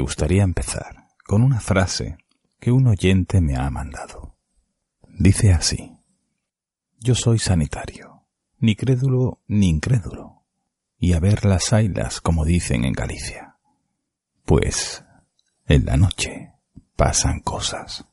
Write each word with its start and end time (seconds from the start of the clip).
Gustaría 0.00 0.42
empezar 0.42 1.08
con 1.26 1.42
una 1.42 1.60
frase 1.60 2.16
que 2.58 2.72
un 2.72 2.86
oyente 2.86 3.40
me 3.40 3.56
ha 3.56 3.68
mandado. 3.70 4.36
Dice 5.06 5.52
así. 5.52 5.92
Yo 6.98 7.14
soy 7.14 7.38
sanitario, 7.38 8.26
ni 8.58 8.76
crédulo 8.76 9.40
ni 9.46 9.68
incrédulo, 9.68 10.42
y 10.98 11.12
a 11.12 11.20
ver 11.20 11.44
las 11.44 11.72
ailas 11.72 12.20
como 12.20 12.44
dicen 12.44 12.84
en 12.84 12.92
Galicia. 12.92 13.58
Pues 14.44 15.04
en 15.66 15.84
la 15.84 15.96
noche 15.96 16.54
pasan 16.96 17.40
cosas. 17.40 18.04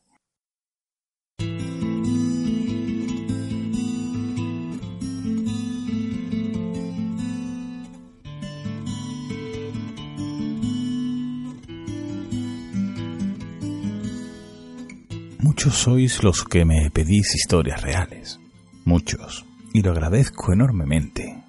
Muchos 15.57 15.73
sois 15.73 16.23
los 16.23 16.43
que 16.43 16.65
me 16.65 16.91
pedís 16.91 17.33
historias 17.33 17.81
reales. 17.81 18.39
Muchos. 18.85 19.43
Y 19.73 19.81
lo 19.81 19.89
agradezco 19.89 20.53
enormemente. 20.53 21.43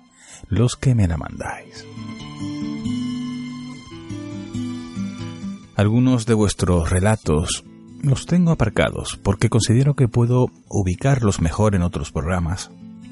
Los 0.48 0.76
que 0.76 0.94
me 0.94 1.06
la 1.06 1.18
mandáis. 1.18 1.84
Algunos 5.76 6.24
de 6.24 6.32
vuestros 6.32 6.88
relatos 6.88 7.66
los 8.02 8.24
tengo 8.24 8.50
aparcados 8.50 9.20
porque 9.22 9.50
considero 9.50 9.92
que 9.92 10.08
puedo 10.08 10.46
ubicarlos 10.70 11.42
mejor 11.42 11.74
en 11.74 11.82
otros 11.82 12.10
programas 12.10 12.70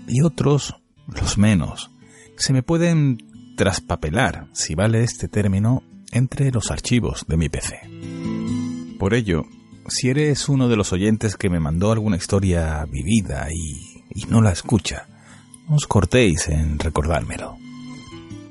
y 0.08 0.22
otros, 0.22 0.76
los 1.08 1.36
menos, 1.36 1.90
se 2.38 2.54
me 2.54 2.62
pueden 2.62 3.18
traspapelar, 3.58 4.48
si 4.54 4.74
vale 4.74 5.02
este 5.02 5.28
término, 5.28 5.82
entre 6.10 6.50
los 6.50 6.70
archivos 6.70 7.26
de 7.28 7.36
mi 7.36 7.50
PC. 7.50 7.80
Por 8.98 9.12
ello, 9.12 9.42
si 9.88 10.08
eres 10.08 10.48
uno 10.48 10.68
de 10.68 10.76
los 10.76 10.92
oyentes 10.92 11.36
que 11.36 11.50
me 11.50 11.60
mandó 11.60 11.92
alguna 11.92 12.16
historia 12.16 12.84
vivida 12.90 13.48
y, 13.52 14.24
no 14.28 14.40
la 14.40 14.52
escucha, 14.52 15.06
no 15.68 15.76
os 15.76 15.86
cortéis 15.86 16.48
en 16.48 16.78
recordármelo. 16.78 17.56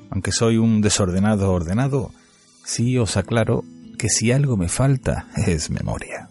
Aunque 0.09 0.31
soy 0.31 0.57
un 0.57 0.81
desordenado 0.81 1.51
ordenado, 1.51 2.11
sí 2.63 2.97
os 2.97 3.17
aclaro 3.17 3.63
que 3.97 4.09
si 4.09 4.31
algo 4.31 4.57
me 4.57 4.69
falta 4.69 5.27
es 5.47 5.69
memoria. 5.69 6.29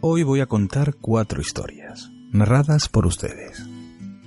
Hoy 0.00 0.22
voy 0.22 0.40
a 0.40 0.46
contar 0.46 0.94
cuatro 1.00 1.40
historias, 1.40 2.10
narradas 2.32 2.88
por 2.88 3.06
ustedes, 3.06 3.64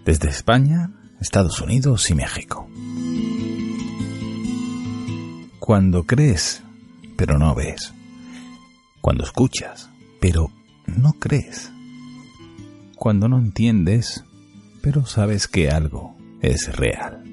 desde 0.05 0.29
España, 0.29 0.91
Estados 1.21 1.61
Unidos 1.61 2.09
y 2.09 2.15
México. 2.15 2.67
Cuando 5.59 6.05
crees 6.05 6.63
pero 7.17 7.37
no 7.37 7.53
ves. 7.55 7.93
Cuando 9.01 9.23
escuchas, 9.23 9.89
pero 10.21 10.51
no 10.85 11.13
crees. 11.13 11.71
Cuando 12.95 13.27
no 13.27 13.37
entiendes, 13.37 14.23
pero 14.81 15.05
sabes 15.05 15.47
que 15.47 15.69
algo 15.69 16.15
es 16.41 16.75
real. 16.75 17.23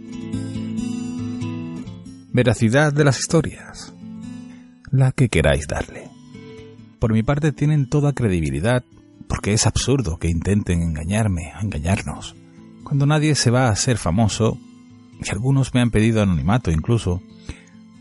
Veracidad 2.32 2.92
de 2.92 3.04
las 3.04 3.20
historias. 3.20 3.94
La 4.90 5.12
que 5.12 5.28
queráis 5.28 5.68
darle. 5.68 6.10
Por 6.98 7.12
mi 7.12 7.22
parte 7.22 7.52
tienen 7.52 7.88
toda 7.88 8.12
credibilidad, 8.12 8.82
porque 9.28 9.52
es 9.52 9.66
absurdo 9.66 10.18
que 10.18 10.28
intenten 10.28 10.82
engañarme, 10.82 11.52
engañarnos. 11.60 12.34
Cuando 12.82 13.06
nadie 13.06 13.34
se 13.34 13.50
va 13.50 13.68
a 13.68 13.76
ser 13.76 13.98
famoso, 13.98 14.58
y 15.20 15.30
algunos 15.30 15.74
me 15.74 15.80
han 15.80 15.90
pedido 15.90 16.22
anonimato 16.22 16.70
incluso, 16.70 17.22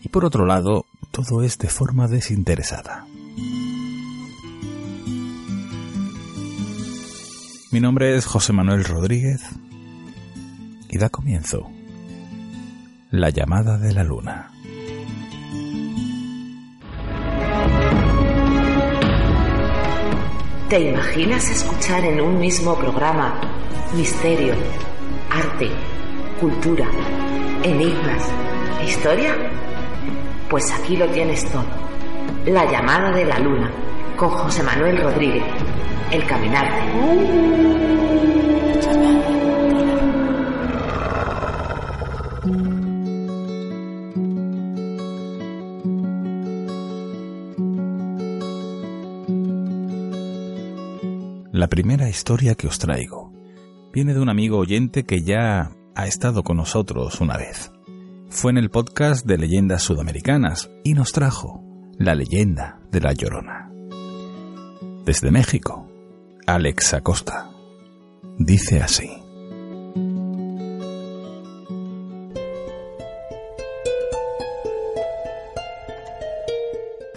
y 0.03 0.09
por 0.09 0.25
otro 0.25 0.45
lado, 0.45 0.85
todo 1.13 1.43
es 1.43 1.59
de 1.59 1.69
forma 1.69 2.07
desinteresada. 2.07 3.05
Mi 7.71 7.79
nombre 7.79 8.17
es 8.17 8.25
José 8.25 8.51
Manuel 8.51 8.83
Rodríguez 8.83 9.41
y 10.89 10.97
da 10.97 11.09
comienzo 11.09 11.69
La 13.11 13.29
llamada 13.29 13.77
de 13.77 13.93
la 13.93 14.03
luna. 14.03 14.51
¿Te 20.67 20.89
imaginas 20.89 21.47
escuchar 21.51 22.03
en 22.05 22.21
un 22.21 22.39
mismo 22.39 22.75
programa 22.75 23.39
misterio, 23.95 24.55
arte, 25.29 25.69
cultura, 26.39 26.87
enigmas, 27.63 28.27
historia? 28.83 29.62
Pues 30.53 30.71
aquí 30.71 30.95
lo 30.95 31.07
tienes 31.07 31.51
todo. 31.51 31.65
La 32.45 32.71
llamada 32.71 33.11
de 33.11 33.25
la 33.25 33.39
luna, 33.39 33.71
con 34.15 34.29
José 34.29 34.61
Manuel 34.61 35.01
Rodríguez. 35.01 35.43
El 36.11 36.23
caminarte. 36.27 36.77
La 51.51 51.67
primera 51.67 52.07
historia 52.09 52.53
que 52.53 52.67
os 52.67 52.77
traigo 52.77 53.33
viene 53.91 54.13
de 54.13 54.19
un 54.19 54.29
amigo 54.29 54.59
oyente 54.59 55.03
que 55.03 55.23
ya 55.23 55.71
ha 55.95 56.05
estado 56.05 56.43
con 56.43 56.57
nosotros 56.57 57.21
una 57.21 57.37
vez 57.37 57.72
fue 58.33 58.51
en 58.51 58.57
el 58.57 58.71
podcast 58.71 59.27
de 59.27 59.37
leyendas 59.37 59.83
sudamericanas 59.83 60.71
y 60.83 60.95
nos 60.95 61.11
trajo 61.11 61.63
la 61.99 62.15
leyenda 62.15 62.79
de 62.91 62.99
la 62.99 63.13
Llorona. 63.13 63.71
Desde 65.05 65.29
México, 65.29 65.87
Alex 66.47 66.95
Acosta 66.95 67.51
dice 68.39 68.81
así. 68.81 69.07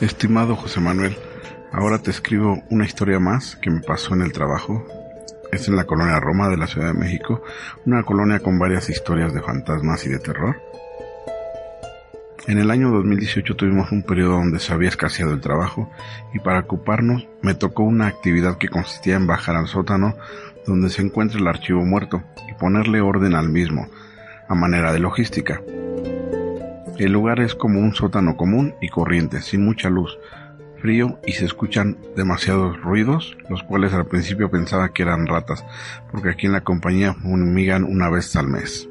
Estimado 0.01 0.55
José 0.55 0.81
Manuel, 0.81 1.17
ahora 1.73 1.99
te 1.99 2.11
escribo 2.11 2.63
una 2.69 2.85
historia 2.85 3.19
más 3.19 3.57
que 3.57 3.71
me 3.71 3.81
pasó 3.81 4.15
en 4.15 4.21
el 4.21 4.33
trabajo. 4.33 4.87
Es 5.51 5.67
en 5.69 5.77
la 5.77 5.85
colonia 5.85 6.21
Roma 6.21 6.51
de 6.51 6.59
la 6.59 6.67
Ciudad 6.67 6.89
de 6.93 6.99
México, 6.99 7.43
una 7.87 8.03
colonia 8.03 8.41
con 8.41 8.59
varias 8.59 8.91
historias 8.91 9.33
de 9.33 9.41
fantasmas 9.41 10.05
y 10.05 10.11
de 10.11 10.19
terror. 10.19 10.66
En 12.47 12.59
el 12.59 12.71
año 12.71 12.93
2018 12.93 13.57
tuvimos 13.57 13.91
un 13.91 14.05
periodo 14.05 14.35
donde 14.35 14.61
se 14.61 14.73
había 14.73 14.89
escaseado 14.89 15.33
el 15.33 15.41
trabajo 15.41 15.91
y 16.33 16.39
para 16.39 16.61
ocuparnos 16.61 17.27
me 17.43 17.55
tocó 17.55 17.83
una 17.83 18.07
actividad 18.07 18.57
que 18.57 18.69
consistía 18.69 19.17
en 19.17 19.27
bajar 19.27 19.57
al 19.57 19.67
sótano 19.67 20.15
donde 20.65 20.89
se 20.91 21.03
encuentra 21.03 21.41
el 21.41 21.49
archivo 21.49 21.85
muerto 21.85 22.23
y 22.49 22.55
ponerle 22.55 23.01
orden 23.01 23.35
al 23.35 23.49
mismo, 23.49 23.89
a 24.49 24.55
manera 24.55 24.93
de 24.93 25.01
logística. 25.01 25.61
El 26.99 27.13
lugar 27.13 27.41
es 27.41 27.57
como 27.57 27.81
un 27.81 27.95
sótano 27.95 28.37
común 28.37 28.77
y 28.81 28.91
corriente, 28.91 29.43
sin 29.43 29.65
mucha 29.65 29.91
luz, 29.91 30.17
frío 30.81 31.19
y 31.27 31.33
se 31.33 31.47
escuchan 31.47 31.99
demasiados 32.15 32.81
ruidos, 32.81 33.37
los 33.51 33.65
cuales 33.65 33.93
al 33.93 34.07
principio 34.07 34.53
pensaba 34.53 34.91
que 34.91 35.03
eran 35.03 35.27
ratas, 35.27 35.65
porque 36.13 36.31
aquí 36.31 36.47
en 36.47 36.53
la 36.53 36.63
compañía 36.63 37.13
fumigan 37.13 37.83
una 37.83 38.09
vez 38.09 38.37
al 38.37 38.47
mes. 38.47 38.89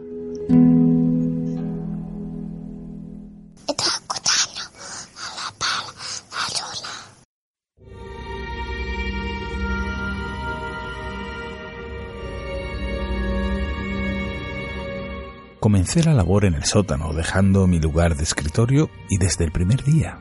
Comencé 15.66 16.04
la 16.04 16.14
labor 16.14 16.46
en 16.46 16.54
el 16.54 16.64
sótano, 16.64 17.12
dejando 17.12 17.66
mi 17.66 17.80
lugar 17.80 18.16
de 18.16 18.22
escritorio 18.22 18.92
y 19.10 19.18
desde 19.18 19.46
el 19.46 19.52
primer 19.52 19.84
día, 19.84 20.20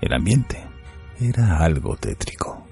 el 0.00 0.14
ambiente 0.14 0.66
era 1.20 1.58
algo 1.58 1.94
tétrico. 1.98 2.66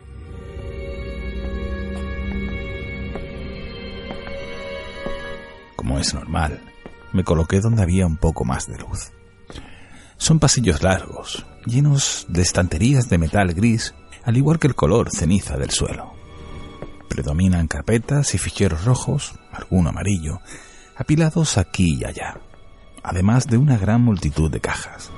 Como 5.77 5.99
es 5.99 6.15
normal, 6.15 6.63
me 7.13 7.23
coloqué 7.23 7.61
donde 7.61 7.83
había 7.83 8.07
un 8.07 8.17
poco 8.17 8.47
más 8.47 8.67
de 8.67 8.79
luz. 8.79 9.13
Son 10.17 10.39
pasillos 10.39 10.83
largos, 10.83 11.45
llenos 11.67 12.25
de 12.31 12.41
estanterías 12.41 13.11
de 13.11 13.19
metal 13.19 13.53
gris, 13.53 13.95
al 14.25 14.39
igual 14.39 14.59
que 14.59 14.69
el 14.69 14.75
color 14.75 15.11
ceniza 15.11 15.59
del 15.59 15.71
suelo. 15.71 16.15
Predominan 17.11 17.69
carpetas 17.69 18.35
y 18.35 18.39
ficheros 18.39 18.87
rojos, 18.87 19.35
alguno 19.53 19.91
amarillo, 19.91 20.41
apilados 21.01 21.57
aquí 21.57 21.97
y 21.99 22.05
allá, 22.05 22.39
además 23.03 23.47
de 23.47 23.57
una 23.57 23.79
gran 23.79 24.03
multitud 24.03 24.51
de 24.51 24.61
cajas. 24.61 25.11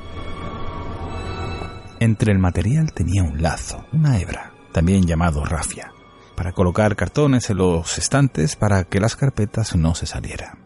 Entre 1.98 2.30
el 2.30 2.38
material 2.38 2.92
tenía 2.92 3.24
un 3.24 3.42
lazo, 3.42 3.84
una 3.92 4.20
hebra, 4.20 4.52
también 4.70 5.06
llamado 5.06 5.44
rafia, 5.44 5.92
para 6.36 6.52
colocar 6.52 6.94
cartones 6.94 7.50
en 7.50 7.56
los 7.56 7.98
estantes 7.98 8.54
para 8.54 8.84
que 8.84 9.00
las 9.00 9.16
carpetas 9.16 9.74
no 9.74 9.96
se 9.96 10.06
salieran. 10.06 10.60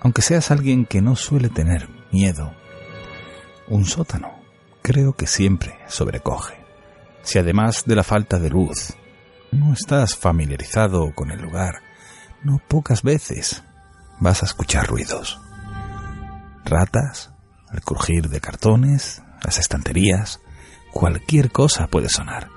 Aunque 0.00 0.22
seas 0.22 0.50
alguien 0.50 0.86
que 0.86 1.00
no 1.00 1.14
suele 1.14 1.50
tener 1.50 1.88
miedo, 2.10 2.52
un 3.68 3.84
sótano 3.84 4.40
creo 4.82 5.12
que 5.12 5.28
siempre 5.28 5.78
sobrecoge. 5.86 6.56
Si 7.22 7.38
además 7.38 7.84
de 7.86 7.94
la 7.94 8.02
falta 8.02 8.40
de 8.40 8.50
luz 8.50 8.96
no 9.52 9.72
estás 9.72 10.16
familiarizado 10.16 11.12
con 11.14 11.30
el 11.30 11.40
lugar, 11.40 11.82
no 12.42 12.60
pocas 12.68 13.02
veces 13.02 13.62
vas 14.20 14.42
a 14.42 14.46
escuchar 14.46 14.86
ruidos. 14.86 15.40
Ratas, 16.64 17.32
el 17.72 17.80
crujir 17.80 18.28
de 18.28 18.40
cartones, 18.40 19.22
las 19.42 19.58
estanterías, 19.58 20.40
cualquier 20.92 21.50
cosa 21.50 21.86
puede 21.86 22.08
sonar. 22.08 22.48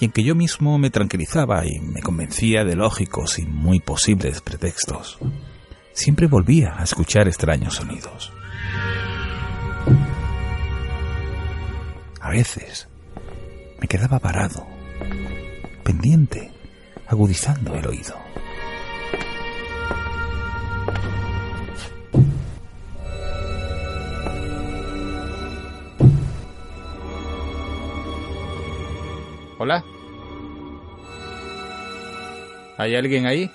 Y 0.00 0.06
en 0.06 0.12
que 0.12 0.24
yo 0.24 0.34
mismo 0.34 0.78
me 0.78 0.90
tranquilizaba 0.90 1.66
y 1.66 1.78
me 1.80 2.02
convencía 2.02 2.64
de 2.64 2.76
lógicos 2.76 3.38
y 3.38 3.46
muy 3.46 3.80
posibles 3.80 4.40
pretextos, 4.40 5.18
siempre 5.92 6.26
volvía 6.26 6.74
a 6.76 6.84
escuchar 6.84 7.28
extraños 7.28 7.74
sonidos. 7.74 8.32
A 12.20 12.30
veces 12.30 12.88
me 13.80 13.88
quedaba 13.88 14.18
parado, 14.18 14.66
pendiente, 15.82 16.50
agudizando 17.06 17.74
el 17.74 17.86
oído. 17.86 18.14
Hola. 29.58 29.84
¿Hay 32.78 32.96
alguien 32.96 33.26
ahí? 33.26 33.48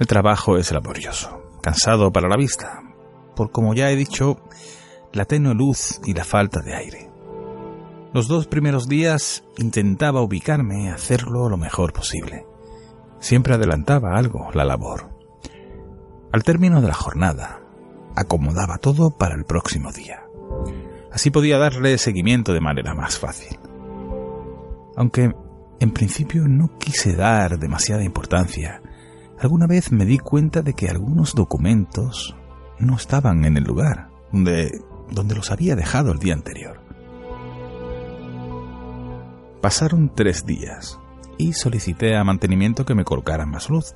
El 0.00 0.06
trabajo 0.06 0.56
es 0.56 0.72
laborioso 0.72 1.42
cansado 1.60 2.10
para 2.10 2.26
la 2.26 2.38
vista, 2.38 2.82
por 3.36 3.52
como 3.52 3.74
ya 3.74 3.90
he 3.90 3.96
dicho, 3.96 4.38
la 5.12 5.26
tenue 5.26 5.54
luz 5.54 6.00
y 6.06 6.14
la 6.14 6.24
falta 6.24 6.62
de 6.62 6.74
aire. 6.74 7.10
Los 8.14 8.26
dos 8.26 8.46
primeros 8.46 8.88
días 8.88 9.44
intentaba 9.58 10.22
ubicarme, 10.22 10.90
hacerlo 10.90 11.50
lo 11.50 11.58
mejor 11.58 11.92
posible. 11.92 12.46
Siempre 13.18 13.52
adelantaba 13.52 14.16
algo 14.16 14.48
la 14.54 14.64
labor. 14.64 15.10
Al 16.32 16.44
término 16.44 16.80
de 16.80 16.88
la 16.88 16.94
jornada, 16.94 17.60
acomodaba 18.16 18.78
todo 18.78 19.10
para 19.10 19.34
el 19.34 19.44
próximo 19.44 19.92
día. 19.92 20.24
Así 21.12 21.30
podía 21.30 21.58
darle 21.58 21.98
seguimiento 21.98 22.54
de 22.54 22.60
manera 22.62 22.94
más 22.94 23.18
fácil. 23.18 23.58
Aunque 24.96 25.34
en 25.78 25.90
principio 25.90 26.48
no 26.48 26.78
quise 26.78 27.14
dar 27.14 27.58
demasiada 27.58 28.02
importancia 28.02 28.80
alguna 29.40 29.66
vez 29.66 29.90
me 29.90 30.04
di 30.04 30.18
cuenta 30.18 30.62
de 30.62 30.74
que 30.74 30.88
algunos 30.88 31.34
documentos 31.34 32.36
no 32.78 32.96
estaban 32.96 33.44
en 33.44 33.56
el 33.56 33.64
lugar 33.64 34.10
donde, 34.32 34.82
donde 35.10 35.34
los 35.34 35.50
había 35.50 35.76
dejado 35.76 36.12
el 36.12 36.18
día 36.18 36.34
anterior. 36.34 36.80
Pasaron 39.62 40.12
tres 40.14 40.46
días 40.46 40.98
y 41.38 41.54
solicité 41.54 42.16
a 42.16 42.24
mantenimiento 42.24 42.84
que 42.84 42.94
me 42.94 43.04
colocaran 43.04 43.50
más 43.50 43.68
luz, 43.70 43.94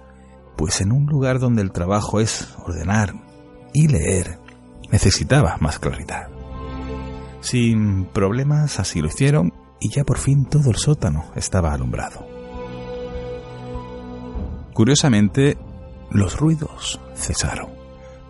pues 0.56 0.80
en 0.80 0.92
un 0.92 1.06
lugar 1.06 1.38
donde 1.38 1.62
el 1.62 1.72
trabajo 1.72 2.20
es 2.20 2.54
ordenar 2.64 3.14
y 3.72 3.88
leer, 3.88 4.38
necesitaba 4.90 5.56
más 5.60 5.78
claridad. 5.78 6.28
Sin 7.40 8.06
problemas 8.06 8.80
así 8.80 9.00
lo 9.00 9.08
hicieron 9.08 9.52
y 9.80 9.90
ya 9.90 10.04
por 10.04 10.18
fin 10.18 10.46
todo 10.46 10.70
el 10.70 10.76
sótano 10.76 11.24
estaba 11.34 11.72
alumbrado. 11.72 12.33
Curiosamente, 14.74 15.56
los 16.10 16.36
ruidos 16.36 17.00
cesaron. 17.14 17.68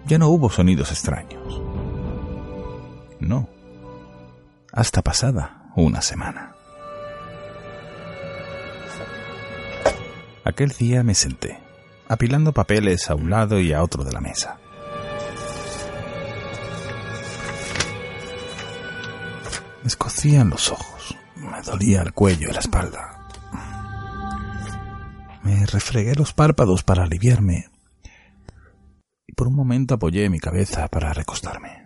Ya 0.06 0.18
no 0.18 0.28
hubo 0.28 0.50
sonidos 0.50 0.90
extraños. 0.90 1.62
No. 3.18 3.48
Hasta 4.70 5.00
pasada 5.00 5.72
una 5.74 6.02
semana. 6.02 6.54
Aquel 10.44 10.70
día 10.70 11.02
me 11.02 11.14
senté, 11.14 11.58
apilando 12.06 12.52
papeles 12.52 13.08
a 13.08 13.14
un 13.14 13.30
lado 13.30 13.58
y 13.58 13.72
a 13.72 13.82
otro 13.82 14.04
de 14.04 14.12
la 14.12 14.20
mesa. 14.20 14.58
Me 19.82 19.88
escocían 19.88 20.50
los 20.50 20.70
ojos, 20.70 21.16
me 21.36 21.62
dolía 21.62 22.02
el 22.02 22.12
cuello 22.12 22.50
y 22.50 22.52
la 22.52 22.60
espalda. 22.60 23.13
Me 25.44 25.66
refregué 25.66 26.14
los 26.14 26.32
párpados 26.32 26.82
para 26.82 27.04
aliviarme 27.04 27.68
y 29.26 29.32
por 29.34 29.46
un 29.46 29.54
momento 29.54 29.94
apoyé 29.94 30.30
mi 30.30 30.40
cabeza 30.40 30.88
para 30.88 31.12
recostarme. 31.12 31.84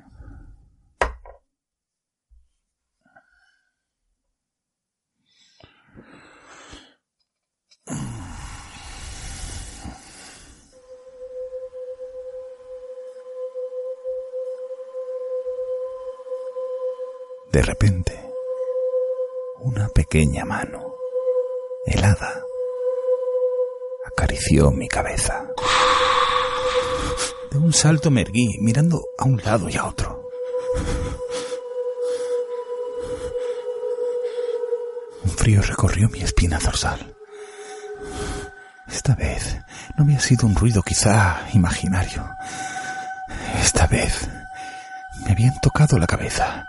De 17.52 17.62
repente, 17.62 18.12
una 19.62 19.88
pequeña 19.88 20.44
mano, 20.44 20.94
helada, 21.86 22.44
acarició 24.28 24.70
mi 24.70 24.88
cabeza. 24.88 25.46
De 27.50 27.56
un 27.56 27.72
salto 27.72 28.10
me 28.10 28.20
erguí, 28.20 28.58
mirando 28.60 29.00
a 29.16 29.24
un 29.24 29.40
lado 29.42 29.70
y 29.70 29.76
a 29.76 29.86
otro. 29.86 30.28
Un 35.24 35.30
frío 35.30 35.62
recorrió 35.62 36.10
mi 36.10 36.20
espina 36.20 36.58
dorsal. 36.58 37.16
Esta 38.86 39.14
vez 39.14 39.56
no 39.96 40.04
había 40.04 40.20
sido 40.20 40.46
un 40.46 40.54
ruido 40.54 40.82
quizá 40.82 41.48
imaginario. 41.54 42.28
Esta 43.62 43.86
vez 43.86 44.28
me 45.24 45.32
habían 45.32 45.58
tocado 45.62 45.98
la 45.98 46.06
cabeza. 46.06 46.66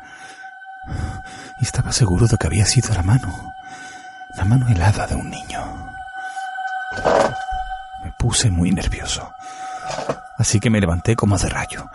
Estaba 1.61 1.91
seguro 1.91 2.25
de 2.25 2.37
que 2.37 2.47
había 2.47 2.65
sido 2.65 2.93
la 2.93 3.03
mano, 3.03 3.53
la 4.37 4.45
mano 4.45 4.69
helada 4.69 5.07
de 5.07 5.15
un 5.15 5.29
niño 5.29 5.58
puse 8.29 8.51
muy 8.51 8.69
nervioso. 8.69 9.27
Así 10.37 10.59
que 10.59 10.69
me 10.69 10.79
levanté 10.79 11.15
como 11.15 11.35
de 11.39 11.49
rayo. 11.49 11.87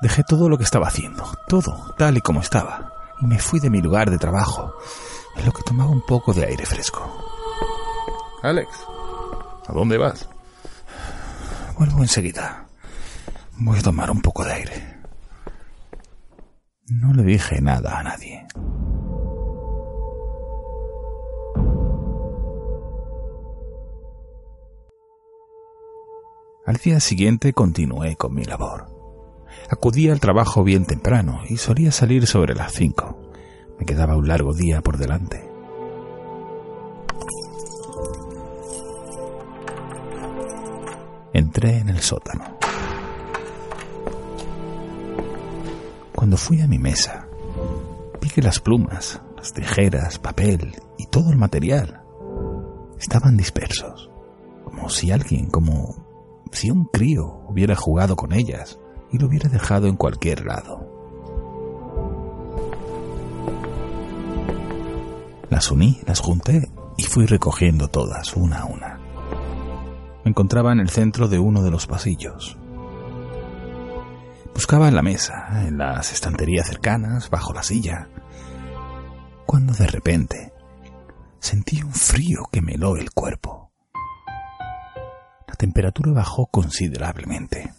Dejé 0.00 0.24
todo 0.24 0.48
lo 0.48 0.56
que 0.56 0.64
estaba 0.64 0.88
haciendo, 0.88 1.30
todo 1.48 1.94
tal 1.98 2.16
y 2.16 2.22
como 2.22 2.40
estaba, 2.40 2.94
y 3.20 3.26
me 3.26 3.38
fui 3.38 3.60
de 3.60 3.68
mi 3.68 3.82
lugar 3.82 4.10
de 4.10 4.16
trabajo, 4.16 4.74
en 5.36 5.44
lo 5.44 5.52
que 5.52 5.62
tomaba 5.62 5.90
un 5.90 6.00
poco 6.00 6.32
de 6.32 6.46
aire 6.46 6.64
fresco. 6.64 7.02
Alex, 8.42 8.70
¿a 9.68 9.72
dónde 9.74 9.98
vas? 9.98 10.26
Vuelvo 11.76 11.98
enseguida. 11.98 12.64
Voy 13.58 13.78
a 13.78 13.82
tomar 13.82 14.10
un 14.10 14.22
poco 14.22 14.46
de 14.46 14.52
aire. 14.54 14.98
No 16.86 17.12
le 17.12 17.22
dije 17.22 17.60
nada 17.60 17.98
a 17.98 18.02
nadie. 18.02 18.31
Al 26.72 26.78
día 26.78 27.00
siguiente 27.00 27.52
continué 27.52 28.16
con 28.16 28.32
mi 28.32 28.44
labor. 28.44 28.86
Acudía 29.68 30.10
al 30.14 30.20
trabajo 30.20 30.64
bien 30.64 30.86
temprano 30.86 31.42
y 31.46 31.58
solía 31.58 31.92
salir 31.92 32.26
sobre 32.26 32.54
las 32.54 32.72
cinco. 32.72 33.30
Me 33.78 33.84
quedaba 33.84 34.16
un 34.16 34.26
largo 34.26 34.54
día 34.54 34.80
por 34.80 34.96
delante. 34.96 35.46
Entré 41.34 41.76
en 41.76 41.90
el 41.90 42.00
sótano. 42.00 42.56
Cuando 46.14 46.38
fui 46.38 46.62
a 46.62 46.66
mi 46.66 46.78
mesa, 46.78 47.28
vi 48.18 48.30
que 48.30 48.40
las 48.40 48.60
plumas, 48.60 49.20
las 49.36 49.52
tijeras, 49.52 50.18
papel 50.18 50.74
y 50.96 51.04
todo 51.08 51.32
el 51.32 51.36
material 51.36 52.00
estaban 52.98 53.36
dispersos, 53.36 54.08
como 54.64 54.88
si 54.88 55.10
alguien, 55.10 55.50
como 55.50 56.01
si 56.52 56.70
un 56.70 56.84
crío 56.84 57.42
hubiera 57.48 57.74
jugado 57.74 58.14
con 58.14 58.32
ellas 58.32 58.78
y 59.10 59.18
lo 59.18 59.26
hubiera 59.26 59.48
dejado 59.48 59.88
en 59.88 59.96
cualquier 59.96 60.46
lado. 60.46 60.88
Las 65.50 65.70
uní, 65.70 66.00
las 66.06 66.20
junté 66.20 66.70
y 66.96 67.02
fui 67.04 67.26
recogiendo 67.26 67.88
todas, 67.88 68.36
una 68.36 68.60
a 68.60 68.64
una. 68.66 68.98
Me 70.24 70.30
encontraba 70.30 70.72
en 70.72 70.80
el 70.80 70.88
centro 70.88 71.28
de 71.28 71.38
uno 71.38 71.62
de 71.62 71.70
los 71.70 71.86
pasillos. 71.86 72.56
Buscaba 74.54 74.88
en 74.88 74.94
la 74.94 75.02
mesa, 75.02 75.66
en 75.66 75.78
las 75.78 76.12
estanterías 76.12 76.68
cercanas, 76.68 77.28
bajo 77.28 77.52
la 77.52 77.62
silla, 77.62 78.08
cuando 79.46 79.72
de 79.72 79.86
repente 79.86 80.52
sentí 81.38 81.82
un 81.82 81.92
frío 81.92 82.44
que 82.52 82.62
me 82.62 82.74
heló 82.74 82.96
el 82.96 83.10
cuerpo. 83.10 83.71
La 85.52 85.56
temperatura 85.56 86.12
bajó 86.12 86.46
considerablemente. 86.46 87.74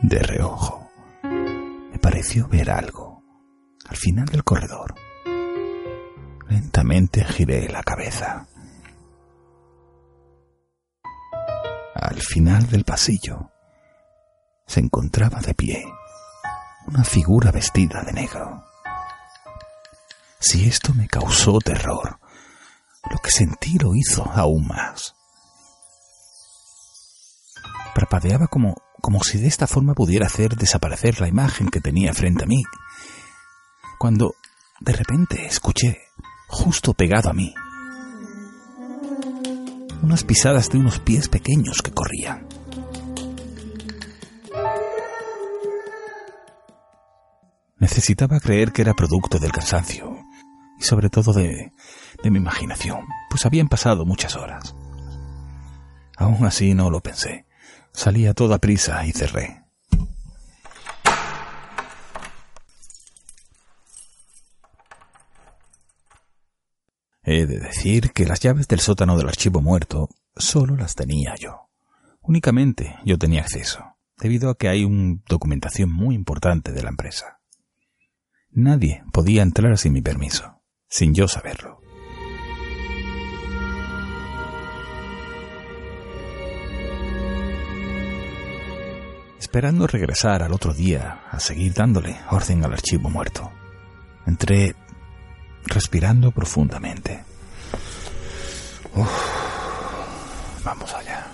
De 0.00 0.18
reojo, 0.18 0.88
me 1.22 1.98
pareció 2.00 2.48
ver 2.48 2.70
algo 2.70 3.22
al 3.86 3.96
final 3.98 4.24
del 4.24 4.44
corredor. 4.44 4.94
Lentamente 6.48 7.22
giré 7.22 7.68
la 7.68 7.82
cabeza. 7.82 8.48
Al 11.94 12.16
final 12.22 12.66
del 12.70 12.84
pasillo 12.84 13.50
se 14.66 14.80
encontraba 14.80 15.40
de 15.42 15.52
pie 15.52 15.84
una 16.86 17.04
figura 17.04 17.50
vestida 17.50 18.02
de 18.04 18.12
negro. 18.14 18.73
Si 20.46 20.66
esto 20.68 20.92
me 20.92 21.08
causó 21.08 21.58
terror, 21.58 22.20
lo 23.10 23.16
que 23.16 23.30
sentí 23.30 23.78
lo 23.78 23.94
hizo 23.94 24.30
aún 24.30 24.66
más. 24.66 25.14
Parpadeaba 27.94 28.48
como, 28.48 28.74
como 29.00 29.24
si 29.24 29.38
de 29.38 29.46
esta 29.46 29.66
forma 29.66 29.94
pudiera 29.94 30.26
hacer 30.26 30.54
desaparecer 30.54 31.18
la 31.22 31.28
imagen 31.28 31.70
que 31.70 31.80
tenía 31.80 32.12
frente 32.12 32.44
a 32.44 32.46
mí, 32.46 32.62
cuando 33.98 34.34
de 34.80 34.92
repente 34.92 35.46
escuché, 35.46 36.02
justo 36.46 36.92
pegado 36.92 37.30
a 37.30 37.32
mí, 37.32 37.54
unas 40.02 40.24
pisadas 40.24 40.68
de 40.68 40.76
unos 40.76 40.98
pies 40.98 41.30
pequeños 41.30 41.80
que 41.80 41.92
corrían. 41.92 42.46
Necesitaba 47.78 48.40
creer 48.40 48.72
que 48.72 48.82
era 48.82 48.92
producto 48.92 49.38
del 49.38 49.50
cansancio 49.50 50.23
sobre 50.84 51.10
todo 51.10 51.32
de, 51.32 51.72
de 52.22 52.30
mi 52.30 52.38
imaginación, 52.38 53.06
pues 53.30 53.44
habían 53.46 53.68
pasado 53.68 54.04
muchas 54.04 54.36
horas. 54.36 54.74
Aún 56.16 56.44
así 56.44 56.74
no 56.74 56.90
lo 56.90 57.00
pensé. 57.00 57.46
Salí 57.92 58.26
a 58.26 58.34
toda 58.34 58.58
prisa 58.58 59.04
y 59.06 59.12
cerré. 59.12 59.64
He 67.26 67.46
de 67.46 67.58
decir 67.58 68.12
que 68.12 68.26
las 68.26 68.40
llaves 68.40 68.68
del 68.68 68.80
sótano 68.80 69.16
del 69.16 69.28
archivo 69.28 69.62
muerto 69.62 70.10
solo 70.36 70.76
las 70.76 70.94
tenía 70.94 71.34
yo. 71.36 71.70
Únicamente 72.20 72.96
yo 73.04 73.18
tenía 73.18 73.40
acceso, 73.40 73.96
debido 74.18 74.50
a 74.50 74.56
que 74.56 74.68
hay 74.68 74.84
una 74.84 75.20
documentación 75.26 75.90
muy 75.90 76.14
importante 76.14 76.72
de 76.72 76.82
la 76.82 76.90
empresa. 76.90 77.40
Nadie 78.50 79.02
podía 79.12 79.42
entrar 79.42 79.76
sin 79.78 79.94
mi 79.94 80.02
permiso, 80.02 80.53
sin 80.94 81.12
yo 81.12 81.26
saberlo. 81.26 81.80
Esperando 89.40 89.88
regresar 89.88 90.44
al 90.44 90.52
otro 90.52 90.72
día 90.72 91.24
a 91.32 91.40
seguir 91.40 91.74
dándole 91.74 92.16
orden 92.30 92.64
al 92.64 92.74
archivo 92.74 93.10
muerto, 93.10 93.50
entré 94.24 94.76
respirando 95.64 96.30
profundamente. 96.30 97.24
Vamos 100.64 100.94
allá. 100.94 101.26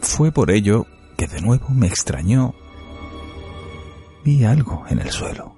Fue 0.00 0.32
por 0.32 0.50
ello 0.50 0.84
de 1.26 1.40
nuevo 1.40 1.68
me 1.70 1.86
extrañó. 1.86 2.54
Vi 4.24 4.44
algo 4.44 4.84
en 4.88 5.00
el 5.00 5.10
suelo. 5.10 5.54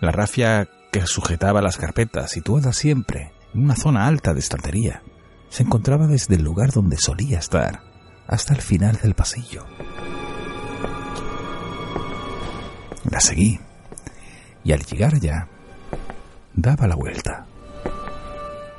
La 0.00 0.12
rafia 0.12 0.68
que 0.92 1.06
sujetaba 1.06 1.62
las 1.62 1.76
carpetas, 1.76 2.30
situada 2.30 2.72
siempre 2.72 3.32
en 3.54 3.64
una 3.64 3.76
zona 3.76 4.06
alta 4.06 4.34
de 4.34 4.40
estantería, 4.40 5.02
se 5.48 5.62
encontraba 5.62 6.06
desde 6.06 6.36
el 6.36 6.42
lugar 6.42 6.72
donde 6.72 6.96
solía 6.96 7.38
estar 7.38 7.82
hasta 8.26 8.54
el 8.54 8.60
final 8.60 8.98
del 9.02 9.14
pasillo. 9.14 9.66
La 13.10 13.20
seguí 13.20 13.60
y 14.62 14.72
al 14.72 14.84
llegar 14.84 15.14
allá 15.14 15.48
daba 16.54 16.86
la 16.86 16.94
vuelta. 16.94 17.46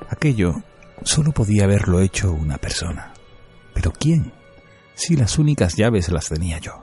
Aquello 0.09 0.63
solo 1.03 1.31
podía 1.31 1.65
haberlo 1.65 1.99
hecho 1.99 2.31
una 2.31 2.57
persona. 2.57 3.13
¿Pero 3.73 3.91
quién? 3.91 4.31
Si 5.03 5.15
las 5.15 5.39
únicas 5.39 5.75
llaves 5.77 6.09
las 6.09 6.29
tenía 6.29 6.59
yo. 6.59 6.79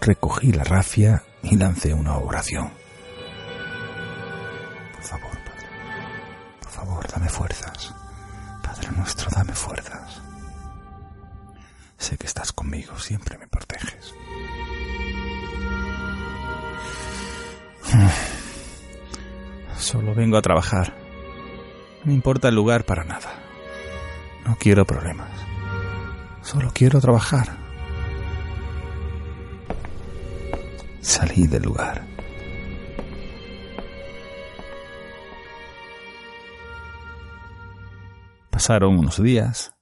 Recogí 0.00 0.50
la 0.50 0.64
rafia 0.64 1.22
y 1.44 1.56
lancé 1.56 1.94
una 1.94 2.16
oración. 2.16 2.72
Por 4.94 5.02
favor, 5.04 5.30
Padre. 5.30 5.68
Por 6.60 6.70
favor, 6.72 7.06
dame 7.06 7.28
fuerzas. 7.28 7.94
Padre 8.64 8.88
nuestro, 8.96 9.30
dame 9.30 9.52
fuerzas. 9.52 10.20
Sé 11.98 12.18
que 12.18 12.26
estás 12.26 12.52
conmigo, 12.52 12.98
siempre 12.98 13.38
me 13.38 13.46
proteges. 13.46 14.12
Solo 19.78 20.16
vengo 20.16 20.36
a 20.36 20.42
trabajar. 20.42 20.96
No 22.00 22.06
me 22.06 22.12
importa 22.14 22.48
el 22.48 22.56
lugar 22.56 22.82
para 22.82 23.04
nada. 23.04 23.38
No 24.44 24.56
quiero 24.58 24.84
problemas. 24.84 25.37
Solo 26.50 26.70
quiero 26.72 26.98
trabajar. 26.98 27.46
Salí 31.02 31.46
del 31.46 31.64
lugar. 31.64 32.06
Pasaron 38.48 38.98
unos 38.98 39.22
días. 39.22 39.74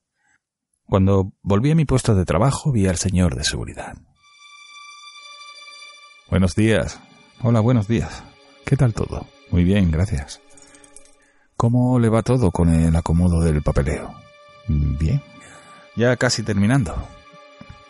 Cuando 0.89 1.35
volví 1.41 1.71
a 1.71 1.77
mi 1.77 1.85
puesto 1.85 2.17
de 2.17 2.25
trabajo 2.25 2.73
vi 2.73 2.89
al 2.89 2.97
señor 2.97 3.37
de 3.37 3.45
seguridad. 3.45 3.97
Buenos 6.29 6.57
días. 6.57 6.99
Hola, 7.43 7.61
buenos 7.61 7.87
días. 7.87 8.25
¿Qué 8.65 8.77
tal 8.77 8.93
todo? 8.93 9.29
Muy 9.53 9.63
bien, 9.63 9.93
gracias. 9.93 10.41
¿Cómo 11.57 12.01
le 12.01 12.09
va 12.09 12.25
todo 12.25 12.51
con 12.51 12.71
el 12.71 12.97
acomodo 12.97 13.41
del 13.41 13.63
papeleo? 13.63 14.13
Bien. 14.67 15.23
Ya 15.97 16.15
casi 16.17 16.43
terminando. 16.43 16.95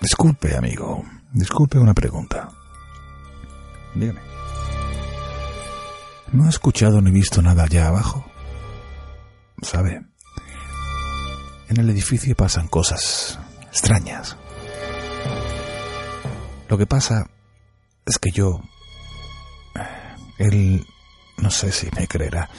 Disculpe, 0.01 0.57
amigo. 0.57 1.05
Disculpe 1.33 1.79
una 1.79 1.93
pregunta. 1.93 2.49
Dígame. 3.95 4.21
¿No 6.33 6.45
ha 6.45 6.49
escuchado 6.49 7.01
ni 7.01 7.11
visto 7.11 7.43
nada 7.43 7.65
allá 7.65 7.89
abajo? 7.89 8.25
¿Sabe? 9.61 10.05
En 11.69 11.81
el 11.81 11.91
edificio 11.91 12.37
pasan 12.37 12.69
cosas 12.69 13.41
extrañas. 13.69 14.37
Lo 16.69 16.79
que 16.79 16.87
pasa 16.87 17.29
es 18.07 18.19
que 18.19 18.31
yo... 18.31 18.61
Él... 20.39 20.87
no 21.39 21.51
sé 21.51 21.73
si 21.73 21.89
me 21.97 22.07
creerá. 22.07 22.51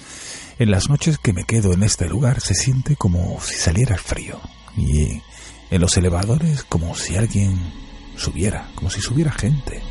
En 0.59 0.71
las 0.71 0.89
noches 0.89 1.17
que 1.19 1.33
me 1.33 1.45
quedo 1.45 1.71
en 1.71 1.83
este 1.83 2.09
lugar 2.09 2.41
se 2.41 2.53
siente 2.53 2.95
como 2.95 3.39
si 3.41 3.55
saliera 3.55 3.95
el 3.95 4.01
frío. 4.01 4.41
Y 4.77 5.22
en 5.69 5.81
los 5.81 5.98
elevadores 5.98 6.63
como 6.63 6.96
si 6.96 7.17
alguien 7.17 7.74
subiera, 8.15 8.69
como 8.75 8.89
si 8.89 9.01
subiera 9.01 9.31
gente. 9.31 9.81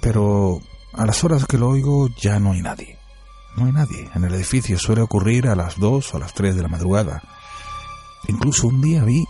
Pero 0.00 0.60
a 0.92 1.06
las 1.06 1.24
horas 1.24 1.46
que 1.46 1.58
lo 1.58 1.70
oigo 1.70 2.08
ya 2.20 2.38
no 2.38 2.52
hay 2.52 2.62
nadie. 2.62 2.98
No 3.56 3.66
hay 3.66 3.72
nadie. 3.72 4.10
En 4.14 4.24
el 4.24 4.34
edificio 4.34 4.78
suele 4.78 5.02
ocurrir 5.02 5.48
a 5.48 5.54
las 5.54 5.78
2 5.78 6.14
o 6.14 6.16
a 6.16 6.20
las 6.20 6.34
3 6.34 6.56
de 6.56 6.62
la 6.62 6.68
madrugada. 6.68 7.22
Incluso 8.28 8.68
un 8.68 8.80
día 8.80 9.02
vi... 9.04 9.24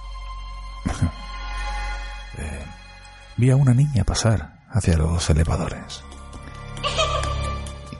eh, 2.38 2.64
vi 3.36 3.50
a 3.50 3.56
una 3.56 3.74
niña 3.74 4.04
pasar 4.04 4.64
hacia 4.70 4.96
los 4.96 5.28
elevadores. 5.30 6.02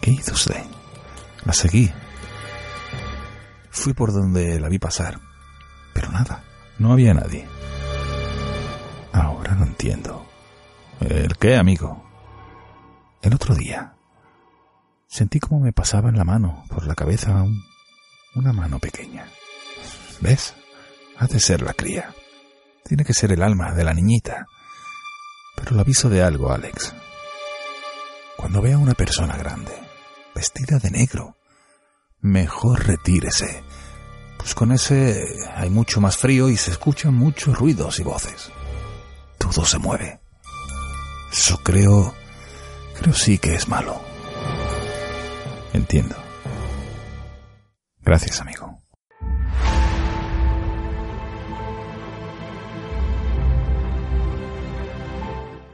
¿Qué 0.05 0.11
hizo 0.11 0.35
usted? 0.35 0.63
La 1.47 1.55
seguí. 1.55 1.91
Fui 3.71 3.95
por 3.95 4.13
donde 4.13 4.61
la 4.61 4.69
vi 4.69 4.79
pasar. 4.79 5.19
Pero 5.95 6.11
nada, 6.13 6.45
no 6.79 6.93
había 6.93 7.15
nadie. 7.15 7.49
Ahora 9.15 9.55
no 9.55 9.65
entiendo. 9.65 10.27
¿El 11.01 11.39
qué, 11.39 11.57
amigo? 11.57 12.05
el 13.23 13.33
otro 13.33 13.55
día 13.55 13.95
sentí 15.09 15.41
como 15.41 15.61
me 15.61 15.73
pasaba 15.73 16.11
en 16.11 16.19
la 16.19 16.25
mano, 16.25 16.65
por 16.69 16.87
la 16.87 16.95
cabeza, 16.95 17.43
una 18.35 18.53
mano 18.53 18.79
pequeña. 18.81 19.27
¿Ves? 20.21 20.55
Ha 21.17 21.27
de 21.29 21.41
ser 21.41 21.63
la 21.63 21.73
cría. 21.73 22.15
Tiene 22.85 23.07
que 23.07 23.15
ser 23.15 23.33
el 23.33 23.43
alma 23.43 23.73
de 23.73 23.85
la 23.85 23.95
niñita. 23.95 24.45
Pero 25.57 25.77
lo 25.77 25.81
aviso 25.81 26.11
de 26.11 26.23
algo, 26.23 26.53
Alex. 26.53 26.95
Cuando 28.37 28.61
vea 28.61 28.75
a 28.75 28.81
una 28.81 28.93
persona 28.93 29.39
grande, 29.39 29.84
vestida 30.35 30.79
de 30.79 30.91
negro, 30.91 31.37
mejor 32.21 32.87
retírese, 32.87 33.63
pues 34.39 34.55
con 34.55 34.73
ese 34.73 35.25
hay 35.55 35.71
mucho 35.71 36.01
más 36.01 36.17
frío 36.17 36.49
y 36.49 36.57
se 36.57 36.71
escuchan 36.71 37.15
muchos 37.15 37.59
ruidos 37.59 37.99
y 37.99 38.03
voces. 38.03 38.51
Todo 39.39 39.65
se 39.65 39.79
mueve. 39.79 40.21
Eso 41.33 41.59
creo, 41.63 42.15
creo 42.99 43.15
sí 43.15 43.39
que 43.39 43.55
es 43.55 43.69
malo. 43.69 44.01
Entiendo. 45.73 46.17
Gracias, 48.01 48.41
amigo. 48.41 48.79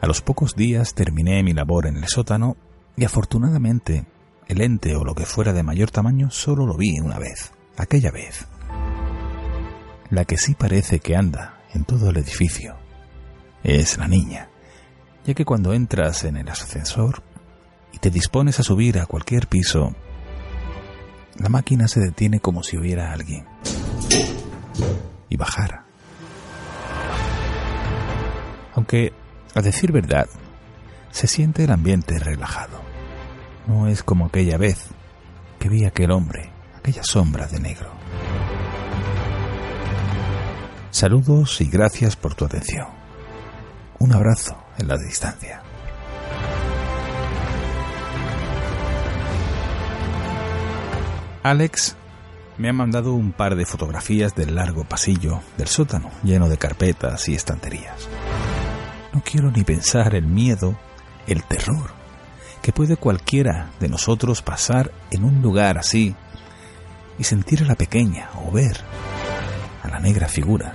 A 0.01 0.07
los 0.07 0.23
pocos 0.23 0.57
días 0.57 0.95
terminé 0.95 1.43
mi 1.43 1.53
labor 1.53 1.87
en 1.87 1.97
el 1.97 2.09
sótano 2.09 2.57
y 2.97 3.05
afortunadamente 3.05 4.07
el 4.51 4.63
ente 4.63 4.97
o 4.97 5.05
lo 5.05 5.15
que 5.15 5.27
fuera 5.27 5.53
de 5.53 5.63
mayor 5.63 5.93
tamaño 5.93 6.29
solo 6.33 6.67
lo 6.67 6.77
vi 6.77 6.99
una 6.99 7.21
vez, 7.21 7.53
aquella 7.77 8.11
vez. 8.11 8.49
La 10.11 10.25
que 10.25 10.37
sí 10.37 10.57
parece 10.57 10.99
que 10.99 11.15
anda 11.15 11.61
en 11.73 11.85
todo 11.85 12.11
el 12.11 12.17
edificio 12.17 12.77
es 13.63 13.97
la 13.97 14.09
niña, 14.09 14.49
ya 15.25 15.35
que 15.35 15.45
cuando 15.45 15.73
entras 15.73 16.25
en 16.25 16.37
el 16.37 16.49
ascensor 16.49 17.23
y 17.93 17.99
te 17.99 18.11
dispones 18.11 18.59
a 18.59 18.65
subir 18.65 18.99
a 18.99 19.07
cualquier 19.07 19.47
piso, 19.47 19.95
la 21.37 21.49
máquina 21.49 21.87
se 21.87 22.01
detiene 22.01 22.41
como 22.41 22.65
si 22.65 22.77
hubiera 22.77 23.13
alguien 23.13 23.47
y 25.29 25.37
bajara. 25.37 25.85
Aunque 28.75 29.13
a 29.55 29.63
decir 29.63 29.93
verdad, 29.93 30.29
se 31.13 31.29
siente 31.29 31.63
el 31.63 31.71
ambiente 31.71 32.19
relajado. 32.19 32.90
No 33.71 33.87
es 33.87 34.03
como 34.03 34.27
aquella 34.27 34.59
vez 34.59 34.89
que 35.61 35.69
vi 35.69 35.85
aquel 35.85 36.11
hombre, 36.11 36.51
aquella 36.77 37.05
sombra 37.05 37.47
de 37.47 37.61
negro. 37.61 37.89
Saludos 40.91 41.61
y 41.61 41.67
gracias 41.71 42.17
por 42.17 42.35
tu 42.35 42.45
atención. 42.45 42.89
Un 44.01 44.13
abrazo 44.13 44.57
en 44.77 44.89
la 44.89 44.97
distancia. 44.97 45.63
Alex 51.45 51.97
me 52.59 52.71
ha 52.71 52.73
mandado 52.73 53.15
un 53.15 53.31
par 53.31 53.55
de 53.55 53.67
fotografías 53.67 54.35
del 54.35 54.57
largo 54.57 54.83
pasillo 54.83 55.43
del 55.57 55.69
sótano, 55.69 56.11
lleno 56.25 56.49
de 56.49 56.59
carpetas 56.59 57.29
y 57.29 57.37
estanterías. 57.37 58.09
No 59.13 59.23
quiero 59.25 59.53
ni 59.53 59.63
pensar 59.63 60.17
el 60.17 60.27
miedo, 60.27 60.77
el 61.29 61.45
terror 61.45 62.00
que 62.63 62.73
puede 62.73 62.97
cualquiera 62.97 63.71
de 63.81 63.89
nosotros 63.89 64.43
pasar 64.43 64.93
en 65.11 65.25
un 65.25 65.43
lugar 65.43 65.79
así 65.79 66.15
y 67.19 67.25
sentir 67.25 67.63
a 67.63 67.67
la 67.67 67.75
pequeña 67.75 68.31
o 68.45 68.51
ver 68.51 68.79
a 69.83 69.89
la 69.89 70.01
negra 70.01 70.29
figura 70.29 70.75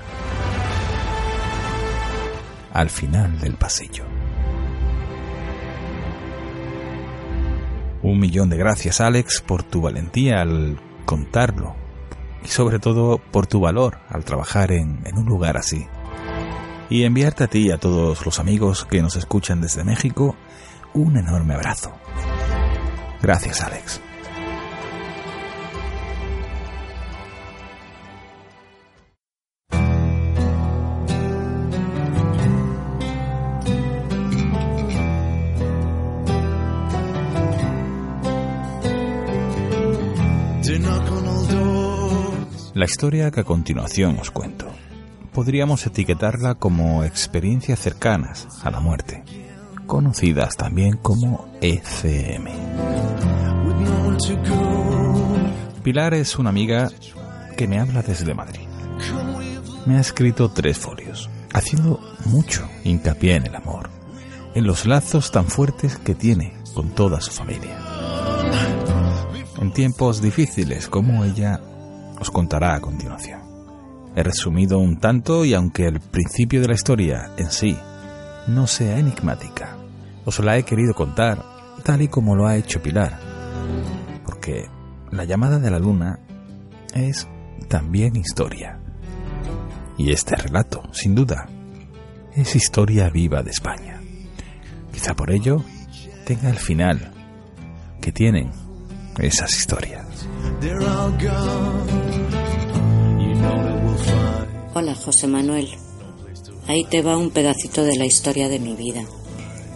al 2.73 2.89
final 2.89 3.39
del 3.39 3.55
pasillo. 3.55 4.03
Un 8.01 8.19
millón 8.19 8.49
de 8.49 8.57
gracias 8.57 9.01
Alex 9.01 9.41
por 9.41 9.63
tu 9.63 9.81
valentía 9.81 10.41
al 10.41 10.79
contarlo 11.05 11.75
y 12.43 12.47
sobre 12.49 12.79
todo 12.79 13.17
por 13.17 13.47
tu 13.47 13.59
valor 13.59 13.99
al 14.09 14.25
trabajar 14.25 14.71
en, 14.71 15.01
en 15.05 15.17
un 15.17 15.25
lugar 15.25 15.57
así 15.57 15.87
y 16.89 17.03
enviarte 17.03 17.45
a 17.45 17.47
ti 17.47 17.67
y 17.67 17.71
a 17.71 17.77
todos 17.77 18.25
los 18.25 18.39
amigos 18.39 18.85
que 18.85 19.01
nos 19.01 19.15
escuchan 19.15 19.61
desde 19.61 19.83
México 19.83 20.35
un 20.95 21.17
enorme 21.17 21.53
abrazo. 21.55 21.91
Gracias, 23.21 23.61
Alex. 23.61 24.01
La 42.73 42.83
historia 42.83 43.31
que 43.31 43.39
a 43.39 43.43
continuación 43.43 44.19
os 44.19 44.31
cuento 44.31 44.67
podríamos 45.35 45.85
etiquetarla 45.85 46.55
como 46.55 47.03
experiencias 47.03 47.79
cercanas 47.79 48.47
a 48.63 48.71
la 48.71 48.79
muerte, 48.79 49.21
conocidas 49.85 50.55
también 50.55 50.97
como 50.97 51.47
ECM. 51.61 52.49
Pilar 55.83 56.13
es 56.13 56.37
una 56.37 56.49
amiga 56.49 56.89
que 57.57 57.67
me 57.67 57.79
habla 57.79 58.01
desde 58.01 58.33
Madrid. 58.33 58.67
Me 59.85 59.97
ha 59.97 59.99
escrito 59.99 60.49
tres 60.49 60.77
folios, 60.79 61.29
haciendo 61.53 61.99
mucho 62.25 62.67
hincapié 62.83 63.35
en 63.35 63.47
el 63.47 63.55
amor, 63.55 63.89
en 64.55 64.65
los 64.65 64.85
lazos 64.85 65.31
tan 65.31 65.45
fuertes 65.45 65.97
que 65.97 66.15
tiene 66.15 66.53
con 66.73 66.89
toda 66.89 67.21
su 67.21 67.31
familia. 67.31 67.77
En 69.59 69.71
tiempos 69.71 70.21
difíciles 70.21 70.87
como 70.87 71.23
ella 71.23 71.61
os 72.19 72.31
contará 72.31 72.75
a 72.75 72.81
continuación. 72.81 73.41
He 74.15 74.23
resumido 74.23 74.79
un 74.79 74.97
tanto 74.97 75.43
y 75.45 75.53
aunque 75.53 75.87
el 75.87 75.99
principio 75.99 76.61
de 76.61 76.69
la 76.69 76.73
historia 76.73 77.31
en 77.37 77.51
sí 77.51 77.77
no 78.47 78.65
sea 78.65 78.97
enigmática, 78.97 79.74
os 80.25 80.39
la 80.39 80.57
he 80.57 80.63
querido 80.63 80.93
contar 80.93 81.43
tal 81.83 82.01
y 82.01 82.07
como 82.07 82.35
lo 82.35 82.47
ha 82.47 82.57
hecho 82.57 82.81
Pilar, 82.81 83.19
porque 84.25 84.67
la 85.11 85.23
llamada 85.23 85.59
de 85.59 85.71
la 85.71 85.79
luna 85.79 86.19
es 86.93 87.27
también 87.67 88.15
historia. 88.15 88.79
Y 89.97 90.11
este 90.11 90.35
relato, 90.35 90.83
sin 90.91 91.15
duda, 91.15 91.47
es 92.35 92.55
historia 92.55 93.09
viva 93.09 93.43
de 93.43 93.51
España. 93.51 94.01
Quizá 94.91 95.13
por 95.15 95.31
ello 95.31 95.63
tenga 96.25 96.49
el 96.49 96.57
final 96.57 97.11
que 98.01 98.11
tienen 98.11 98.51
esas 99.19 99.55
historias. 99.55 100.27
Hola, 104.73 104.95
José 104.95 105.27
Manuel. 105.27 105.69
Ahí 106.67 106.83
te 106.85 107.01
va 107.01 107.17
un 107.17 107.29
pedacito 107.29 107.83
de 107.83 107.95
la 107.95 108.05
historia 108.05 108.49
de 108.49 108.59
mi 108.59 108.75
vida. 108.75 109.03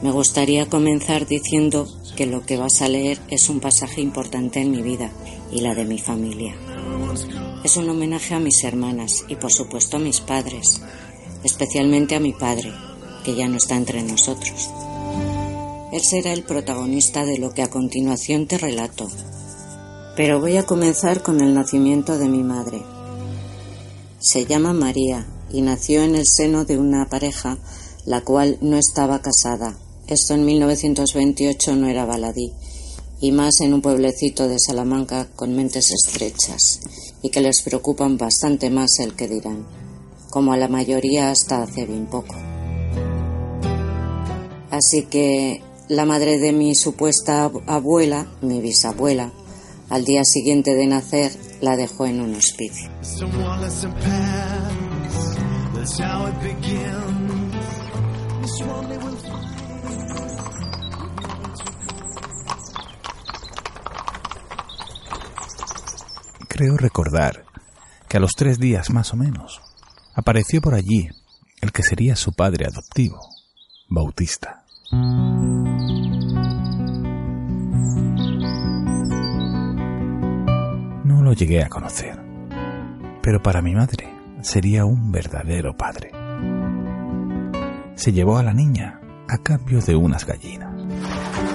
Me 0.02 0.12
gustaría 0.12 0.70
comenzar 0.70 1.28
diciendo 1.28 1.88
que 2.16 2.26
lo 2.26 2.46
que 2.46 2.58
vas 2.58 2.82
a 2.82 2.88
leer 2.88 3.20
es 3.30 3.50
un 3.50 3.60
pasaje 3.60 4.02
importante 4.02 4.62
en 4.62 4.72
mi 4.72 4.82
vida 4.82 5.12
y 5.52 5.62
la 5.62 5.76
de 5.76 5.86
mi 5.86 6.00
familia. 6.00 6.56
Es 7.64 7.76
un 7.76 7.90
homenaje 7.90 8.34
a 8.34 8.40
mis 8.40 8.64
hermanas 8.64 9.26
y 9.28 9.36
por 9.36 9.52
supuesto 9.52 9.98
a 9.98 10.00
mis 10.00 10.22
padres, 10.22 10.82
especialmente 11.44 12.16
a 12.16 12.20
mi 12.20 12.34
padre, 12.34 12.72
que 13.26 13.36
ya 13.36 13.48
no 13.48 13.58
está 13.58 13.76
entre 13.76 14.02
nosotros. 14.04 14.70
Él 15.92 16.02
será 16.02 16.32
el 16.32 16.44
protagonista 16.44 17.26
de 17.26 17.38
lo 17.38 17.54
que 17.54 17.64
a 17.64 17.70
continuación 17.70 18.48
te 18.48 18.58
relato. 18.58 19.10
Pero 20.16 20.40
voy 20.40 20.58
a 20.58 20.66
comenzar 20.66 21.22
con 21.22 21.42
el 21.42 21.54
nacimiento 21.54 22.18
de 22.18 22.30
mi 22.30 22.44
madre, 22.44 22.82
se 24.20 24.46
llama 24.46 24.74
María 24.74 25.26
y 25.50 25.62
nació 25.62 26.04
en 26.04 26.14
el 26.16 26.26
seno 26.28 26.66
de 26.66 26.78
una 26.78 27.06
pareja 27.06 27.58
la 28.06 28.22
cual 28.22 28.58
no 28.60 28.78
estaba 28.78 29.22
casada. 29.22 29.78
Esto 30.10 30.34
en 30.34 30.44
1928 30.44 31.76
no 31.76 31.88
era 31.88 32.04
baladí, 32.04 32.52
y 33.22 33.32
más 33.32 33.62
en 33.62 33.76
un 33.76 33.82
pueblecito 33.84 34.48
de 34.48 34.58
Salamanca 34.58 35.28
con 35.36 35.56
mentes 35.56 35.92
estrechas 35.92 36.80
y 37.22 37.30
que 37.30 37.42
les 37.42 37.62
preocupan 37.62 38.18
bastante 38.18 38.72
más 38.72 38.98
el 38.98 39.16
que 39.16 39.28
dirán, 39.28 39.68
como 40.32 40.52
a 40.52 40.58
la 40.58 40.68
mayoría 40.68 41.30
hasta 41.30 41.62
hace 41.62 41.86
bien 41.86 42.08
poco. 42.08 42.34
Así 44.72 45.04
que 45.04 45.62
la 45.90 46.06
madre 46.06 46.40
de 46.40 46.54
mi 46.54 46.74
supuesta 46.74 47.52
abuela, 47.68 48.26
mi 48.42 48.62
bisabuela, 48.62 49.32
al 49.90 50.06
día 50.06 50.24
siguiente 50.24 50.74
de 50.74 50.88
nacer 50.88 51.32
la 51.62 51.78
dejó 51.78 52.08
en 52.08 52.22
un 52.22 52.34
hospicio. 52.34 52.90
creo 66.60 66.76
recordar 66.76 67.46
que 68.10 68.18
a 68.18 68.20
los 68.20 68.32
tres 68.36 68.60
días 68.60 68.90
más 68.90 69.14
o 69.14 69.16
menos 69.16 69.62
apareció 70.14 70.60
por 70.60 70.74
allí 70.74 71.08
el 71.62 71.72
que 71.72 71.84
sería 71.84 72.18
su 72.18 72.34
padre 72.34 72.66
adoptivo, 72.66 73.22
Bautista. 73.88 74.66
No 81.06 81.22
lo 81.24 81.32
llegué 81.32 81.64
a 81.64 81.70
conocer, 81.70 82.20
pero 83.24 83.42
para 83.42 83.62
mi 83.62 83.74
madre 83.74 84.14
sería 84.42 84.84
un 84.84 85.14
verdadero 85.14 85.78
padre. 85.78 86.12
Se 87.96 88.12
llevó 88.12 88.38
a 88.38 88.44
la 88.44 88.54
niña 88.54 89.00
a 89.30 89.38
cambio 89.38 89.80
de 89.80 89.96
unas 89.96 90.26
gallinas. 90.26 91.49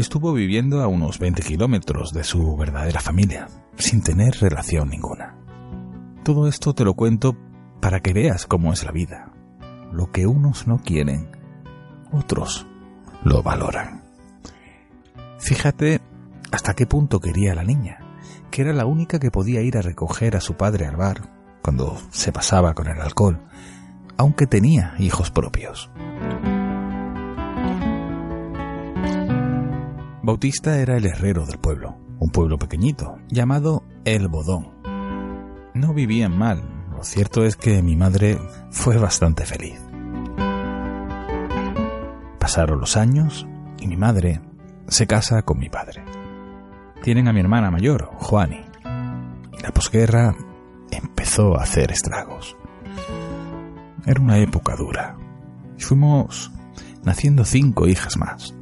Estuvo 0.00 0.32
viviendo 0.32 0.80
a 0.80 0.86
unos 0.86 1.18
20 1.18 1.42
kilómetros 1.42 2.14
de 2.14 2.24
su 2.24 2.56
verdadera 2.56 3.02
familia, 3.02 3.48
sin 3.76 4.02
tener 4.02 4.34
relación 4.40 4.88
ninguna. 4.88 5.36
Todo 6.24 6.48
esto 6.48 6.72
te 6.72 6.84
lo 6.86 6.94
cuento 6.94 7.36
para 7.82 8.00
que 8.00 8.14
veas 8.14 8.46
cómo 8.46 8.72
es 8.72 8.82
la 8.82 8.92
vida. 8.92 9.30
Lo 9.92 10.10
que 10.10 10.26
unos 10.26 10.66
no 10.66 10.78
quieren, 10.78 11.28
otros 12.12 12.66
lo 13.24 13.42
valoran. 13.42 14.02
Fíjate 15.38 16.00
hasta 16.50 16.72
qué 16.72 16.86
punto 16.86 17.20
quería 17.20 17.54
la 17.54 17.64
niña, 17.64 17.98
que 18.50 18.62
era 18.62 18.72
la 18.72 18.86
única 18.86 19.18
que 19.18 19.30
podía 19.30 19.60
ir 19.60 19.76
a 19.76 19.82
recoger 19.82 20.34
a 20.34 20.40
su 20.40 20.54
padre 20.54 20.86
al 20.86 20.96
bar 20.96 21.28
cuando 21.60 21.98
se 22.10 22.32
pasaba 22.32 22.72
con 22.72 22.88
el 22.88 23.02
alcohol, 23.02 23.38
aunque 24.16 24.46
tenía 24.46 24.94
hijos 24.98 25.30
propios. 25.30 25.90
Bautista 30.30 30.78
era 30.78 30.96
el 30.96 31.06
herrero 31.06 31.44
del 31.44 31.58
pueblo, 31.58 31.96
un 32.20 32.30
pueblo 32.30 32.56
pequeñito, 32.56 33.18
llamado 33.30 33.82
El 34.04 34.28
Bodón. 34.28 34.68
No 35.74 35.92
vivían 35.92 36.38
mal, 36.38 36.62
lo 36.92 37.02
cierto 37.02 37.44
es 37.44 37.56
que 37.56 37.82
mi 37.82 37.96
madre 37.96 38.38
fue 38.70 38.96
bastante 38.96 39.44
feliz. 39.44 39.80
Pasaron 42.38 42.78
los 42.78 42.96
años 42.96 43.44
y 43.80 43.88
mi 43.88 43.96
madre 43.96 44.40
se 44.86 45.08
casa 45.08 45.42
con 45.42 45.58
mi 45.58 45.68
padre. 45.68 46.04
Tienen 47.02 47.26
a 47.26 47.32
mi 47.32 47.40
hermana 47.40 47.72
mayor, 47.72 48.10
Juani. 48.14 48.60
Y 49.58 49.62
la 49.62 49.72
posguerra 49.72 50.36
empezó 50.92 51.58
a 51.58 51.64
hacer 51.64 51.90
estragos. 51.90 52.56
Era 54.06 54.20
una 54.20 54.38
época 54.38 54.76
dura. 54.76 55.16
Fuimos 55.76 56.52
naciendo 57.02 57.44
cinco 57.44 57.88
hijas 57.88 58.16
más. 58.16 58.54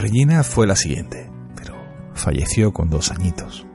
Regina 0.00 0.44
fue 0.44 0.68
la 0.68 0.76
siguiente, 0.76 1.28
pero 1.56 1.74
falleció 2.14 2.72
con 2.72 2.88
dos 2.88 3.10
añitos. 3.10 3.66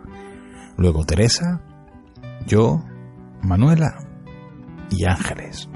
Luego 0.78 1.06
Teresa, 1.06 1.62
yo, 2.48 2.82
Manuela 3.42 3.98
y 4.90 5.04
Ángeles. 5.04 5.70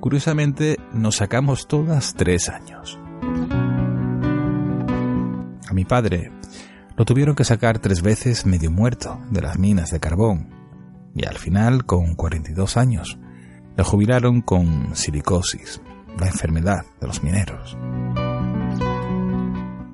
Curiosamente, 0.00 0.78
nos 0.94 1.16
sacamos 1.16 1.68
todas 1.68 2.14
tres 2.14 2.48
años. 2.48 2.98
A 5.68 5.74
mi 5.74 5.84
padre 5.84 6.32
lo 6.96 7.04
tuvieron 7.04 7.34
que 7.36 7.44
sacar 7.44 7.78
tres 7.78 8.00
veces 8.00 8.46
medio 8.46 8.70
muerto 8.70 9.20
de 9.30 9.42
las 9.42 9.58
minas 9.58 9.90
de 9.90 10.00
carbón 10.00 10.48
y 11.14 11.26
al 11.26 11.36
final, 11.36 11.84
con 11.84 12.14
42 12.14 12.78
años, 12.78 13.18
le 13.76 13.84
jubilaron 13.84 14.40
con 14.40 14.96
silicosis, 14.96 15.82
la 16.18 16.26
enfermedad 16.26 16.86
de 17.02 17.06
los 17.06 17.22
mineros. 17.22 17.76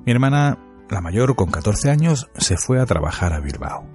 Mi 0.07 0.13
hermana, 0.13 0.57
la 0.89 1.01
mayor 1.01 1.35
con 1.35 1.51
14 1.51 1.89
años, 1.89 2.29
se 2.37 2.55
fue 2.55 2.79
a 2.79 2.85
trabajar 2.85 3.33
a 3.33 3.41
Bilbao. 3.41 3.85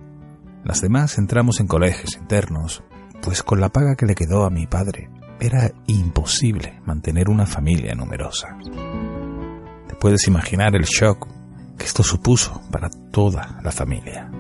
Las 0.63 0.83
demás 0.83 1.17
entramos 1.17 1.59
en 1.59 1.67
colegios 1.67 2.19
internos, 2.19 2.83
pues 3.23 3.43
con 3.43 3.63
la 3.63 3.71
paga 3.71 3.97
que 3.97 4.05
le 4.05 4.15
quedó 4.15 4.45
a 4.45 4.51
mi 4.51 4.67
padre 4.67 5.09
era 5.41 5.73
imposible 5.87 6.83
mantener 6.85 7.31
una 7.31 7.47
familia 7.47 7.95
numerosa. 7.95 8.59
Te 9.89 9.95
puedes 9.95 10.29
imaginar 10.29 10.77
el 10.77 10.85
shock 10.85 11.29
que 11.79 11.87
esto 11.87 12.03
supuso 12.03 12.61
para 12.71 12.91
toda 13.11 13.59
la 13.65 13.73
familia. 13.73 14.31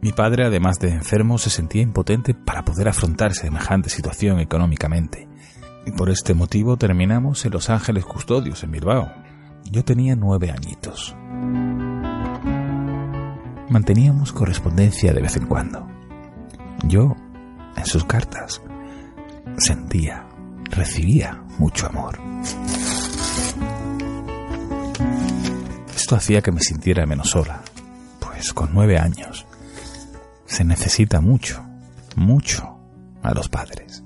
Mi 0.00 0.12
padre, 0.12 0.46
además 0.46 0.78
de 0.78 0.88
enfermo, 0.88 1.36
se 1.36 1.50
sentía 1.50 1.82
impotente 1.82 2.32
para 2.32 2.64
poder 2.64 2.88
afrontar 2.88 3.34
semejante 3.34 3.90
situación 3.90 4.40
económicamente. 4.40 5.28
Y 5.84 5.90
por 5.90 6.08
este 6.08 6.32
motivo 6.32 6.78
terminamos 6.78 7.44
en 7.44 7.52
Los 7.52 7.68
Ángeles 7.68 8.06
Custodios, 8.06 8.64
en 8.64 8.70
Bilbao, 8.70 9.23
yo 9.70 9.84
tenía 9.84 10.16
nueve 10.16 10.50
añitos. 10.50 11.14
Manteníamos 13.68 14.32
correspondencia 14.32 15.12
de 15.12 15.22
vez 15.22 15.36
en 15.36 15.46
cuando. 15.46 15.88
Yo, 16.86 17.16
en 17.76 17.86
sus 17.86 18.04
cartas, 18.04 18.62
sentía, 19.56 20.26
recibía 20.70 21.42
mucho 21.58 21.86
amor. 21.86 22.18
Esto 25.96 26.16
hacía 26.16 26.42
que 26.42 26.52
me 26.52 26.60
sintiera 26.60 27.06
menos 27.06 27.30
sola, 27.30 27.62
pues 28.20 28.52
con 28.52 28.74
nueve 28.74 28.98
años 28.98 29.46
se 30.46 30.64
necesita 30.64 31.20
mucho, 31.20 31.64
mucho 32.16 32.78
a 33.22 33.32
los 33.32 33.48
padres. 33.48 34.04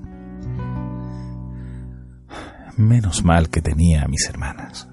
Menos 2.76 3.24
mal 3.24 3.50
que 3.50 3.60
tenía 3.60 4.02
a 4.04 4.08
mis 4.08 4.28
hermanas. 4.28 4.88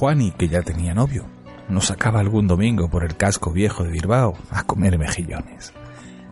Juani, 0.00 0.30
que 0.30 0.48
ya 0.48 0.62
tenía 0.62 0.94
novio, 0.94 1.26
nos 1.68 1.88
sacaba 1.88 2.20
algún 2.20 2.46
domingo 2.46 2.88
por 2.88 3.04
el 3.04 3.16
casco 3.16 3.52
viejo 3.52 3.84
de 3.84 3.90
Bilbao 3.90 4.34
a 4.50 4.62
comer 4.64 4.98
mejillones. 4.98 5.74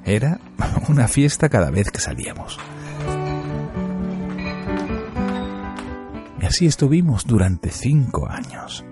Era 0.04 0.40
una 0.88 1.06
fiesta 1.06 1.48
cada 1.48 1.70
vez 1.70 1.90
que 1.90 2.00
salíamos. 2.00 2.58
Y 6.40 6.46
así 6.46 6.66
estuvimos 6.66 7.26
durante 7.26 7.70
cinco 7.70 8.26
años. 8.28 8.84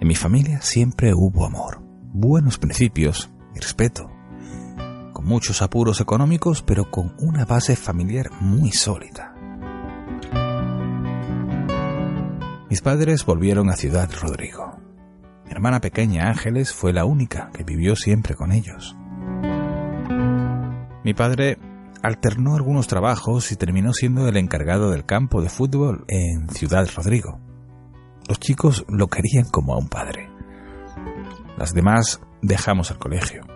En 0.00 0.08
mi 0.08 0.14
familia 0.14 0.60
siempre 0.60 1.14
hubo 1.14 1.46
amor, 1.46 1.80
buenos 2.12 2.58
principios 2.58 3.30
y 3.54 3.60
respeto 3.60 4.15
muchos 5.26 5.60
apuros 5.60 6.00
económicos, 6.00 6.62
pero 6.62 6.90
con 6.90 7.14
una 7.18 7.44
base 7.44 7.76
familiar 7.76 8.30
muy 8.40 8.70
sólida. 8.70 9.34
Mis 12.70 12.80
padres 12.80 13.26
volvieron 13.26 13.68
a 13.68 13.76
Ciudad 13.76 14.08
Rodrigo. 14.22 14.78
Mi 15.44 15.50
hermana 15.50 15.80
pequeña 15.80 16.28
Ángeles 16.28 16.72
fue 16.72 16.92
la 16.92 17.04
única 17.04 17.50
que 17.52 17.64
vivió 17.64 17.96
siempre 17.96 18.34
con 18.34 18.52
ellos. 18.52 18.96
Mi 21.04 21.12
padre 21.12 21.58
alternó 22.02 22.54
algunos 22.54 22.86
trabajos 22.86 23.50
y 23.50 23.56
terminó 23.56 23.92
siendo 23.92 24.28
el 24.28 24.36
encargado 24.36 24.90
del 24.90 25.06
campo 25.06 25.42
de 25.42 25.48
fútbol 25.48 26.04
en 26.08 26.48
Ciudad 26.50 26.88
Rodrigo. 26.94 27.40
Los 28.28 28.38
chicos 28.38 28.84
lo 28.88 29.08
querían 29.08 29.48
como 29.50 29.74
a 29.74 29.78
un 29.78 29.88
padre. 29.88 30.28
Las 31.56 31.72
demás 31.72 32.20
dejamos 32.42 32.90
el 32.90 32.98
colegio. 32.98 33.55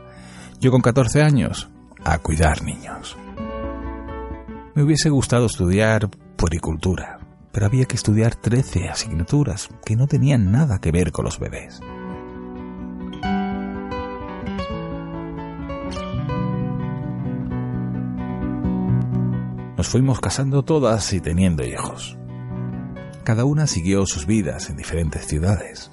Yo 0.61 0.71
con 0.71 0.83
14 0.83 1.23
años, 1.23 1.71
a 2.05 2.19
cuidar 2.19 2.63
niños. 2.63 3.17
Me 4.75 4.83
hubiese 4.83 5.09
gustado 5.09 5.47
estudiar 5.47 6.11
puericultura, 6.37 7.19
pero 7.51 7.65
había 7.65 7.87
que 7.87 7.97
estudiar 7.97 8.35
13 8.35 8.91
asignaturas 8.91 9.71
que 9.87 9.97
no 9.97 10.07
tenían 10.07 10.53
nada 10.53 10.79
que 10.79 10.93
ver 10.93 11.13
con 11.13 11.25
los 11.25 11.39
bebés. 11.39 11.81
Nos 19.79 19.89
fuimos 19.89 20.21
casando 20.21 20.63
todas 20.63 21.11
y 21.15 21.23
teniendo 21.23 21.65
hijos. 21.65 22.19
Cada 23.25 23.47
una 23.47 23.67
siguió 23.67 24.05
sus 24.05 24.27
vidas 24.27 24.69
en 24.69 24.77
diferentes 24.77 25.27
ciudades. 25.27 25.91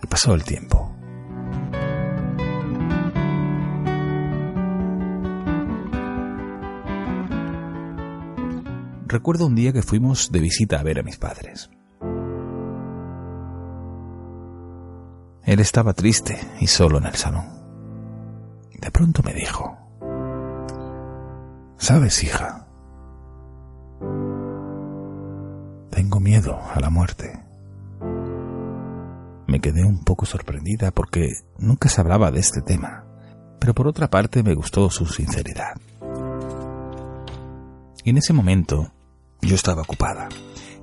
Y 0.00 0.06
pasó 0.06 0.32
el 0.32 0.44
tiempo. 0.44 0.93
Recuerdo 9.14 9.46
un 9.46 9.54
día 9.54 9.72
que 9.72 9.82
fuimos 9.82 10.32
de 10.32 10.40
visita 10.40 10.80
a 10.80 10.82
ver 10.82 10.98
a 10.98 11.04
mis 11.04 11.18
padres. 11.18 11.70
Él 15.44 15.60
estaba 15.60 15.92
triste 15.92 16.36
y 16.60 16.66
solo 16.66 16.98
en 16.98 17.06
el 17.06 17.14
salón. 17.14 17.44
De 18.80 18.90
pronto 18.90 19.22
me 19.22 19.32
dijo, 19.32 19.78
¿sabes, 21.76 22.24
hija? 22.24 22.66
Tengo 25.90 26.18
miedo 26.18 26.58
a 26.74 26.80
la 26.80 26.90
muerte. 26.90 27.40
Me 29.46 29.60
quedé 29.60 29.84
un 29.84 30.02
poco 30.02 30.26
sorprendida 30.26 30.90
porque 30.90 31.34
nunca 31.58 31.88
se 31.88 32.00
hablaba 32.00 32.32
de 32.32 32.40
este 32.40 32.62
tema, 32.62 33.04
pero 33.60 33.74
por 33.74 33.86
otra 33.86 34.10
parte 34.10 34.42
me 34.42 34.54
gustó 34.54 34.90
su 34.90 35.06
sinceridad. 35.06 35.74
Y 38.02 38.10
en 38.10 38.18
ese 38.18 38.32
momento 38.32 38.93
yo 39.44 39.54
estaba 39.54 39.82
ocupada. 39.82 40.28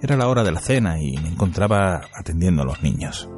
Era 0.01 0.17
la 0.17 0.27
hora 0.27 0.43
de 0.43 0.51
la 0.51 0.59
cena 0.59 0.99
y 0.99 1.17
me 1.17 1.29
encontraba 1.29 2.01
atendiendo 2.13 2.63
a 2.63 2.65
los 2.65 2.81
niños. 2.81 3.29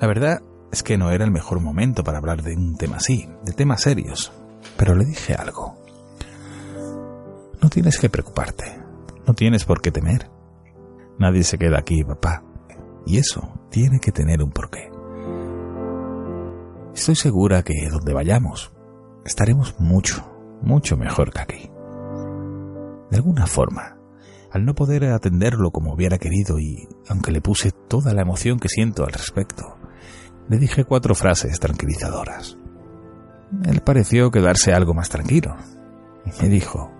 La 0.00 0.06
verdad 0.06 0.42
es 0.70 0.82
que 0.82 0.96
no 0.96 1.10
era 1.10 1.24
el 1.24 1.30
mejor 1.30 1.60
momento 1.60 2.04
para 2.04 2.18
hablar 2.18 2.42
de 2.42 2.54
un 2.54 2.76
tema 2.76 2.96
así, 2.96 3.28
de 3.44 3.52
temas 3.52 3.82
serios. 3.82 4.32
Pero 4.76 4.94
le 4.94 5.04
dije 5.04 5.34
algo. 5.34 5.76
No 7.60 7.68
tienes 7.68 7.98
que 7.98 8.08
preocuparte, 8.08 8.78
no 9.26 9.34
tienes 9.34 9.64
por 9.64 9.80
qué 9.80 9.90
temer. 9.90 10.30
Nadie 11.18 11.42
se 11.42 11.58
queda 11.58 11.78
aquí, 11.78 12.04
papá. 12.04 12.44
Y 13.06 13.18
eso 13.18 13.52
tiene 13.70 13.98
que 13.98 14.12
tener 14.12 14.42
un 14.42 14.52
porqué. 14.52 14.90
Estoy 16.94 17.16
segura 17.16 17.62
que 17.62 17.88
donde 17.90 18.12
vayamos 18.12 18.72
estaremos 19.24 19.78
mucho, 19.78 20.24
mucho 20.62 20.96
mejor 20.96 21.32
que 21.32 21.40
aquí. 21.40 21.70
De 23.10 23.16
alguna 23.16 23.46
forma, 23.46 23.96
al 24.50 24.64
no 24.64 24.74
poder 24.74 25.04
atenderlo 25.06 25.70
como 25.70 25.92
hubiera 25.92 26.18
querido 26.18 26.58
y 26.58 26.88
aunque 27.08 27.32
le 27.32 27.40
puse 27.40 27.70
toda 27.70 28.14
la 28.14 28.22
emoción 28.22 28.58
que 28.58 28.68
siento 28.68 29.04
al 29.04 29.12
respecto, 29.12 29.76
le 30.48 30.58
dije 30.58 30.84
cuatro 30.84 31.14
frases 31.14 31.60
tranquilizadoras. 31.60 32.56
Él 33.64 33.80
pareció 33.80 34.30
quedarse 34.30 34.72
algo 34.72 34.94
más 34.94 35.08
tranquilo 35.08 35.56
y 36.24 36.42
me 36.42 36.48
dijo, 36.48 36.90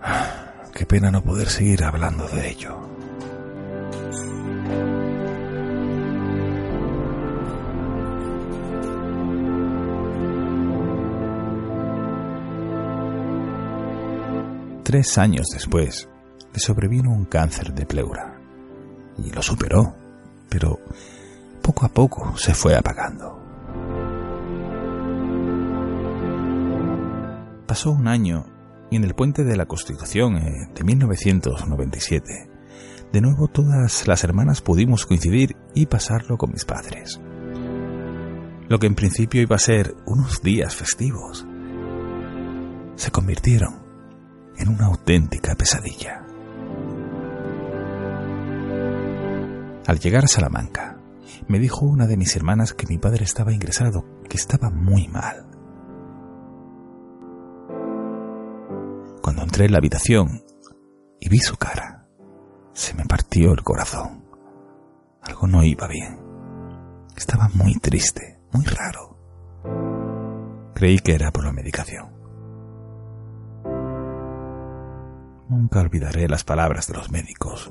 "Ah, 0.00 0.52
qué 0.74 0.86
pena 0.86 1.10
no 1.10 1.22
poder 1.22 1.48
seguir 1.48 1.84
hablando 1.84 2.26
de 2.28 2.48
ello. 2.50 2.78
Tres 14.92 15.16
años 15.16 15.46
después, 15.50 16.06
le 16.52 16.60
sobrevino 16.60 17.10
un 17.12 17.24
cáncer 17.24 17.72
de 17.72 17.86
pleura. 17.86 18.38
Y 19.16 19.30
lo 19.30 19.40
superó, 19.40 19.96
pero 20.50 20.80
poco 21.62 21.86
a 21.86 21.88
poco 21.88 22.36
se 22.36 22.52
fue 22.52 22.76
apagando. 22.76 23.40
Pasó 27.66 27.90
un 27.90 28.06
año 28.06 28.44
y 28.90 28.96
en 28.96 29.04
el 29.04 29.14
puente 29.14 29.44
de 29.44 29.56
la 29.56 29.64
Constitución 29.64 30.36
eh, 30.36 30.68
de 30.74 30.84
1997, 30.84 32.50
de 33.14 33.20
nuevo 33.22 33.48
todas 33.48 34.06
las 34.06 34.24
hermanas 34.24 34.60
pudimos 34.60 35.06
coincidir 35.06 35.56
y 35.74 35.86
pasarlo 35.86 36.36
con 36.36 36.52
mis 36.52 36.66
padres. 36.66 37.18
Lo 38.68 38.78
que 38.78 38.88
en 38.88 38.94
principio 38.94 39.40
iba 39.40 39.56
a 39.56 39.58
ser 39.58 39.94
unos 40.04 40.42
días 40.42 40.76
festivos, 40.76 41.46
se 42.96 43.10
convirtieron 43.10 43.81
en 44.62 44.68
una 44.68 44.86
auténtica 44.86 45.54
pesadilla. 45.56 46.24
Al 49.86 49.98
llegar 49.98 50.24
a 50.24 50.28
Salamanca, 50.28 50.98
me 51.48 51.58
dijo 51.58 51.84
una 51.84 52.06
de 52.06 52.16
mis 52.16 52.36
hermanas 52.36 52.72
que 52.72 52.86
mi 52.86 52.96
padre 52.98 53.24
estaba 53.24 53.52
ingresado, 53.52 54.04
que 54.28 54.36
estaba 54.36 54.70
muy 54.70 55.08
mal. 55.08 55.46
Cuando 59.20 59.42
entré 59.42 59.64
en 59.66 59.72
la 59.72 59.78
habitación 59.78 60.44
y 61.18 61.28
vi 61.28 61.38
su 61.38 61.56
cara, 61.56 62.06
se 62.72 62.94
me 62.94 63.04
partió 63.04 63.52
el 63.52 63.62
corazón. 63.62 64.24
Algo 65.22 65.48
no 65.48 65.64
iba 65.64 65.88
bien. 65.88 66.20
Estaba 67.16 67.48
muy 67.54 67.74
triste, 67.74 68.38
muy 68.52 68.64
raro. 68.64 69.18
Creí 70.74 70.98
que 70.98 71.14
era 71.14 71.32
por 71.32 71.44
la 71.44 71.52
medicación. 71.52 72.11
Nunca 75.52 75.80
olvidaré 75.80 76.28
las 76.28 76.44
palabras 76.44 76.86
de 76.86 76.94
los 76.94 77.10
médicos 77.10 77.70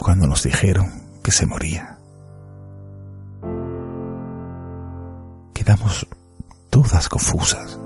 cuando 0.00 0.26
nos 0.26 0.42
dijeron 0.42 0.90
que 1.22 1.30
se 1.30 1.46
moría. 1.46 1.96
Quedamos 5.54 6.08
todas 6.70 7.08
confusas. 7.08 7.78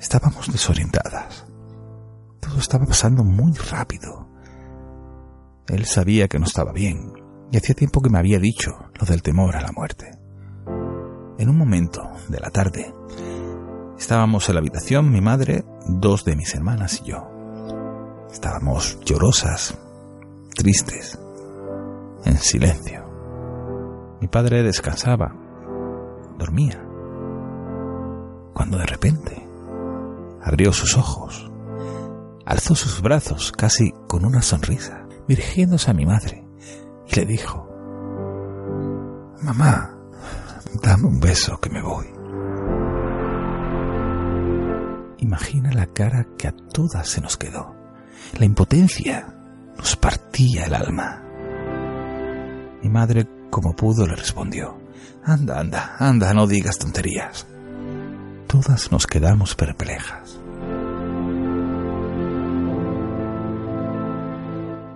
Estábamos 0.00 0.52
desorientadas. 0.52 1.46
Todo 2.38 2.60
estaba 2.60 2.86
pasando 2.86 3.24
muy 3.24 3.54
rápido. 3.54 4.28
Él 5.66 5.84
sabía 5.84 6.28
que 6.28 6.38
no 6.38 6.44
estaba 6.44 6.70
bien 6.70 7.12
y 7.50 7.56
hacía 7.56 7.74
tiempo 7.74 8.02
que 8.02 8.10
me 8.10 8.20
había 8.20 8.38
dicho 8.38 8.70
lo 9.00 9.04
del 9.04 9.22
temor 9.22 9.56
a 9.56 9.62
la 9.62 9.72
muerte. 9.72 10.16
En 11.38 11.48
un 11.48 11.58
momento 11.58 12.08
de 12.28 12.38
la 12.38 12.50
tarde, 12.50 12.94
estábamos 13.98 14.48
en 14.48 14.54
la 14.54 14.60
habitación 14.60 15.10
mi 15.10 15.20
madre, 15.20 15.64
dos 15.88 16.24
de 16.24 16.36
mis 16.36 16.54
hermanas 16.54 17.00
y 17.02 17.10
yo. 17.10 17.33
Estábamos 18.34 18.98
llorosas, 19.04 19.78
tristes, 20.56 21.16
en 22.24 22.36
silencio. 22.36 23.04
Mi 24.20 24.26
padre 24.26 24.64
descansaba, 24.64 25.32
dormía, 26.36 26.84
cuando 28.52 28.78
de 28.78 28.86
repente 28.86 29.48
abrió 30.42 30.72
sus 30.72 30.96
ojos, 30.96 31.48
alzó 32.44 32.74
sus 32.74 33.00
brazos 33.00 33.52
casi 33.52 33.92
con 34.08 34.24
una 34.24 34.42
sonrisa, 34.42 35.06
dirigiéndose 35.28 35.92
a 35.92 35.94
mi 35.94 36.04
madre, 36.04 36.44
y 37.06 37.14
le 37.14 37.26
dijo, 37.26 37.68
Mamá, 39.42 39.96
dame 40.82 41.06
un 41.06 41.20
beso 41.20 41.60
que 41.60 41.70
me 41.70 41.80
voy. 41.80 42.06
Imagina 45.18 45.70
la 45.72 45.86
cara 45.86 46.26
que 46.36 46.48
a 46.48 46.52
todas 46.72 47.08
se 47.08 47.20
nos 47.20 47.36
quedó. 47.36 47.73
La 48.38 48.44
impotencia 48.44 49.34
nos 49.76 49.96
partía 49.96 50.64
el 50.66 50.74
alma. 50.74 51.22
Mi 52.82 52.88
madre, 52.88 53.26
como 53.50 53.74
pudo, 53.74 54.06
le 54.06 54.16
respondió, 54.16 54.78
Anda, 55.24 55.60
anda, 55.60 55.96
anda, 55.98 56.34
no 56.34 56.46
digas 56.46 56.78
tonterías. 56.78 57.46
Todas 58.46 58.92
nos 58.92 59.06
quedamos 59.06 59.54
perplejas. 59.54 60.38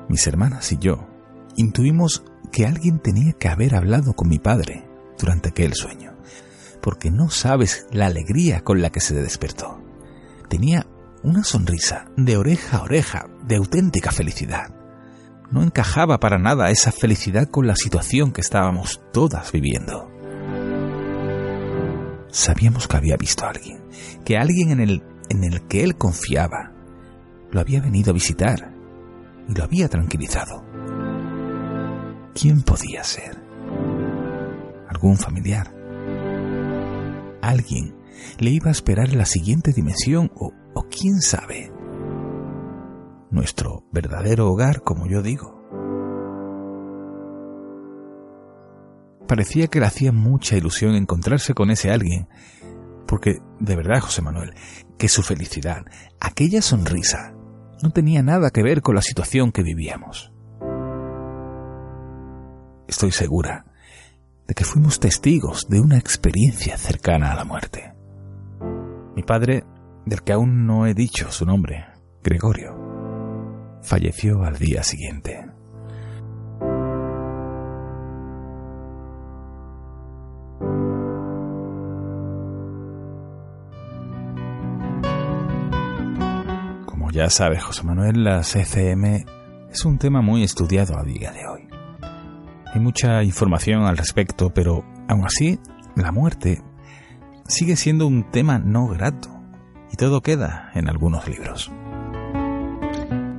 Mis 0.08 0.26
hermanas 0.26 0.70
y 0.72 0.78
yo 0.78 1.06
intuimos 1.56 2.24
que 2.52 2.66
alguien 2.66 2.98
tenía 2.98 3.32
que 3.32 3.48
haber 3.48 3.74
hablado 3.74 4.14
con 4.14 4.28
mi 4.28 4.38
padre 4.38 4.86
durante 5.18 5.50
aquel 5.50 5.74
sueño, 5.74 6.14
porque 6.80 7.10
no 7.10 7.30
sabes 7.30 7.86
la 7.90 8.06
alegría 8.06 8.62
con 8.62 8.80
la 8.80 8.90
que 8.90 9.00
se 9.00 9.14
despertó. 9.14 9.80
Tenía 10.48 10.86
una 11.28 11.44
sonrisa 11.44 12.06
de 12.16 12.38
oreja 12.38 12.78
a 12.78 12.82
oreja, 12.82 13.26
de 13.46 13.56
auténtica 13.56 14.10
felicidad. 14.10 14.74
No 15.50 15.62
encajaba 15.62 16.18
para 16.20 16.38
nada 16.38 16.70
esa 16.70 16.90
felicidad 16.90 17.48
con 17.48 17.66
la 17.66 17.76
situación 17.76 18.32
que 18.32 18.40
estábamos 18.40 19.02
todas 19.12 19.52
viviendo. 19.52 20.10
Sabíamos 22.30 22.88
que 22.88 22.96
había 22.96 23.16
visto 23.16 23.44
a 23.44 23.50
alguien, 23.50 23.78
que 24.24 24.38
alguien 24.38 24.70
en 24.70 24.80
el, 24.80 25.02
en 25.28 25.44
el 25.44 25.66
que 25.68 25.84
él 25.84 25.96
confiaba 25.96 26.72
lo 27.50 27.60
había 27.60 27.80
venido 27.80 28.10
a 28.10 28.14
visitar 28.14 28.72
y 29.48 29.54
lo 29.54 29.64
había 29.64 29.88
tranquilizado. 29.88 30.64
¿Quién 32.34 32.62
podía 32.62 33.04
ser? 33.04 33.38
¿Algún 34.88 35.18
familiar? 35.18 35.74
¿Alguien 37.42 37.98
le 38.38 38.50
iba 38.50 38.68
a 38.68 38.72
esperar 38.72 39.10
en 39.10 39.18
la 39.18 39.26
siguiente 39.26 39.72
dimensión 39.72 40.30
o, 40.34 40.52
quién 40.82 41.20
sabe? 41.20 41.72
Nuestro 43.30 43.84
verdadero 43.92 44.50
hogar, 44.50 44.82
como 44.82 45.06
yo 45.06 45.22
digo. 45.22 45.58
Parecía 49.26 49.66
que 49.66 49.80
le 49.80 49.86
hacía 49.86 50.12
mucha 50.12 50.56
ilusión 50.56 50.94
encontrarse 50.94 51.52
con 51.52 51.70
ese 51.70 51.90
alguien, 51.90 52.28
porque 53.06 53.40
de 53.60 53.76
verdad, 53.76 54.00
José 54.00 54.22
Manuel, 54.22 54.54
que 54.96 55.08
su 55.08 55.22
felicidad, 55.22 55.84
aquella 56.20 56.62
sonrisa, 56.62 57.34
no 57.82 57.90
tenía 57.90 58.22
nada 58.22 58.50
que 58.50 58.62
ver 58.62 58.82
con 58.82 58.94
la 58.94 59.02
situación 59.02 59.52
que 59.52 59.62
vivíamos. 59.62 60.32
Estoy 62.88 63.12
segura 63.12 63.66
de 64.46 64.54
que 64.54 64.64
fuimos 64.64 64.98
testigos 64.98 65.68
de 65.68 65.80
una 65.80 65.98
experiencia 65.98 66.78
cercana 66.78 67.32
a 67.32 67.36
la 67.36 67.44
muerte. 67.44 67.92
Mi 69.14 69.22
padre, 69.22 69.64
del 70.08 70.22
que 70.22 70.32
aún 70.32 70.66
no 70.66 70.86
he 70.86 70.94
dicho 70.94 71.30
su 71.30 71.44
nombre, 71.44 71.86
Gregorio, 72.22 73.80
falleció 73.82 74.42
al 74.42 74.58
día 74.58 74.82
siguiente. 74.82 75.44
Como 86.86 87.10
ya 87.10 87.30
sabes, 87.30 87.62
José 87.62 87.84
Manuel, 87.84 88.24
la 88.24 88.42
CCM 88.42 89.24
es 89.70 89.84
un 89.84 89.98
tema 89.98 90.22
muy 90.22 90.42
estudiado 90.42 90.98
a 90.98 91.02
día 91.02 91.32
de 91.32 91.46
hoy. 91.46 91.68
Hay 92.72 92.80
mucha 92.80 93.22
información 93.22 93.84
al 93.84 93.96
respecto, 93.96 94.50
pero 94.50 94.84
aún 95.08 95.24
así, 95.24 95.58
la 95.96 96.12
muerte 96.12 96.62
sigue 97.46 97.76
siendo 97.76 98.06
un 98.06 98.30
tema 98.30 98.58
no 98.58 98.88
grato 98.88 99.37
y 99.92 99.96
todo 99.96 100.20
queda 100.20 100.70
en 100.74 100.88
algunos 100.88 101.26
libros. 101.28 101.70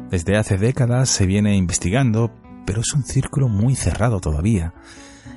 Desde 0.09 0.37
hace 0.37 0.57
décadas 0.57 1.09
se 1.09 1.25
viene 1.25 1.55
investigando, 1.55 2.31
pero 2.65 2.81
es 2.81 2.93
un 2.93 3.03
círculo 3.03 3.47
muy 3.47 3.75
cerrado 3.75 4.19
todavía, 4.19 4.73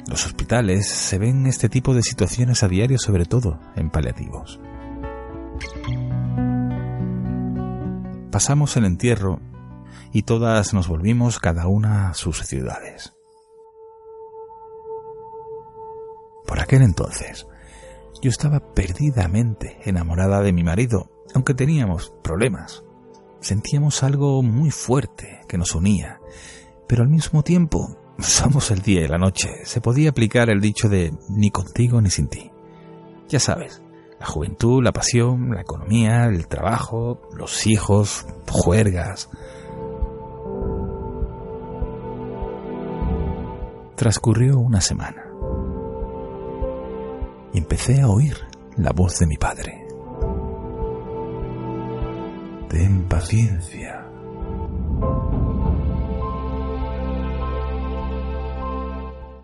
los 0.09 0.27
hospitales 0.27 0.89
se 0.89 1.19
ven 1.19 1.47
este 1.47 1.69
tipo 1.69 1.95
de 1.95 2.03
situaciones 2.03 2.63
a 2.63 2.69
diario, 2.69 2.99
sobre 2.99 3.25
todo 3.25 3.61
en 3.77 3.91
paliativos. 3.91 4.61
Pasamos 8.31 8.77
el 8.77 8.85
entierro 8.85 9.41
y 10.13 10.23
todas 10.23 10.75
nos 10.75 10.89
volvimos 10.89 11.39
cada 11.39 11.69
una 11.69 12.09
a 12.09 12.15
sus 12.15 12.39
ciudades. 12.45 13.15
Por 16.47 16.59
aquel 16.61 16.83
entonces, 16.83 17.47
yo 18.23 18.31
estaba 18.31 18.61
perdidamente 18.61 19.79
enamorada 19.85 20.41
de 20.43 20.53
mi 20.53 20.63
marido, 20.63 21.11
aunque 21.35 21.55
teníamos 21.55 22.15
problemas. 22.23 22.85
Sentíamos 23.41 24.05
algo 24.05 24.45
muy 24.45 24.71
fuerte 24.71 25.41
que 25.49 25.59
nos 25.59 25.75
unía, 25.75 26.21
pero 26.87 27.03
al 27.03 27.09
mismo 27.09 27.43
tiempo 27.43 27.99
somos 28.21 28.71
el 28.71 28.81
día 28.81 29.05
y 29.05 29.09
la 29.09 29.19
noche. 29.19 29.49
Se 29.65 29.81
podía 29.81 30.11
aplicar 30.11 30.51
el 30.51 30.61
dicho 30.61 30.89
de 30.89 31.13
ni 31.29 31.51
contigo 31.51 32.01
ni 32.01 32.11
sin 32.11 32.29
ti. 32.29 32.53
Ya 33.29 33.41
sabes, 33.41 33.83
la 34.21 34.27
juventud, 34.27 34.85
la 34.85 34.93
pasión, 34.93 35.51
la 35.51 35.63
economía, 35.63 36.27
el 36.27 36.47
trabajo, 36.47 37.23
los 37.37 37.67
hijos, 37.67 38.25
juergas. 38.49 39.31
Transcurrió 43.97 44.59
una 44.59 44.81
semana 44.81 45.22
y 47.53 47.59
empecé 47.59 48.01
a 48.01 48.09
oír 48.09 48.37
la 48.77 48.93
voz 48.93 49.19
de 49.19 49.27
mi 49.27 49.37
padre. 49.37 49.87
Ten 52.69 53.05
paciencia. 53.09 54.07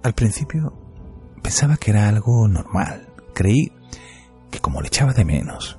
Al 0.02 0.14
principio 0.14 0.72
pensaba 1.42 1.76
que 1.76 1.90
era 1.90 2.08
algo 2.08 2.48
normal. 2.48 3.08
Creí 3.34 3.72
que 4.50 4.60
como 4.60 4.80
le 4.80 4.88
echaba 4.88 5.12
de 5.12 5.24
menos, 5.24 5.78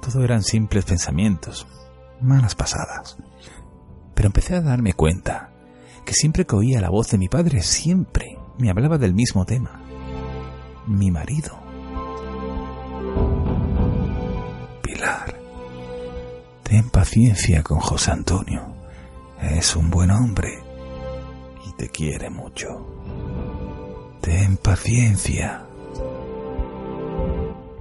todo 0.00 0.22
eran 0.22 0.42
simples 0.42 0.84
pensamientos, 0.84 1.66
malas 2.20 2.54
pasadas. 2.54 3.16
Pero 4.14 4.28
empecé 4.28 4.54
a 4.54 4.62
darme 4.62 4.92
cuenta 4.92 5.50
que 6.04 6.14
siempre 6.14 6.46
que 6.46 6.54
oía 6.54 6.80
la 6.80 6.90
voz 6.90 7.08
de 7.08 7.18
mi 7.18 7.28
padre, 7.28 7.62
siempre 7.62 8.38
me 8.58 8.70
hablaba 8.70 8.98
del 8.98 9.14
mismo 9.14 9.44
tema. 9.44 9.85
Mi 10.86 11.10
marido. 11.10 11.58
Pilar, 14.82 15.34
ten 16.62 16.90
paciencia 16.90 17.62
con 17.64 17.80
José 17.80 18.12
Antonio. 18.12 18.74
Es 19.40 19.74
un 19.74 19.90
buen 19.90 20.12
hombre 20.12 20.62
y 21.66 21.72
te 21.72 21.88
quiere 21.88 22.30
mucho. 22.30 22.86
Ten 24.20 24.56
paciencia. 24.56 25.66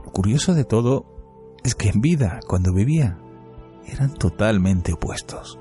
Lo 0.03 0.11
curioso 0.11 0.55
de 0.55 0.65
todo 0.65 1.05
es 1.63 1.75
que 1.75 1.89
en 1.89 2.01
vida, 2.01 2.39
cuando 2.47 2.73
vivía, 2.73 3.19
eran 3.87 4.15
totalmente 4.15 4.93
opuestos. 4.93 5.59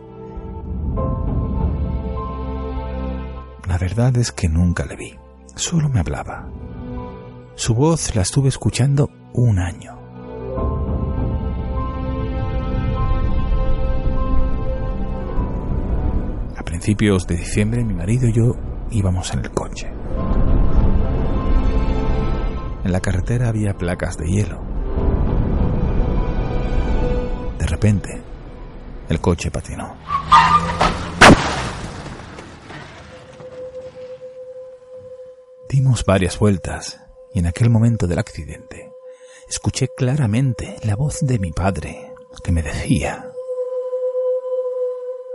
La 3.69 3.79
verdad 3.79 4.17
es 4.17 4.33
que 4.33 4.49
nunca 4.49 4.87
le 4.87 4.97
vi, 4.97 5.19
solo 5.55 5.89
me 5.89 6.01
hablaba. 6.01 6.49
Su 7.57 7.73
voz 7.75 8.17
la 8.17 8.23
estuve 8.23 8.49
escuchando 8.49 9.11
un 9.33 9.61
año. 9.61 9.93
A 16.57 16.63
principios 16.65 17.29
de 17.29 17.37
diciembre 17.37 17.85
mi 17.85 17.95
marido 17.95 18.29
y 18.29 18.33
yo 18.33 18.57
íbamos 18.91 19.33
en 19.33 19.39
el 19.39 19.51
coche. 19.53 19.89
En 22.85 22.93
la 22.93 23.01
carretera 23.01 23.49
había 23.49 23.75
placas 23.75 24.19
de 24.19 24.27
hielo. 24.27 24.61
De 27.59 27.67
repente, 27.67 28.21
el 29.09 29.21
coche 29.21 29.53
patinó. 29.53 29.97
Dimos 35.69 36.05
varias 36.05 36.39
vueltas 36.39 37.04
y 37.35 37.41
en 37.41 37.47
aquel 37.47 37.69
momento 37.69 38.07
del 38.07 38.21
accidente 38.21 38.93
escuché 39.49 39.89
claramente 39.89 40.77
la 40.85 40.97
voz 40.97 41.19
de 41.21 41.39
mi 41.39 41.53
padre 41.53 42.15
que 42.43 42.53
me 42.53 42.63
decía, 42.63 43.33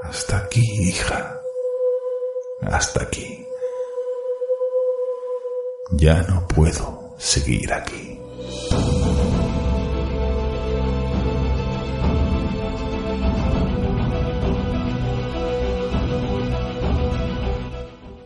Hasta 0.02 0.38
aquí, 0.40 0.62
hija, 0.62 1.42
hasta 2.62 3.04
aquí. 3.04 3.46
Ya 5.92 6.22
no 6.24 6.48
puedo 6.48 7.16
seguir 7.18 7.74
aquí. 7.74 8.20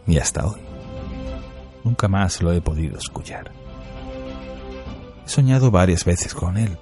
Y 0.06 0.18
hasta 0.20 0.46
hoy, 0.46 0.62
nunca 1.84 2.08
más 2.08 2.42
lo 2.42 2.52
he 2.52 2.62
podido 2.62 2.98
escuchar. 2.98 3.63
He 5.26 5.30
soñado 5.30 5.72
varias 5.72 6.06
veces 6.06 6.34
con 6.34 6.58
él. 6.58 6.78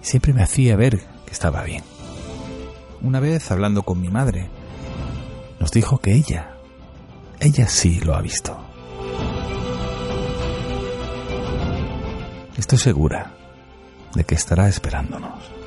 Siempre 0.00 0.32
me 0.32 0.42
hacía 0.42 0.76
ver 0.76 1.00
que 1.24 1.32
estaba 1.32 1.62
bien. 1.62 1.82
Una 3.02 3.20
vez, 3.20 3.50
hablando 3.50 3.82
con 3.82 4.00
mi 4.00 4.08
madre, 4.08 4.48
nos 5.60 5.70
dijo 5.70 5.98
que 5.98 6.14
ella, 6.14 6.56
ella 7.40 7.68
sí 7.68 8.00
lo 8.00 8.14
ha 8.14 8.20
visto. 8.20 8.58
Estoy 12.56 12.78
segura 12.78 13.34
de 14.14 14.24
que 14.24 14.34
estará 14.34 14.68
esperándonos. 14.68 15.65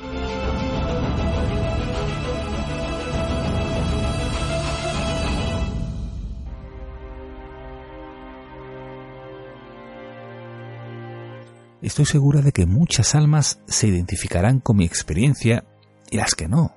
Estoy 11.90 12.06
segura 12.06 12.40
de 12.40 12.52
que 12.52 12.66
muchas 12.66 13.16
almas 13.16 13.58
se 13.66 13.88
identificarán 13.88 14.60
con 14.60 14.76
mi 14.76 14.84
experiencia 14.84 15.64
y 16.08 16.18
las 16.18 16.36
que 16.36 16.46
no, 16.46 16.76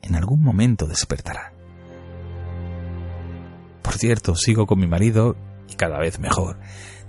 en 0.00 0.14
algún 0.14 0.44
momento 0.44 0.86
despertarán. 0.86 1.54
Por 3.82 3.94
cierto, 3.94 4.36
sigo 4.36 4.68
con 4.68 4.78
mi 4.78 4.86
marido 4.86 5.34
y 5.68 5.74
cada 5.74 5.98
vez 5.98 6.20
mejor. 6.20 6.56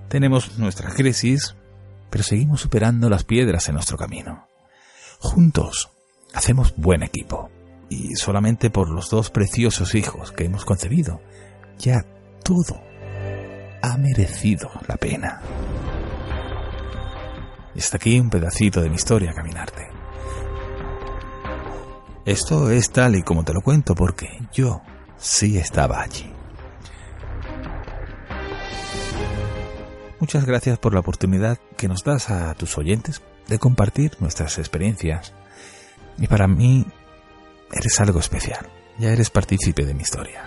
Tenemos 0.08 0.58
nuestras 0.58 0.96
crisis, 0.96 1.56
pero 2.10 2.24
seguimos 2.24 2.62
superando 2.62 3.12
las 3.12 3.26
piedras 3.26 3.70
en 3.70 3.76
nuestro 3.76 3.96
camino. 3.96 4.48
Juntos 5.20 5.92
hacemos 6.34 6.74
buen 6.78 7.04
equipo 7.04 7.52
y 7.90 8.16
solamente 8.16 8.72
por 8.72 8.90
los 8.90 9.12
dos 9.12 9.30
preciosos 9.30 9.94
hijos 9.94 10.32
que 10.32 10.46
hemos 10.46 10.66
concebido, 10.66 11.22
ya 11.78 12.04
todo 12.44 12.82
ha 13.84 13.98
merecido 13.98 14.72
la 14.88 14.98
pena. 14.98 15.44
Y 17.80 17.82
hasta 17.82 17.96
aquí 17.96 18.20
un 18.20 18.30
pedacito 18.30 18.82
de 18.82 18.90
mi 18.90 18.96
historia, 18.96 19.32
Caminarte. 19.32 19.88
Esto 22.26 22.70
es 22.72 22.92
tal 22.92 23.16
y 23.16 23.24
como 23.24 23.46
te 23.46 23.54
lo 23.54 23.62
cuento 23.62 23.96
porque 23.96 24.28
yo 24.52 24.82
sí 25.18 25.58
estaba 25.58 26.02
allí. 26.02 26.30
Muchas 30.20 30.44
gracias 30.44 30.78
por 30.78 30.94
la 30.94 31.00
oportunidad 31.00 31.58
que 31.78 31.88
nos 31.88 32.04
das 32.04 32.30
a 32.30 32.54
tus 32.56 32.78
oyentes 32.78 33.22
de 33.48 33.60
compartir 33.60 34.18
nuestras 34.20 34.58
experiencias. 34.58 35.34
Y 36.18 36.28
para 36.28 36.50
mí 36.50 36.86
eres 37.72 37.98
algo 38.02 38.20
especial. 38.20 38.68
Ya 38.98 39.14
eres 39.14 39.30
partícipe 39.30 39.86
de 39.86 39.94
mi 39.94 40.02
historia. 40.02 40.44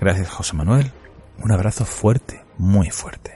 Gracias 0.00 0.30
José 0.30 0.56
Manuel. 0.56 0.90
Un 1.36 1.52
abrazo 1.52 1.84
fuerte, 1.84 2.42
muy 2.56 2.88
fuerte. 2.88 3.35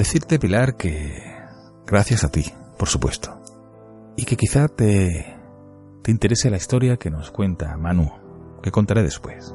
Decirte, 0.00 0.38
Pilar, 0.38 0.78
que 0.78 1.22
gracias 1.86 2.24
a 2.24 2.30
ti, 2.30 2.46
por 2.78 2.88
supuesto, 2.88 3.38
y 4.16 4.24
que 4.24 4.34
quizá 4.34 4.66
te, 4.66 5.36
te 6.02 6.10
interese 6.10 6.48
la 6.48 6.56
historia 6.56 6.96
que 6.96 7.10
nos 7.10 7.30
cuenta 7.30 7.76
Manu, 7.76 8.10
que 8.62 8.70
contaré 8.70 9.02
después. 9.02 9.54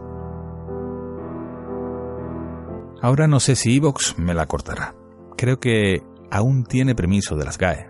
Ahora 3.01 3.25
no 3.25 3.39
sé 3.39 3.55
si 3.55 3.75
Evox 3.75 4.19
me 4.19 4.35
la 4.35 4.45
cortará. 4.45 4.93
Creo 5.35 5.59
que 5.59 6.03
aún 6.29 6.63
tiene 6.63 6.93
permiso 6.93 7.35
de 7.35 7.45
las 7.45 7.57
GAE. 7.57 7.89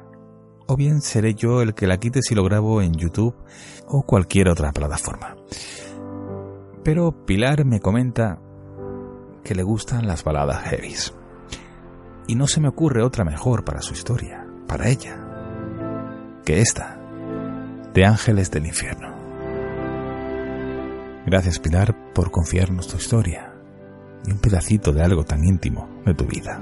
O 0.65 0.77
bien 0.77 1.01
seré 1.01 1.33
yo 1.33 1.61
el 1.61 1.73
que 1.73 1.87
la 1.87 1.97
quite 1.97 2.21
si 2.21 2.35
lo 2.35 2.45
grabo 2.45 2.81
en 2.81 2.93
YouTube 2.93 3.35
o 3.85 4.03
cualquier 4.03 4.47
otra 4.47 4.71
plataforma. 4.71 5.35
Pero 6.85 7.25
Pilar 7.25 7.65
me 7.65 7.81
comenta 7.81 8.39
que 9.43 9.55
le 9.55 9.63
gustan 9.63 10.07
las 10.07 10.23
baladas 10.23 10.63
heavies 10.69 11.13
y 12.27 12.35
no 12.35 12.47
se 12.47 12.59
me 12.59 12.67
ocurre 12.67 13.03
otra 13.03 13.23
mejor 13.23 13.63
para 13.63 13.81
su 13.81 13.93
historia. 13.93 14.45
para 14.67 14.89
ella 14.89 15.15
que 16.43 16.59
esta 16.59 16.99
de 17.93 18.05
Ángeles 18.05 18.51
del 18.51 18.65
Infierno. 18.65 19.15
Gracias 21.25 21.59
Pilar 21.59 22.13
por 22.13 22.29
confiarnos 22.29 22.87
tu 22.87 22.97
historia 22.97 23.53
y 24.25 24.31
un 24.31 24.39
pedacito 24.39 24.91
de 24.91 25.01
algo 25.01 25.23
tan 25.23 25.43
íntimo 25.43 26.01
de 26.05 26.13
tu 26.13 26.25
vida. 26.25 26.61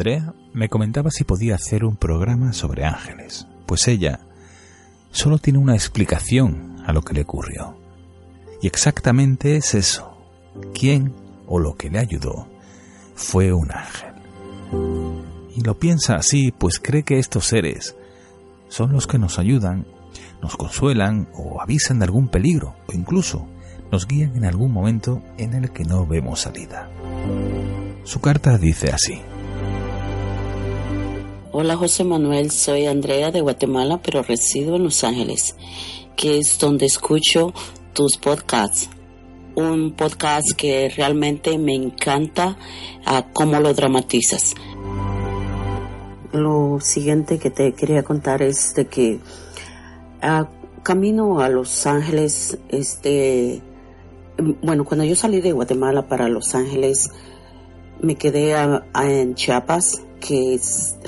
Andrea 0.00 0.32
me 0.54 0.70
comentaba 0.70 1.10
si 1.10 1.24
podía 1.24 1.56
hacer 1.56 1.84
un 1.84 1.94
programa 1.94 2.54
sobre 2.54 2.86
ángeles, 2.86 3.46
pues 3.66 3.86
ella 3.86 4.20
solo 5.10 5.36
tiene 5.36 5.58
una 5.58 5.74
explicación 5.74 6.76
a 6.86 6.94
lo 6.94 7.02
que 7.02 7.12
le 7.12 7.20
ocurrió. 7.20 7.76
Y 8.62 8.66
exactamente 8.66 9.56
es 9.56 9.74
eso, 9.74 10.16
quién 10.72 11.14
o 11.46 11.58
lo 11.58 11.74
que 11.74 11.90
le 11.90 11.98
ayudó 11.98 12.48
fue 13.14 13.52
un 13.52 13.70
ángel. 13.72 14.14
Y 15.54 15.60
lo 15.60 15.78
piensa 15.78 16.14
así, 16.14 16.50
pues 16.50 16.80
cree 16.80 17.02
que 17.02 17.18
estos 17.18 17.44
seres 17.44 17.94
son 18.68 18.92
los 18.92 19.06
que 19.06 19.18
nos 19.18 19.38
ayudan, 19.38 19.86
nos 20.40 20.56
consuelan 20.56 21.28
o 21.34 21.60
avisan 21.60 21.98
de 21.98 22.06
algún 22.06 22.28
peligro 22.28 22.74
o 22.88 22.94
incluso 22.94 23.46
nos 23.92 24.06
guían 24.06 24.34
en 24.34 24.46
algún 24.46 24.72
momento 24.72 25.22
en 25.36 25.52
el 25.52 25.72
que 25.72 25.84
no 25.84 26.06
vemos 26.06 26.40
salida. 26.40 26.88
Su 28.04 28.22
carta 28.22 28.56
dice 28.56 28.92
así. 28.92 29.20
Hola 31.52 31.76
José 31.76 32.04
Manuel, 32.04 32.52
soy 32.52 32.86
Andrea 32.86 33.32
de 33.32 33.40
Guatemala, 33.40 33.98
pero 34.00 34.22
resido 34.22 34.76
en 34.76 34.84
Los 34.84 35.02
Ángeles, 35.02 35.56
que 36.16 36.38
es 36.38 36.56
donde 36.60 36.86
escucho 36.86 37.52
tus 37.92 38.18
podcasts. 38.18 38.88
Un 39.56 39.90
podcast 39.96 40.52
que 40.56 40.88
realmente 40.96 41.58
me 41.58 41.74
encanta 41.74 42.56
a 43.04 43.32
cómo 43.32 43.58
lo 43.58 43.74
dramatizas. 43.74 44.54
Lo 46.30 46.78
siguiente 46.80 47.40
que 47.40 47.50
te 47.50 47.72
quería 47.72 48.04
contar 48.04 48.42
es 48.42 48.72
de 48.76 48.86
que 48.86 49.18
a 50.22 50.48
camino 50.84 51.40
a 51.40 51.48
Los 51.48 51.84
Ángeles, 51.84 52.58
este, 52.68 53.60
bueno, 54.62 54.84
cuando 54.84 55.04
yo 55.04 55.16
salí 55.16 55.40
de 55.40 55.50
Guatemala 55.50 56.06
para 56.06 56.28
Los 56.28 56.54
Ángeles, 56.54 57.10
me 58.00 58.14
quedé 58.14 58.54
en 58.94 59.34
Chiapas, 59.34 60.04
que 60.20 60.60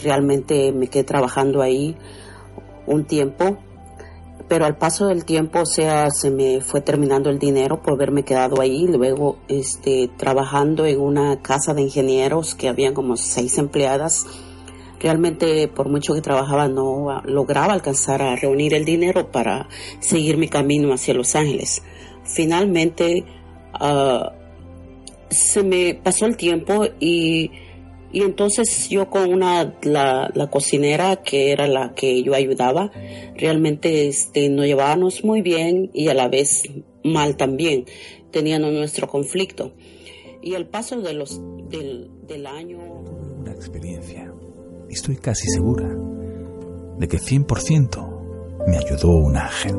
realmente 0.03 0.73
me 0.73 0.89
quedé 0.89 1.05
trabajando 1.05 1.63
ahí 1.63 1.97
un 2.87 3.05
tiempo, 3.05 3.59
pero 4.49 4.67
al 4.67 4.77
paso 4.77 5.07
del 5.07 5.25
tiempo, 5.25 5.61
o 5.61 5.67
sea, 5.67 6.11
se 6.11 6.31
me 6.31 6.61
fue 6.61 6.81
terminando 6.81 7.31
el 7.31 7.39
dinero 7.39 7.81
por 7.81 7.95
haberme 7.95 8.25
quedado 8.25 8.61
ahí, 8.61 8.87
luego 8.87 9.39
este, 9.49 10.11
trabajando 10.17 10.85
en 10.85 11.01
una 11.01 11.41
casa 11.41 11.75
de 11.75 11.83
ingenieros 11.83 12.55
que 12.55 12.69
habían 12.69 12.95
como 12.95 13.17
seis 13.17 13.57
empleadas. 13.59 14.27
Realmente 15.01 15.69
por 15.69 15.89
mucho 15.89 16.15
que 16.15 16.21
trabajaba 16.21 16.69
no 16.69 17.23
lograba 17.25 17.73
alcanzar 17.73 18.23
a 18.23 18.37
reunir 18.37 18.75
el 18.75 18.85
dinero 18.85 19.33
para 19.33 19.69
seguir 20.01 20.37
mi 20.37 20.49
camino 20.49 20.93
hacia 20.93 21.15
Los 21.15 21.35
Ángeles. 21.35 21.83
Finalmente, 22.25 23.25
uh, 23.81 24.43
se 25.31 25.63
me 25.63 25.95
pasó 25.95 26.27
el 26.27 26.37
tiempo 26.37 26.85
y, 27.01 27.51
y 28.13 28.23
entonces 28.23 28.89
yo 28.89 29.09
con 29.09 29.33
una, 29.33 29.79
la, 29.83 30.31
la, 30.35 30.51
cocinera 30.51 31.17
que 31.17 31.51
era 31.53 31.67
la 31.67 31.95
que 31.95 32.23
yo 32.23 32.35
ayudaba, 32.35 32.91
realmente 33.37 34.09
este, 34.09 34.49
nos 34.51 34.67
llevábamos 34.67 35.25
muy 35.25 35.41
bien 35.41 35.91
y 35.95 36.09
a 36.09 36.15
la 36.15 36.29
vez 36.29 36.63
mal 37.05 37.37
también, 37.37 37.87
teníamos 38.31 38.73
nuestro 38.73 39.09
conflicto. 39.09 39.73
Y 40.43 40.55
el 40.55 40.67
paso 40.67 41.01
de 41.01 41.15
los, 41.15 41.41
del, 41.69 42.11
del 42.27 42.47
año... 42.47 42.79
Una 43.39 43.53
experiencia. 43.53 44.33
Estoy 44.91 45.17
casi 45.17 45.49
segura 45.49 45.89
de 46.99 47.09
que 47.09 47.19
100% 47.19 48.67
me 48.67 48.77
ayudó 48.77 49.09
un 49.09 49.37
ángel. 49.37 49.77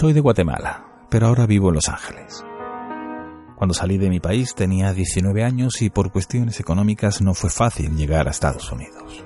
Soy 0.00 0.12
de 0.12 0.20
Guatemala, 0.20 1.06
pero 1.10 1.26
ahora 1.26 1.44
vivo 1.44 1.70
en 1.70 1.74
Los 1.74 1.88
Ángeles. 1.88 2.44
Cuando 3.56 3.74
salí 3.74 3.98
de 3.98 4.08
mi 4.08 4.20
país 4.20 4.54
tenía 4.54 4.92
19 4.92 5.42
años 5.42 5.82
y 5.82 5.90
por 5.90 6.12
cuestiones 6.12 6.60
económicas 6.60 7.20
no 7.20 7.34
fue 7.34 7.50
fácil 7.50 7.96
llegar 7.96 8.28
a 8.28 8.30
Estados 8.30 8.70
Unidos. 8.70 9.24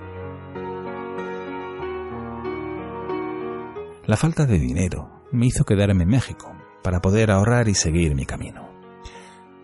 La 4.06 4.16
falta 4.16 4.46
de 4.46 4.58
dinero 4.58 5.26
me 5.30 5.44
hizo 5.44 5.66
quedarme 5.66 6.04
en 6.04 6.08
México 6.08 6.56
para 6.82 7.02
poder 7.02 7.30
ahorrar 7.32 7.68
y 7.68 7.74
seguir 7.74 8.14
mi 8.14 8.24
camino. 8.24 8.66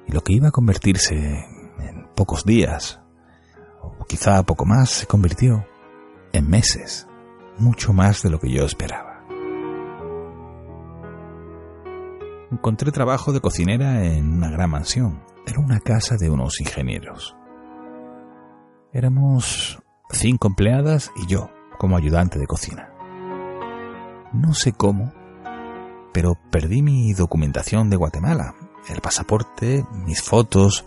Y 0.06 0.12
lo 0.12 0.20
que 0.20 0.34
iba 0.34 0.48
a 0.48 0.52
convertirse 0.52 1.14
en 1.14 2.06
pocos 2.14 2.44
días, 2.44 3.00
o 3.80 4.04
quizá 4.04 4.42
poco 4.42 4.66
más, 4.66 4.90
se 4.90 5.06
convirtió 5.06 5.64
en 6.34 6.50
meses, 6.50 7.08
mucho 7.56 7.94
más 7.94 8.22
de 8.22 8.28
lo 8.28 8.38
que 8.38 8.52
yo 8.52 8.66
esperaba. 8.66 9.07
Encontré 12.50 12.92
trabajo 12.92 13.32
de 13.32 13.40
cocinera 13.40 14.04
en 14.04 14.32
una 14.32 14.50
gran 14.50 14.70
mansión. 14.70 15.22
Era 15.46 15.60
una 15.60 15.80
casa 15.80 16.16
de 16.16 16.30
unos 16.30 16.60
ingenieros. 16.60 17.36
Éramos 18.92 19.78
cinco 20.10 20.48
empleadas 20.48 21.10
y 21.16 21.26
yo 21.26 21.50
como 21.78 21.96
ayudante 21.96 22.38
de 22.38 22.46
cocina. 22.46 22.90
No 24.32 24.54
sé 24.54 24.72
cómo, 24.72 25.12
pero 26.12 26.36
perdí 26.50 26.82
mi 26.82 27.12
documentación 27.12 27.90
de 27.90 27.96
Guatemala, 27.96 28.54
el 28.88 29.00
pasaporte, 29.00 29.84
mis 30.04 30.22
fotos, 30.22 30.84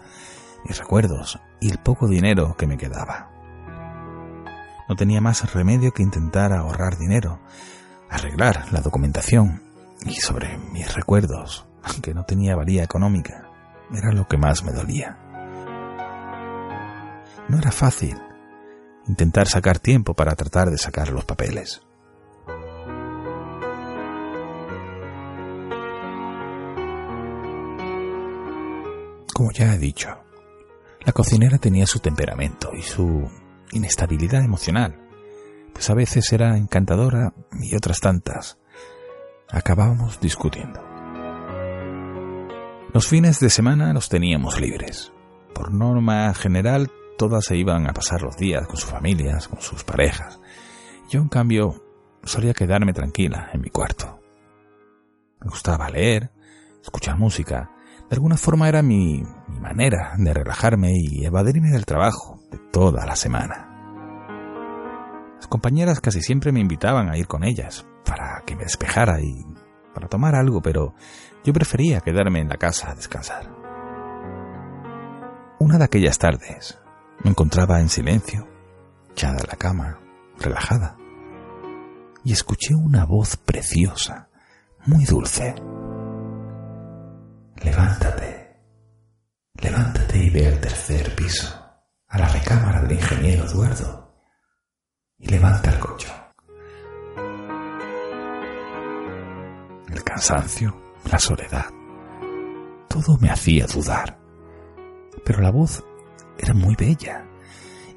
mis 0.65 0.77
recuerdos 0.77 1.39
y 1.59 1.69
el 1.69 1.77
poco 1.77 2.07
dinero 2.07 2.55
que 2.57 2.67
me 2.67 2.77
quedaba. 2.77 3.29
No 4.89 4.95
tenía 4.95 5.21
más 5.21 5.53
remedio 5.53 5.91
que 5.91 6.03
intentar 6.03 6.53
ahorrar 6.53 6.97
dinero, 6.97 7.39
arreglar 8.09 8.71
la 8.71 8.81
documentación 8.81 9.70
y 10.05 10.13
sobre 10.15 10.57
mis 10.57 10.93
recuerdos, 10.93 11.65
aunque 11.83 12.13
no 12.13 12.23
tenía 12.25 12.55
valía 12.55 12.83
económica, 12.83 13.49
era 13.93 14.11
lo 14.11 14.27
que 14.27 14.37
más 14.37 14.63
me 14.63 14.71
dolía. 14.71 15.17
No 17.47 17.57
era 17.57 17.71
fácil 17.71 18.17
intentar 19.07 19.47
sacar 19.47 19.79
tiempo 19.79 20.13
para 20.13 20.35
tratar 20.35 20.69
de 20.69 20.77
sacar 20.77 21.09
los 21.09 21.25
papeles. 21.25 21.81
Como 29.33 29.51
ya 29.51 29.73
he 29.73 29.77
dicho, 29.79 30.09
la 31.03 31.13
cocinera 31.13 31.57
tenía 31.57 31.87
su 31.87 31.99
temperamento 31.99 32.71
y 32.77 32.83
su 32.83 33.27
inestabilidad 33.71 34.43
emocional, 34.43 34.99
pues 35.73 35.89
a 35.89 35.95
veces 35.95 36.31
era 36.31 36.57
encantadora 36.57 37.33
y 37.59 37.75
otras 37.75 37.99
tantas 37.99 38.60
acabábamos 39.51 40.19
discutiendo. 40.19 40.81
Los 42.93 43.07
fines 43.07 43.39
de 43.39 43.49
semana 43.49 43.93
los 43.93 44.09
teníamos 44.09 44.59
libres. 44.59 45.11
Por 45.53 45.71
norma 45.73 46.33
general, 46.33 46.91
todas 47.17 47.45
se 47.45 47.57
iban 47.57 47.89
a 47.89 47.93
pasar 47.93 48.21
los 48.21 48.35
días 48.35 48.67
con 48.67 48.77
sus 48.77 48.89
familias, 48.89 49.47
con 49.47 49.61
sus 49.61 49.83
parejas. 49.83 50.39
Yo, 51.09 51.21
en 51.21 51.29
cambio, 51.29 51.83
solía 52.23 52.53
quedarme 52.53 52.93
tranquila 52.93 53.49
en 53.53 53.61
mi 53.61 53.69
cuarto. 53.69 54.19
Me 55.39 55.49
gustaba 55.49 55.89
leer, 55.89 56.31
escuchar 56.81 57.17
música. 57.17 57.71
De 58.09 58.15
alguna 58.15 58.37
forma 58.37 58.67
era 58.67 58.81
mi, 58.81 59.23
manera 59.47 60.13
de 60.17 60.33
relajarme 60.33 60.93
y 60.97 61.25
evadirme 61.25 61.69
del 61.69 61.85
trabajo 61.85 62.39
de 62.51 62.57
toda 62.71 63.05
la 63.05 63.15
semana. 63.15 63.67
Las 65.37 65.47
compañeras 65.47 66.01
casi 66.01 66.21
siempre 66.21 66.51
me 66.51 66.59
invitaban 66.59 67.09
a 67.09 67.17
ir 67.17 67.27
con 67.27 67.43
ellas, 67.43 67.85
para 68.05 68.41
que 68.45 68.55
me 68.55 68.63
despejara 68.63 69.21
y 69.21 69.45
para 69.93 70.07
tomar 70.07 70.35
algo, 70.35 70.61
pero 70.61 70.93
yo 71.43 71.53
prefería 71.53 72.01
quedarme 72.01 72.39
en 72.39 72.49
la 72.49 72.57
casa 72.57 72.91
a 72.91 72.95
descansar. 72.95 73.49
Una 75.59 75.77
de 75.77 75.85
aquellas 75.85 76.17
tardes 76.17 76.79
me 77.23 77.29
encontraba 77.29 77.79
en 77.79 77.89
silencio, 77.89 78.47
echada 79.11 79.37
en 79.39 79.47
la 79.47 79.55
cama, 79.55 79.99
relajada, 80.39 80.97
y 82.23 82.33
escuché 82.33 82.73
una 82.73 83.05
voz 83.05 83.37
preciosa, 83.37 84.29
muy 84.85 85.05
dulce. 85.05 85.55
Levántate, 87.63 88.59
levántate 89.53 90.17
y 90.17 90.29
ve 90.29 90.47
al 90.47 90.59
tercer 90.59 91.15
piso, 91.15 91.55
a 92.07 92.17
la 92.17 92.27
recámara 92.27 92.81
del 92.81 92.93
ingeniero 92.93 93.45
Eduardo, 93.45 94.15
y 95.19 95.27
levanta 95.27 95.71
el 95.71 95.79
colchón. 95.79 96.20
El 99.91 100.03
cansancio, 100.03 100.75
la 101.11 101.19
soledad. 101.19 101.65
Todo 102.87 103.17
me 103.19 103.29
hacía 103.29 103.65
dudar. 103.65 104.19
Pero 105.25 105.41
la 105.41 105.51
voz 105.51 105.83
era 106.37 106.53
muy 106.53 106.75
bella 106.75 107.25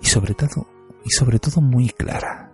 y 0.01 0.07
sobre 0.07 0.35
todo, 0.35 0.69
y 1.05 1.11
sobre 1.11 1.39
todo 1.39 1.61
muy 1.61 1.89
clara. 1.89 2.53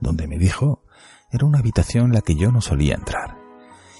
Donde 0.00 0.26
me 0.26 0.38
dijo 0.38 0.82
era 1.30 1.46
una 1.46 1.60
habitación 1.60 2.06
en 2.06 2.14
la 2.14 2.22
que 2.22 2.34
yo 2.34 2.50
no 2.50 2.60
solía 2.60 2.94
entrar. 2.94 3.36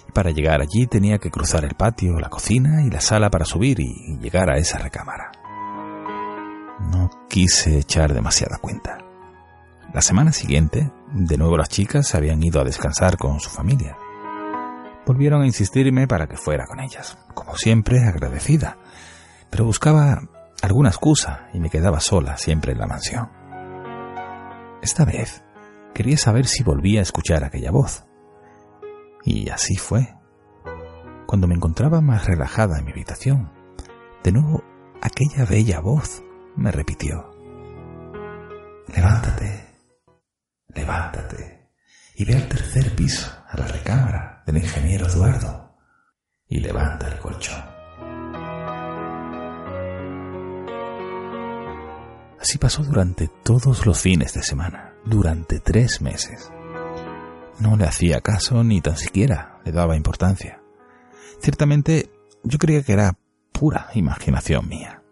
Y 0.08 0.12
para 0.12 0.30
llegar 0.30 0.60
allí 0.60 0.86
tenía 0.86 1.18
que 1.18 1.30
cruzar 1.30 1.64
el 1.64 1.76
patio, 1.76 2.18
la 2.18 2.28
cocina 2.28 2.82
y 2.82 2.90
la 2.90 3.00
sala 3.00 3.30
para 3.30 3.44
subir 3.44 3.78
y 3.80 4.18
llegar 4.18 4.50
a 4.50 4.58
esa 4.58 4.78
recámara. 4.78 5.30
No 6.80 7.10
quise 7.28 7.78
echar 7.78 8.12
demasiada 8.12 8.58
cuenta. 8.58 8.98
La 9.92 10.02
semana 10.02 10.32
siguiente, 10.32 10.90
de 11.12 11.36
nuevo 11.36 11.56
las 11.56 11.68
chicas 11.68 12.08
se 12.08 12.16
habían 12.16 12.42
ido 12.42 12.60
a 12.60 12.64
descansar 12.64 13.16
con 13.16 13.38
su 13.38 13.50
familia. 13.50 13.96
Volvieron 15.10 15.42
a 15.42 15.46
insistirme 15.46 16.06
para 16.06 16.28
que 16.28 16.36
fuera 16.36 16.66
con 16.66 16.78
ellas, 16.78 17.18
como 17.34 17.56
siempre 17.56 17.98
agradecida, 17.98 18.78
pero 19.50 19.64
buscaba 19.64 20.22
alguna 20.62 20.90
excusa 20.90 21.48
y 21.52 21.58
me 21.58 21.68
quedaba 21.68 21.98
sola 21.98 22.36
siempre 22.36 22.70
en 22.70 22.78
la 22.78 22.86
mansión. 22.86 23.28
Esta 24.80 25.04
vez 25.04 25.42
quería 25.94 26.16
saber 26.16 26.46
si 26.46 26.62
volvía 26.62 27.00
a 27.00 27.02
escuchar 27.02 27.42
aquella 27.42 27.72
voz. 27.72 28.04
Y 29.24 29.50
así 29.50 29.74
fue. 29.74 30.14
Cuando 31.26 31.48
me 31.48 31.56
encontraba 31.56 32.00
más 32.00 32.26
relajada 32.26 32.78
en 32.78 32.84
mi 32.84 32.92
habitación, 32.92 33.50
de 34.22 34.30
nuevo 34.30 34.62
aquella 35.02 35.44
bella 35.44 35.80
voz 35.80 36.22
me 36.54 36.70
repitió. 36.70 37.32
Levántate, 38.94 39.74
levántate 40.68 41.72
y 42.14 42.24
ve 42.24 42.36
al 42.36 42.48
tercer 42.48 42.94
piso, 42.94 43.28
a 43.50 43.56
la 43.56 43.66
recámara 43.66 44.42
del 44.46 44.58
ingeniero 44.58 45.06
Eduardo, 45.06 45.76
y 46.48 46.60
levanta 46.60 47.08
el 47.08 47.18
colchón. 47.18 47.64
Así 52.40 52.58
pasó 52.58 52.82
durante 52.82 53.28
todos 53.44 53.86
los 53.86 54.00
fines 54.00 54.32
de 54.34 54.42
semana, 54.42 54.94
durante 55.04 55.60
tres 55.60 56.00
meses. 56.00 56.50
No 57.58 57.76
le 57.76 57.84
hacía 57.84 58.20
caso 58.20 58.64
ni 58.64 58.80
tan 58.80 58.96
siquiera 58.96 59.60
le 59.64 59.72
daba 59.72 59.96
importancia. 59.96 60.62
Ciertamente 61.40 62.10
yo 62.42 62.58
creía 62.58 62.82
que 62.82 62.94
era 62.94 63.18
pura 63.52 63.88
imaginación 63.94 64.68
mía. 64.68 65.02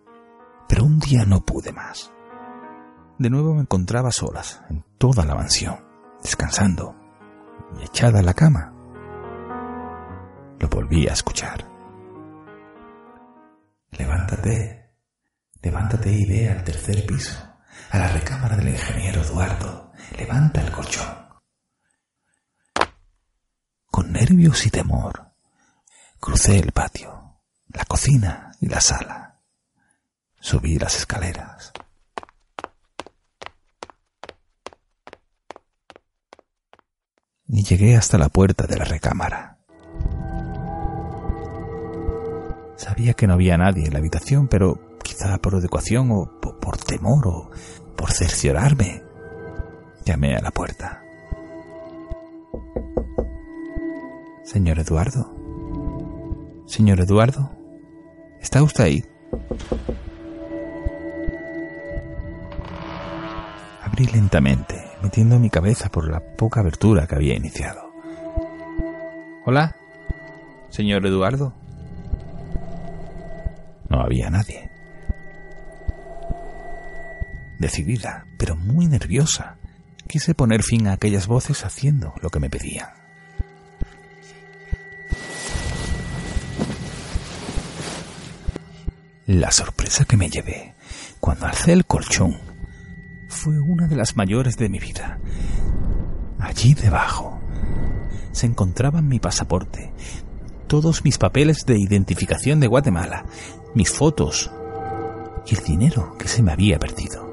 Pero 0.68 0.84
un 0.84 0.99
día 0.99 1.24
no 1.26 1.45
pude 1.45 1.72
más. 1.72 2.12
De 3.18 3.30
nuevo 3.30 3.55
me 3.55 3.62
encontraba 3.62 4.11
solas 4.11 4.62
en 4.70 4.84
toda 4.97 5.24
la 5.24 5.34
mansión, 5.34 5.76
descansando 6.22 6.98
echada 7.83 8.21
en 8.21 8.27
la 8.27 8.35
cama. 8.35 8.73
Lo 10.59 10.69
volví 10.69 11.07
a 11.09 11.12
escuchar. 11.12 11.64
Levántate, 13.93 14.95
levántate 15.62 16.12
y 16.12 16.27
ve 16.27 16.51
al 16.51 16.64
tercer 16.64 17.07
piso, 17.07 17.39
a 17.91 17.99
la 17.99 18.09
recámara 18.09 18.57
del 18.57 18.69
ingeniero 18.69 19.23
Eduardo. 19.23 19.93
Levanta 20.16 20.61
el 20.61 20.71
colchón. 20.71 21.29
Con 23.91 24.12
nervios 24.12 24.66
y 24.66 24.71
temor, 24.71 25.33
crucé 26.21 26.59
el 26.59 26.73
patio, 26.73 27.41
la 27.69 27.85
cocina 27.85 28.53
y 28.61 28.69
la 28.69 28.81
sala. 28.81 29.41
Subí 30.41 30.79
las 30.79 30.97
escaleras. 30.97 31.73
Llegué 37.63 37.97
hasta 37.97 38.17
la 38.17 38.29
puerta 38.29 38.67
de 38.67 38.77
la 38.77 38.85
recámara. 38.85 39.59
Sabía 42.77 43.13
que 43.13 43.27
no 43.27 43.35
había 43.35 43.59
nadie 43.59 43.87
en 43.87 43.93
la 43.93 43.99
habitación, 43.99 44.49
pero 44.49 44.97
quizá 45.03 45.37
por 45.39 45.57
adecuación 45.57 46.11
o 46.13 46.41
por 46.41 46.79
temor 46.79 47.27
o 47.27 47.51
por 47.95 48.13
cerciorarme, 48.13 49.03
llamé 50.05 50.37
a 50.37 50.41
la 50.41 50.51
puerta. 50.51 51.03
Señor 54.45 54.79
Eduardo. 54.79 55.31
Señor 56.67 57.01
Eduardo. 57.01 57.51
¿Está 58.41 58.63
usted 58.63 58.85
ahí? 58.85 59.05
Abrí 63.83 64.07
lentamente, 64.07 64.78
metiendo 65.03 65.39
mi 65.39 65.51
cabeza 65.51 65.89
por 65.89 66.11
la 66.11 66.21
poca 66.21 66.61
abertura 66.61 67.07
que 67.07 67.15
había 67.15 67.37
iniciado. 67.37 67.93
Hola, 69.45 69.77
señor 70.71 71.07
Eduardo. 71.07 71.55
No 73.89 74.01
había 74.01 74.31
nadie. 74.31 74.71
Decidida, 77.59 78.27
pero 78.39 78.57
muy 78.57 78.87
nerviosa, 78.87 79.57
quise 80.07 80.35
poner 80.35 80.63
fin 80.63 80.87
a 80.87 80.93
aquellas 80.93 81.27
voces 81.27 81.65
haciendo 81.65 82.15
lo 82.21 82.31
que 82.31 82.41
me 82.41 82.51
pedían. 82.51 82.91
La 89.27 89.51
sorpresa 89.51 90.05
que 90.05 90.17
me 90.17 90.31
llevé 90.31 90.75
cuando 91.21 91.47
alcé 91.47 91.73
el 91.73 91.85
colchón 91.85 92.48
fue 93.39 93.61
una 93.61 93.86
de 93.86 93.95
las 93.95 94.16
mayores 94.16 94.57
de 94.57 94.68
mi 94.68 94.80
vida. 94.80 95.20
Allí 96.41 96.74
debajo 96.74 97.41
se 98.32 98.47
encontraban 98.47 99.07
mi 99.07 99.20
pasaporte, 99.20 99.93
todos 100.66 101.05
mis 101.05 101.18
papeles 101.18 101.64
de 101.64 101.78
identificación 101.78 102.59
de 102.59 102.66
Guatemala, 102.66 103.26
mis 103.76 103.91
fotos 103.91 104.51
y 105.47 105.55
el 105.55 105.62
dinero 105.62 106.16
que 106.18 106.26
se 106.26 106.43
me 106.43 106.51
había 106.51 106.80
perdido. 106.80 107.28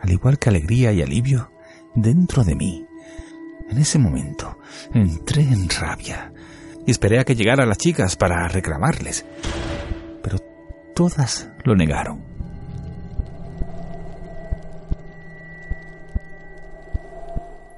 Al 0.00 0.10
igual 0.10 0.38
que 0.38 0.48
alegría 0.48 0.92
y 0.92 1.02
alivio, 1.02 1.50
dentro 1.96 2.44
de 2.44 2.54
mí, 2.54 2.86
en 3.68 3.78
ese 3.78 3.98
momento, 3.98 4.58
entré 4.94 5.42
en 5.42 5.68
rabia 5.68 6.32
y 6.86 6.92
esperé 6.92 7.18
a 7.18 7.24
que 7.24 7.34
llegaran 7.34 7.68
las 7.68 7.78
chicas 7.78 8.14
para 8.14 8.46
reclamarles. 8.46 9.26
Todas 10.96 11.46
lo 11.64 11.76
negaron. 11.76 12.24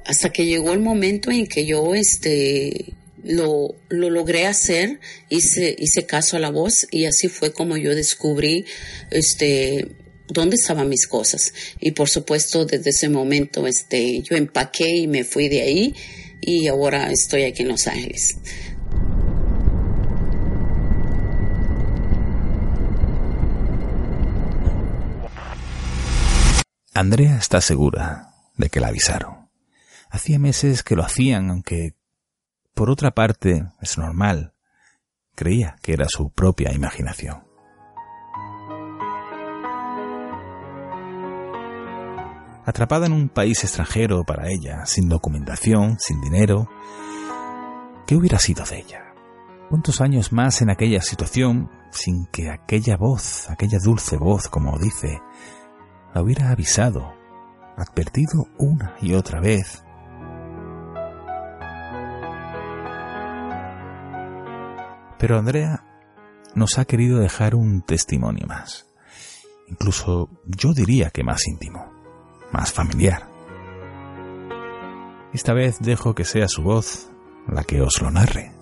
Hasta 0.07 0.31
que 0.31 0.47
llegó 0.47 0.73
el 0.73 0.79
momento 0.79 1.33
en 1.33 1.49
que 1.49 1.67
yo 1.67 1.97
este 1.97 2.95
lo, 3.25 3.75
lo 3.89 4.11
logré 4.11 4.47
hacer, 4.47 5.01
hice, 5.31 5.75
hice 5.77 6.07
caso 6.07 6.37
a 6.37 6.41
la 6.41 6.51
voz 6.51 6.87
y 6.93 7.07
así 7.07 7.27
fue 7.27 7.53
como 7.53 7.77
yo 7.77 7.93
descubrí 7.97 8.65
este 9.11 9.89
dónde 10.29 10.55
estaban 10.55 10.89
mis 10.89 11.09
cosas. 11.09 11.53
Y 11.81 11.91
por 11.91 12.09
supuesto, 12.09 12.67
desde 12.67 12.91
ese 12.91 13.09
momento 13.09 13.67
este 13.67 14.23
yo 14.23 14.37
empaqué 14.37 14.95
y 14.95 15.09
me 15.09 15.25
fui 15.25 15.49
de 15.49 15.63
ahí 15.63 15.95
y 16.41 16.69
ahora 16.69 17.11
estoy 17.11 17.43
aquí 17.43 17.63
en 17.63 17.69
Los 17.69 17.89
Ángeles. 17.89 18.37
Andrea 26.99 27.37
está 27.37 27.61
segura 27.61 28.35
de 28.57 28.71
que 28.71 28.81
la 28.81 28.89
avisaron. 28.89 29.49
Hacía 30.11 30.41
meses 30.41 30.83
que 30.83 30.97
lo 30.97 31.05
hacían, 31.05 31.49
aunque 31.49 31.95
por 32.75 32.91
otra 32.91 33.13
parte 33.13 33.69
es 33.81 33.99
normal. 33.99 34.53
Creía 35.37 35.77
que 35.81 35.93
era 35.93 36.07
su 36.09 36.31
propia 36.31 36.73
imaginación. 36.73 37.45
Atrapada 42.67 43.07
en 43.07 43.13
un 43.13 43.29
país 43.29 43.63
extranjero 43.63 44.25
para 44.25 44.51
ella, 44.51 44.85
sin 44.85 45.09
documentación, 45.09 45.99
sin 46.01 46.21
dinero, 46.21 46.69
¿qué 48.09 48.17
hubiera 48.17 48.41
sido 48.41 48.65
de 48.65 48.81
ella? 48.81 49.05
¿Cuántos 49.71 50.01
años 50.01 50.33
más 50.33 50.63
en 50.63 50.71
aquella 50.71 51.01
situación 51.01 51.71
sin 51.93 52.27
que 52.27 52.51
aquella 52.51 52.97
voz, 52.97 53.49
aquella 53.51 53.79
dulce 53.79 54.17
voz, 54.17 54.49
como 54.49 54.77
dice, 54.81 55.21
la 56.15 56.23
hubiera 56.23 56.51
avisado, 56.51 57.15
advertido 57.77 58.47
una 58.59 58.95
y 59.01 59.15
otra 59.15 59.41
vez. 59.41 59.85
Pero 65.19 65.39
Andrea 65.39 65.85
nos 66.55 66.79
ha 66.79 66.85
querido 66.85 67.19
dejar 67.19 67.55
un 67.55 67.83
testimonio 67.83 68.47
más. 68.47 68.87
Incluso 69.69 70.31
yo 70.47 70.73
diría 70.73 71.11
que 71.11 71.25
más 71.25 71.47
íntimo, 71.47 71.93
más 72.53 72.73
familiar. 72.73 73.29
Esta 75.33 75.53
vez 75.53 75.79
dejo 75.81 76.15
que 76.15 76.25
sea 76.25 76.49
su 76.49 76.63
voz 76.63 77.11
la 77.47 77.65
que 77.65 77.83
os 77.83 78.01
lo 78.01 78.11
narre. 78.11 78.58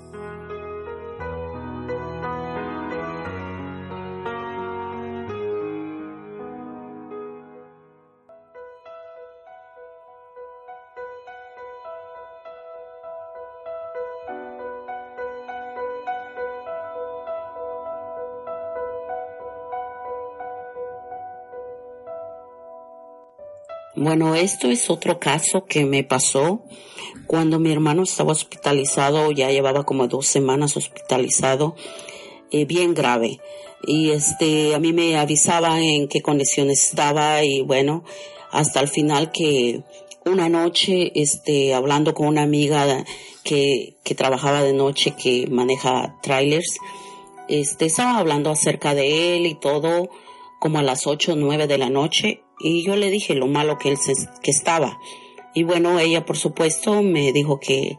Bueno, 24.07 24.37
esto 24.37 24.71
es 24.71 24.89
otro 24.89 25.19
caso 25.19 25.65
que 25.65 25.85
me 25.85 26.05
pasó 26.05 26.63
cuando 27.27 27.59
mi 27.59 27.73
hermano 27.73 28.05
estaba 28.05 28.31
hospitalizado, 28.31 29.33
ya 29.33 29.51
llevaba 29.51 29.83
como 29.83 30.07
dos 30.07 30.29
semanas 30.29 30.77
hospitalizado, 30.77 31.75
eh, 32.53 32.67
bien 32.67 32.95
grave. 32.95 33.41
Y 33.85 34.11
este, 34.11 34.77
a 34.77 34.79
mí 34.79 34.93
me 34.93 35.17
avisaba 35.17 35.81
en 35.81 36.07
qué 36.07 36.23
condiciones 36.23 36.85
estaba 36.85 37.43
y 37.43 37.63
bueno, 37.63 38.05
hasta 38.53 38.79
el 38.79 38.87
final 38.87 39.33
que 39.33 39.83
una 40.25 40.49
noche, 40.49 41.11
este, 41.17 41.75
hablando 41.75 42.15
con 42.15 42.29
una 42.29 42.43
amiga 42.43 43.05
que, 43.43 43.97
que 44.05 44.15
trabajaba 44.15 44.63
de 44.63 44.73
noche, 44.73 45.17
que 45.21 45.49
maneja 45.49 46.15
trailers, 46.23 46.79
este, 47.49 47.87
estaba 47.87 48.19
hablando 48.19 48.51
acerca 48.51 48.95
de 48.95 49.37
él 49.37 49.47
y 49.47 49.55
todo, 49.57 50.11
como 50.61 50.79
a 50.79 50.85
las 50.85 51.09
8 51.09 51.33
o 51.33 51.37
9 51.37 51.67
de 51.67 51.79
la 51.79 51.91
noche 51.91 52.46
y 52.59 52.85
yo 52.85 52.97
le 52.97 53.11
dije 53.11 53.35
lo 53.35 53.47
malo 53.47 53.79
que 53.79 53.91
él 53.91 53.99
que 54.43 54.51
estaba. 54.51 54.99
Y 55.55 55.63
bueno, 55.63 55.99
ella 55.99 56.25
por 56.25 56.37
supuesto 56.37 57.03
me 57.03 57.33
dijo 57.33 57.61
que 57.61 57.99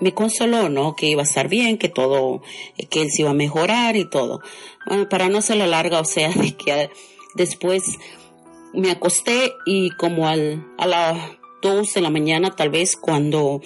me 0.00 0.12
consoló, 0.12 0.68
¿no? 0.68 0.96
Que 0.96 1.06
iba 1.06 1.22
a 1.22 1.24
estar 1.24 1.48
bien, 1.48 1.78
que 1.78 1.88
todo, 1.88 2.42
que 2.90 3.02
él 3.02 3.10
se 3.10 3.22
iba 3.22 3.30
a 3.30 3.34
mejorar 3.34 3.96
y 3.96 4.08
todo. 4.08 4.40
Bueno, 4.86 5.08
para 5.08 5.28
no 5.28 5.40
la 5.48 5.66
larga, 5.66 6.00
o 6.00 6.04
sea, 6.04 6.30
de 6.30 6.56
que 6.56 6.90
después 7.34 7.82
me 8.72 8.90
acosté 8.90 9.52
y 9.66 9.90
como 9.90 10.28
al, 10.28 10.66
a 10.78 10.86
las 10.86 11.18
2 11.62 11.94
de 11.94 12.00
la 12.00 12.10
mañana 12.10 12.54
tal 12.54 12.70
vez 12.70 12.96
cuando 12.96 13.62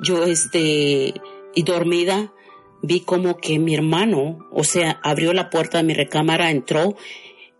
yo 0.00 0.24
este, 0.24 1.14
y 1.54 1.62
dormida, 1.62 2.32
vi 2.82 3.00
como 3.00 3.38
que 3.38 3.58
mi 3.58 3.74
hermano, 3.74 4.46
o 4.52 4.64
sea, 4.64 5.00
abrió 5.02 5.32
la 5.32 5.48
puerta 5.48 5.78
de 5.78 5.84
mi 5.84 5.94
recámara, 5.94 6.50
entró 6.50 6.96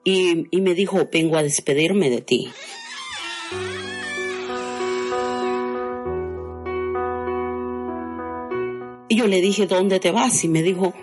y, 0.08 0.60
me 0.60 0.74
dijo, 0.74 1.08
vengo 1.12 1.36
a 1.36 1.42
despedirme 1.42 2.10
de 2.10 2.20
ti. 2.20 2.48
Y 9.08 9.16
yo 9.16 9.26
le 9.26 9.40
dije, 9.40 9.66
¿dónde 9.66 9.98
te 9.98 10.12
vas? 10.12 10.44
Y 10.44 10.48
me 10.48 10.62
dijo, 10.62 10.94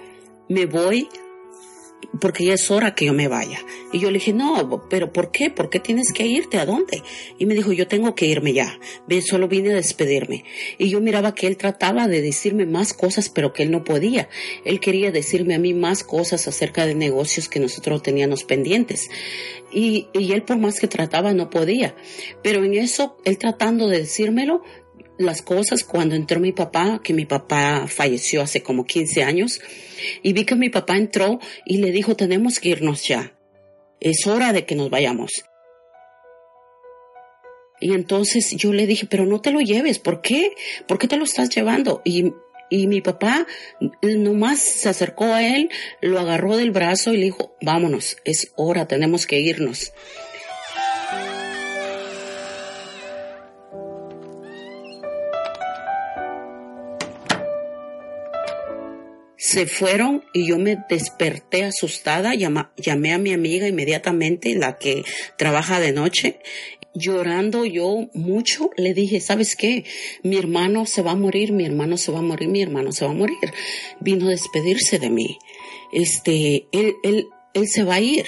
me 0.48 0.68
voy 0.68 1.10
porque 2.20 2.46
ya 2.46 2.54
es 2.54 2.70
hora 2.72 2.96
que 2.96 3.06
yo 3.06 3.14
me 3.14 3.28
vaya. 3.28 3.60
Y 3.92 4.00
yo 4.00 4.10
le 4.12 4.20
dije, 4.20 4.34
no, 4.34 4.88
pero 4.90 5.12
¿por 5.12 5.32
qué? 5.32 5.50
¿Por 5.50 5.70
qué 5.70 5.80
tienes 5.80 6.12
que 6.14 6.26
irte? 6.26 6.58
¿A 6.58 6.66
dónde? 6.66 7.02
Y 7.38 7.46
me 7.46 7.56
dijo, 7.56 7.72
yo 7.72 7.88
tengo 7.88 8.16
que 8.16 8.26
irme 8.26 8.54
ya. 8.54 8.80
Solo 9.22 9.48
vine 9.48 9.72
a 9.72 9.76
despedirme. 9.76 10.44
Y 10.78 10.90
yo 10.90 11.00
miraba 11.00 11.34
que 11.36 11.48
él 11.48 11.58
trataba 11.58 12.08
de 12.08 12.22
decirme 12.22 12.66
más 12.66 12.94
cosas, 12.94 13.30
pero 13.30 13.54
que 13.54 13.64
él 13.64 13.72
no 13.72 13.84
podía. 13.84 14.30
Él 14.66 14.80
quería 14.80 15.12
decirme 15.12 15.56
a 15.56 15.60
mí 15.60 15.74
más 15.74 16.04
cosas 16.04 16.48
acerca 16.48 16.86
de 16.86 16.96
negocios 16.96 17.50
que 17.50 17.60
nosotros 17.60 18.04
teníamos 18.04 18.44
pendientes. 18.44 19.10
Y, 19.72 20.08
y 20.14 20.34
él 20.34 20.44
por 20.44 20.58
más 20.58 20.80
que 20.80 20.88
trataba 20.88 21.34
no 21.34 21.50
podía. 21.50 21.96
Pero 22.44 22.64
en 22.64 22.74
eso, 22.76 23.18
él 23.26 23.38
tratando 23.38 23.88
de 23.88 24.00
decírmelo, 24.00 24.62
las 25.18 25.42
cosas 25.42 25.84
cuando 25.84 26.16
entró 26.16 26.40
mi 26.40 26.52
papá, 26.52 27.02
que 27.04 27.14
mi 27.14 27.26
papá 27.26 27.88
falleció 27.88 28.42
hace 28.42 28.64
como 28.64 28.86
15 28.86 29.24
años, 29.24 29.62
y 30.22 30.34
vi 30.34 30.46
que 30.46 30.56
mi 30.56 30.70
papá 30.70 30.98
entró 30.98 31.40
y 31.66 31.78
le 31.78 31.92
dijo, 31.92 32.16
tenemos 32.16 32.60
que 32.60 32.70
irnos 32.70 33.08
ya. 33.08 33.34
Es 34.00 34.28
hora 34.28 34.54
de 34.54 34.66
que 34.66 34.76
nos 34.76 34.90
vayamos. 34.90 35.46
Y 37.80 37.94
entonces 37.94 38.52
yo 38.56 38.74
le 38.74 38.88
dije, 38.88 39.08
pero 39.10 39.26
no 39.26 39.42
te 39.42 39.52
lo 39.52 39.60
lleves, 39.60 40.00
¿por 40.00 40.22
qué? 40.22 40.52
¿Por 40.88 40.98
qué 40.98 41.08
te 41.08 41.18
lo 41.18 41.26
estás 41.26 41.50
llevando? 41.50 42.02
Y, 42.06 42.32
y 42.70 42.88
mi 42.88 43.02
papá 43.02 43.46
nomás 44.02 44.60
se 44.60 44.90
acercó 44.90 45.26
a 45.26 45.44
él, 45.44 45.70
lo 46.02 46.20
agarró 46.20 46.56
del 46.56 46.72
brazo 46.72 47.14
y 47.14 47.18
le 47.18 47.26
dijo, 47.26 47.56
vámonos, 47.62 48.18
es 48.24 48.52
hora, 48.56 48.88
tenemos 48.88 49.28
que 49.28 49.40
irnos. 49.40 49.94
Se 59.44 59.66
fueron 59.66 60.24
y 60.32 60.48
yo 60.48 60.58
me 60.58 60.78
desperté 60.90 61.66
asustada, 61.66 62.34
llamé 62.34 63.12
a 63.12 63.18
mi 63.18 63.34
amiga 63.34 63.68
inmediatamente, 63.68 64.56
la 64.56 64.78
que 64.78 65.04
trabaja 65.38 65.82
de 65.82 65.92
noche, 65.92 66.40
llorando 66.94 67.66
yo 67.66 68.08
mucho, 68.14 68.70
le 68.78 68.94
dije, 68.94 69.20
¿sabes 69.20 69.58
qué? 69.58 69.84
Mi 70.24 70.38
hermano 70.38 70.86
se 70.86 71.02
va 71.02 71.12
a 71.12 71.16
morir, 71.16 71.52
mi 71.52 71.66
hermano 71.66 71.98
se 71.98 72.14
va 72.14 72.20
a 72.20 72.22
morir, 72.22 72.48
mi 72.48 72.62
hermano 72.62 72.94
se 72.94 73.04
va 73.04 73.12
a 73.12 73.16
morir. 73.16 73.36
Vino 74.00 74.28
a 74.28 74.32
despedirse 74.32 74.98
de 74.98 75.10
mí. 75.10 75.38
Este, 75.92 76.68
él, 76.72 76.94
él, 77.04 77.28
él 77.54 77.68
se 77.68 77.84
va 77.84 77.96
a 77.96 78.02
ir. 78.02 78.26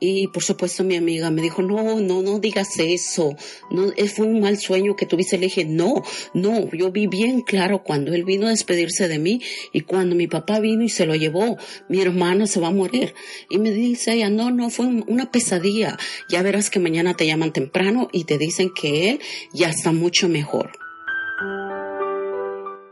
Y 0.00 0.28
por 0.28 0.42
supuesto 0.42 0.84
mi 0.84 0.96
amiga 0.96 1.30
me 1.30 1.40
dijo, 1.40 1.62
no, 1.62 2.00
no, 2.00 2.22
no 2.22 2.38
digas 2.38 2.78
eso, 2.78 3.36
no, 3.70 3.92
eh, 3.96 4.08
fue 4.08 4.26
un 4.26 4.40
mal 4.40 4.58
sueño 4.58 4.96
que 4.96 5.06
tuviste. 5.06 5.38
Le 5.38 5.46
dije, 5.46 5.64
no, 5.64 6.02
no, 6.34 6.70
yo 6.72 6.90
vi 6.90 7.06
bien 7.06 7.40
claro 7.40 7.82
cuando 7.82 8.12
él 8.12 8.24
vino 8.24 8.46
a 8.46 8.50
despedirse 8.50 9.08
de 9.08 9.18
mí 9.18 9.40
y 9.72 9.82
cuando 9.82 10.14
mi 10.16 10.26
papá 10.26 10.60
vino 10.60 10.82
y 10.82 10.88
se 10.88 11.06
lo 11.06 11.14
llevó, 11.14 11.56
mi 11.88 12.00
hermano 12.00 12.46
se 12.46 12.60
va 12.60 12.68
a 12.68 12.72
morir. 12.72 13.14
Y 13.48 13.58
me 13.58 13.70
dice 13.70 14.14
ella, 14.14 14.30
no, 14.30 14.50
no, 14.50 14.68
fue 14.70 14.86
una 14.86 15.30
pesadilla. 15.30 15.96
Ya 16.28 16.42
verás 16.42 16.70
que 16.70 16.80
mañana 16.80 17.14
te 17.14 17.26
llaman 17.26 17.52
temprano 17.52 18.08
y 18.12 18.24
te 18.24 18.36
dicen 18.36 18.70
que 18.74 19.10
él 19.10 19.20
ya 19.52 19.70
está 19.70 19.92
mucho 19.92 20.28
mejor. 20.28 20.83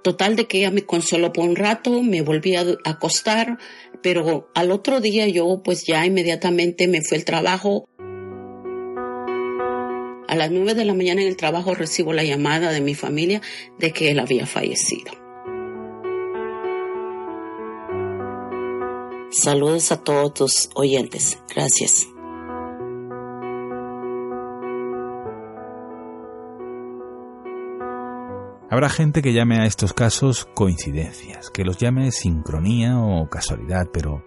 Total 0.03 0.35
de 0.35 0.47
que 0.47 0.59
ella 0.59 0.71
me 0.71 0.85
consoló 0.85 1.33
por 1.33 1.49
un 1.49 1.57
rato, 1.57 2.03
me 2.03 2.23
volví 2.23 2.57
a 2.57 2.65
acostar, 2.85 3.59
pero 4.03 4.51
al 4.55 4.73
otro 4.73 5.01
día 5.01 5.29
yo 5.29 5.63
pues 5.63 5.85
ya 5.87 6.05
inmediatamente 6.05 6.89
me 6.89 7.01
fue 7.03 7.19
el 7.19 7.25
trabajo. 7.25 7.89
A 10.27 10.35
las 10.35 10.51
nueve 10.51 10.75
de 10.75 10.85
la 10.85 10.95
mañana 10.95 11.23
en 11.23 11.29
el 11.29 11.37
trabajo 11.37 11.75
recibo 11.75 12.13
la 12.13 12.25
llamada 12.25 12.73
de 12.73 12.81
mi 12.81 12.95
familia 12.95 13.43
de 13.79 13.93
que 13.93 14.11
él 14.11 14.19
había 14.19 14.47
fallecido. 14.47 15.13
Saludos 19.31 19.93
a 19.93 20.03
todos 20.03 20.35
tus 20.35 20.71
oyentes. 20.75 21.39
Gracias. 21.55 22.12
Habrá 28.73 28.89
gente 28.89 29.21
que 29.21 29.35
llame 29.35 29.61
a 29.61 29.67
estos 29.67 29.93
casos 29.93 30.49
coincidencias, 30.55 31.51
que 31.51 31.63
los 31.63 31.77
llame 31.77 32.11
sincronía 32.11 32.99
o 32.99 33.29
casualidad, 33.29 33.89
pero 33.93 34.25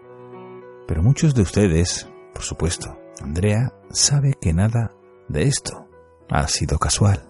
pero 0.88 1.02
muchos 1.02 1.34
de 1.34 1.42
ustedes, 1.42 2.08
por 2.32 2.44
supuesto, 2.44 2.96
Andrea 3.24 3.74
sabe 3.90 4.36
que 4.40 4.54
nada 4.54 4.92
de 5.30 5.48
esto 5.48 5.90
ha 6.30 6.48
sido 6.48 6.78
casual. 6.78 7.28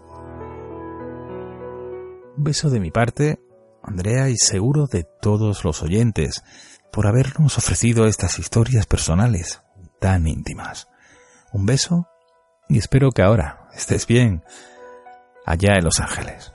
Un 2.36 2.44
beso 2.44 2.70
de 2.70 2.82
mi 2.82 2.92
parte, 2.92 3.40
Andrea, 3.82 4.28
y 4.28 4.36
seguro 4.36 4.86
de 4.86 5.06
todos 5.22 5.64
los 5.64 5.84
oyentes, 5.84 6.44
por 6.92 7.08
habernos 7.08 7.58
ofrecido 7.58 8.08
estas 8.08 8.40
historias 8.40 8.88
personales 8.88 9.62
tan 10.02 10.28
íntimas. 10.28 10.90
Un 11.54 11.66
beso 11.66 12.10
y 12.68 12.78
espero 12.78 13.12
que 13.12 13.22
ahora 13.22 13.70
estés 13.74 14.06
bien 14.06 14.44
allá 15.46 15.76
en 15.78 15.86
Los 15.86 16.02
Ángeles. 16.02 16.55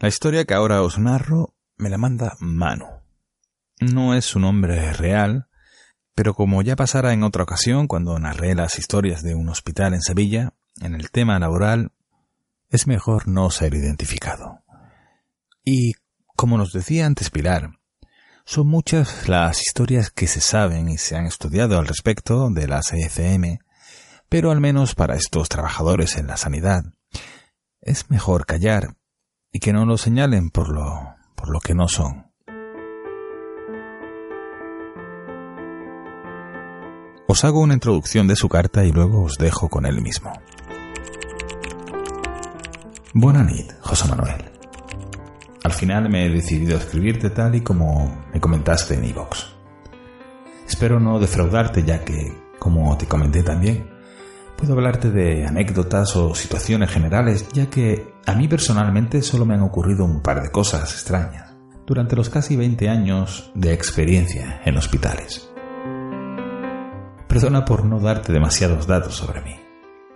La 0.00 0.08
historia 0.08 0.46
que 0.46 0.54
ahora 0.54 0.80
os 0.80 0.98
narro 0.98 1.54
me 1.76 1.90
la 1.90 1.98
manda 1.98 2.34
Manu. 2.40 2.86
No 3.80 4.14
es 4.14 4.24
su 4.24 4.40
nombre 4.40 4.94
real, 4.94 5.46
pero 6.14 6.32
como 6.32 6.62
ya 6.62 6.74
pasara 6.74 7.12
en 7.12 7.22
otra 7.22 7.42
ocasión 7.42 7.86
cuando 7.86 8.18
narré 8.18 8.54
las 8.54 8.78
historias 8.78 9.22
de 9.22 9.34
un 9.34 9.50
hospital 9.50 9.92
en 9.92 10.00
Sevilla, 10.00 10.54
en 10.80 10.94
el 10.94 11.10
tema 11.10 11.38
laboral, 11.38 11.92
es 12.70 12.86
mejor 12.86 13.28
no 13.28 13.50
ser 13.50 13.74
identificado. 13.74 14.62
Y, 15.66 15.92
como 16.34 16.56
nos 16.56 16.72
decía 16.72 17.04
antes 17.04 17.28
Pilar, 17.28 17.78
son 18.46 18.68
muchas 18.68 19.28
las 19.28 19.60
historias 19.60 20.10
que 20.10 20.28
se 20.28 20.40
saben 20.40 20.88
y 20.88 20.96
se 20.96 21.14
han 21.14 21.26
estudiado 21.26 21.78
al 21.78 21.86
respecto 21.86 22.48
de 22.48 22.66
las 22.66 22.94
ECM, 22.94 23.58
pero 24.30 24.50
al 24.50 24.62
menos 24.62 24.94
para 24.94 25.16
estos 25.16 25.50
trabajadores 25.50 26.16
en 26.16 26.26
la 26.26 26.38
sanidad, 26.38 26.84
es 27.82 28.08
mejor 28.08 28.46
callar 28.46 28.96
y 29.52 29.58
que 29.58 29.72
no 29.72 29.84
lo 29.84 29.96
señalen 29.96 30.50
por 30.50 30.68
lo, 30.68 31.14
por 31.34 31.50
lo 31.50 31.60
que 31.60 31.74
no 31.74 31.88
son. 31.88 32.26
Os 37.26 37.44
hago 37.44 37.60
una 37.60 37.74
introducción 37.74 38.26
de 38.26 38.34
su 38.34 38.48
carta 38.48 38.84
y 38.84 38.90
luego 38.90 39.22
os 39.22 39.38
dejo 39.38 39.68
con 39.68 39.86
él 39.86 40.00
mismo. 40.02 40.32
Buenanit, 43.14 43.72
José 43.80 44.08
Manuel. 44.08 44.50
Al 45.62 45.72
final 45.72 46.08
me 46.08 46.26
he 46.26 46.28
decidido 46.28 46.76
a 46.76 46.80
escribirte 46.80 47.30
tal 47.30 47.54
y 47.54 47.60
como 47.60 48.24
me 48.32 48.40
comentaste 48.40 48.94
en 48.94 49.04
iVox. 49.04 49.46
Espero 50.66 50.98
no 50.98 51.18
defraudarte 51.18 51.82
ya 51.84 52.04
que, 52.04 52.32
como 52.58 52.96
te 52.96 53.06
comenté 53.06 53.42
también, 53.42 53.89
Puedo 54.60 54.74
hablarte 54.74 55.10
de 55.10 55.46
anécdotas 55.46 56.14
o 56.16 56.34
situaciones 56.34 56.90
generales, 56.90 57.48
ya 57.54 57.70
que 57.70 58.12
a 58.26 58.34
mí 58.34 58.46
personalmente 58.46 59.22
solo 59.22 59.46
me 59.46 59.54
han 59.54 59.62
ocurrido 59.62 60.04
un 60.04 60.20
par 60.20 60.42
de 60.42 60.50
cosas 60.50 60.92
extrañas 60.92 61.56
durante 61.86 62.14
los 62.14 62.28
casi 62.28 62.56
20 62.56 62.90
años 62.90 63.50
de 63.54 63.72
experiencia 63.72 64.60
en 64.66 64.76
hospitales. 64.76 65.50
Perdona 67.26 67.64
por 67.64 67.86
no 67.86 68.00
darte 68.00 68.34
demasiados 68.34 68.86
datos 68.86 69.14
sobre 69.14 69.40
mí. 69.40 69.56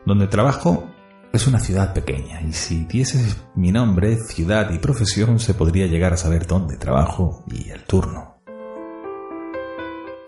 Donde 0.05 0.27
trabajo 0.27 0.91
es 1.33 1.47
una 1.47 1.59
ciudad 1.59 1.95
pequeña 1.95 2.43
y 2.43 2.53
si 2.53 2.85
diese 2.85 3.35
mi 3.55 3.73
nombre, 3.73 4.19
ciudad 4.19 4.71
y 4.73 4.79
profesión 4.79 5.39
se 5.39 5.55
podría 5.55 5.87
llegar 5.87 6.13
a 6.13 6.19
saber 6.19 6.47
dónde 6.47 6.77
trabajo 6.77 7.45
y 7.47 7.71
el 7.71 7.85
turno. 7.85 8.37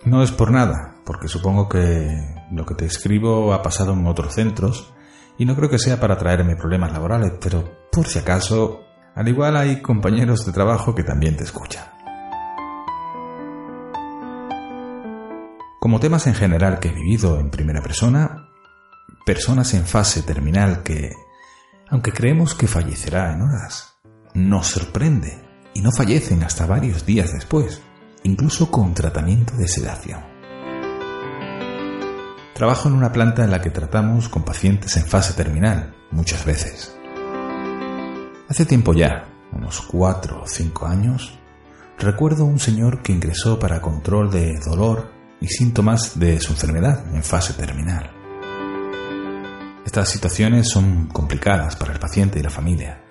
No 0.07 0.23
es 0.23 0.33
por 0.33 0.53
nada, 0.53 0.95
porque 1.05 1.29
supongo 1.29 1.69
que 1.69 2.36
lo 2.51 2.65
que 2.65 2.75
te 2.75 2.87
escribo 2.87 3.53
ha 3.53 3.63
pasado 3.63 3.93
en 3.93 4.07
otros 4.07 4.35
centros 4.35 4.93
y 5.39 5.45
no 5.45 5.55
creo 5.55 5.69
que 5.69 5.79
sea 5.79 6.01
para 6.01 6.17
traerme 6.17 6.57
problemas 6.57 6.93
laborales, 6.93 7.33
pero 7.41 7.89
por 7.93 8.07
si 8.07 8.19
acaso, 8.19 8.85
al 9.15 9.29
igual 9.29 9.57
hay 9.57 9.83
compañeros 9.83 10.47
de 10.47 10.53
trabajo 10.53 10.95
que 10.95 11.03
también 11.03 11.37
te 11.37 11.45
escuchan. 11.45 11.85
Como 15.81 16.01
temas 16.01 16.27
en 16.27 16.35
general 16.35 16.81
que 16.81 16.89
he 16.89 16.93
vivido 16.93 17.39
en 17.39 17.51
primera 17.51 17.81
persona, 17.81 18.49
personas 19.25 19.73
en 19.75 19.85
fase 19.85 20.23
terminal 20.23 20.83
que, 20.83 21.13
aunque 21.89 22.13
creemos 22.13 22.55
que 22.55 22.67
fallecerá 22.67 23.33
en 23.33 23.43
horas, 23.43 23.97
nos 24.35 24.67
sorprende 24.67 25.39
y 25.75 25.81
no 25.81 25.93
fallecen 25.93 26.43
hasta 26.43 26.67
varios 26.67 27.07
días 27.07 27.33
después, 27.33 27.83
incluso 28.25 28.71
con 28.71 28.95
tratamiento 28.95 29.55
de 29.57 29.69
sedación. 29.69 30.36
Trabajo 32.57 32.89
en 32.89 32.95
una 32.95 33.13
planta 33.13 33.45
en 33.45 33.51
la 33.51 33.61
que 33.61 33.69
tratamos 33.69 34.31
con 34.31 34.43
pacientes 34.43 34.97
en 34.97 35.05
fase 35.05 35.35
terminal, 35.35 35.95
muchas 36.11 36.47
veces. 36.47 36.97
Hace 38.49 38.65
tiempo 38.65 38.95
ya, 38.95 39.29
unos 39.53 39.83
cuatro 39.83 40.41
o 40.41 40.47
cinco 40.47 40.87
años, 40.87 41.39
recuerdo 41.99 42.47
un 42.47 42.59
señor 42.59 43.03
que 43.03 43.13
ingresó 43.13 43.59
para 43.59 43.83
control 43.83 44.31
de 44.31 44.59
dolor 44.59 45.13
y 45.39 45.49
síntomas 45.49 46.19
de 46.19 46.41
su 46.41 46.53
enfermedad 46.55 47.05
en 47.15 47.23
fase 47.23 47.53
terminal. 47.53 48.11
Estas 49.85 50.09
situaciones 50.09 50.71
son 50.71 51.09
complicadas 51.09 51.77
para 51.77 51.93
el 51.93 51.99
paciente 51.99 52.39
y 52.39 52.43
la 52.43 52.49
familia. 52.49 53.03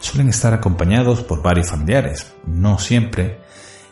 Suelen 0.00 0.30
estar 0.30 0.52
acompañados 0.52 1.22
por 1.22 1.40
varios 1.40 1.68
familiares, 1.68 2.34
no 2.44 2.80
siempre, 2.80 3.38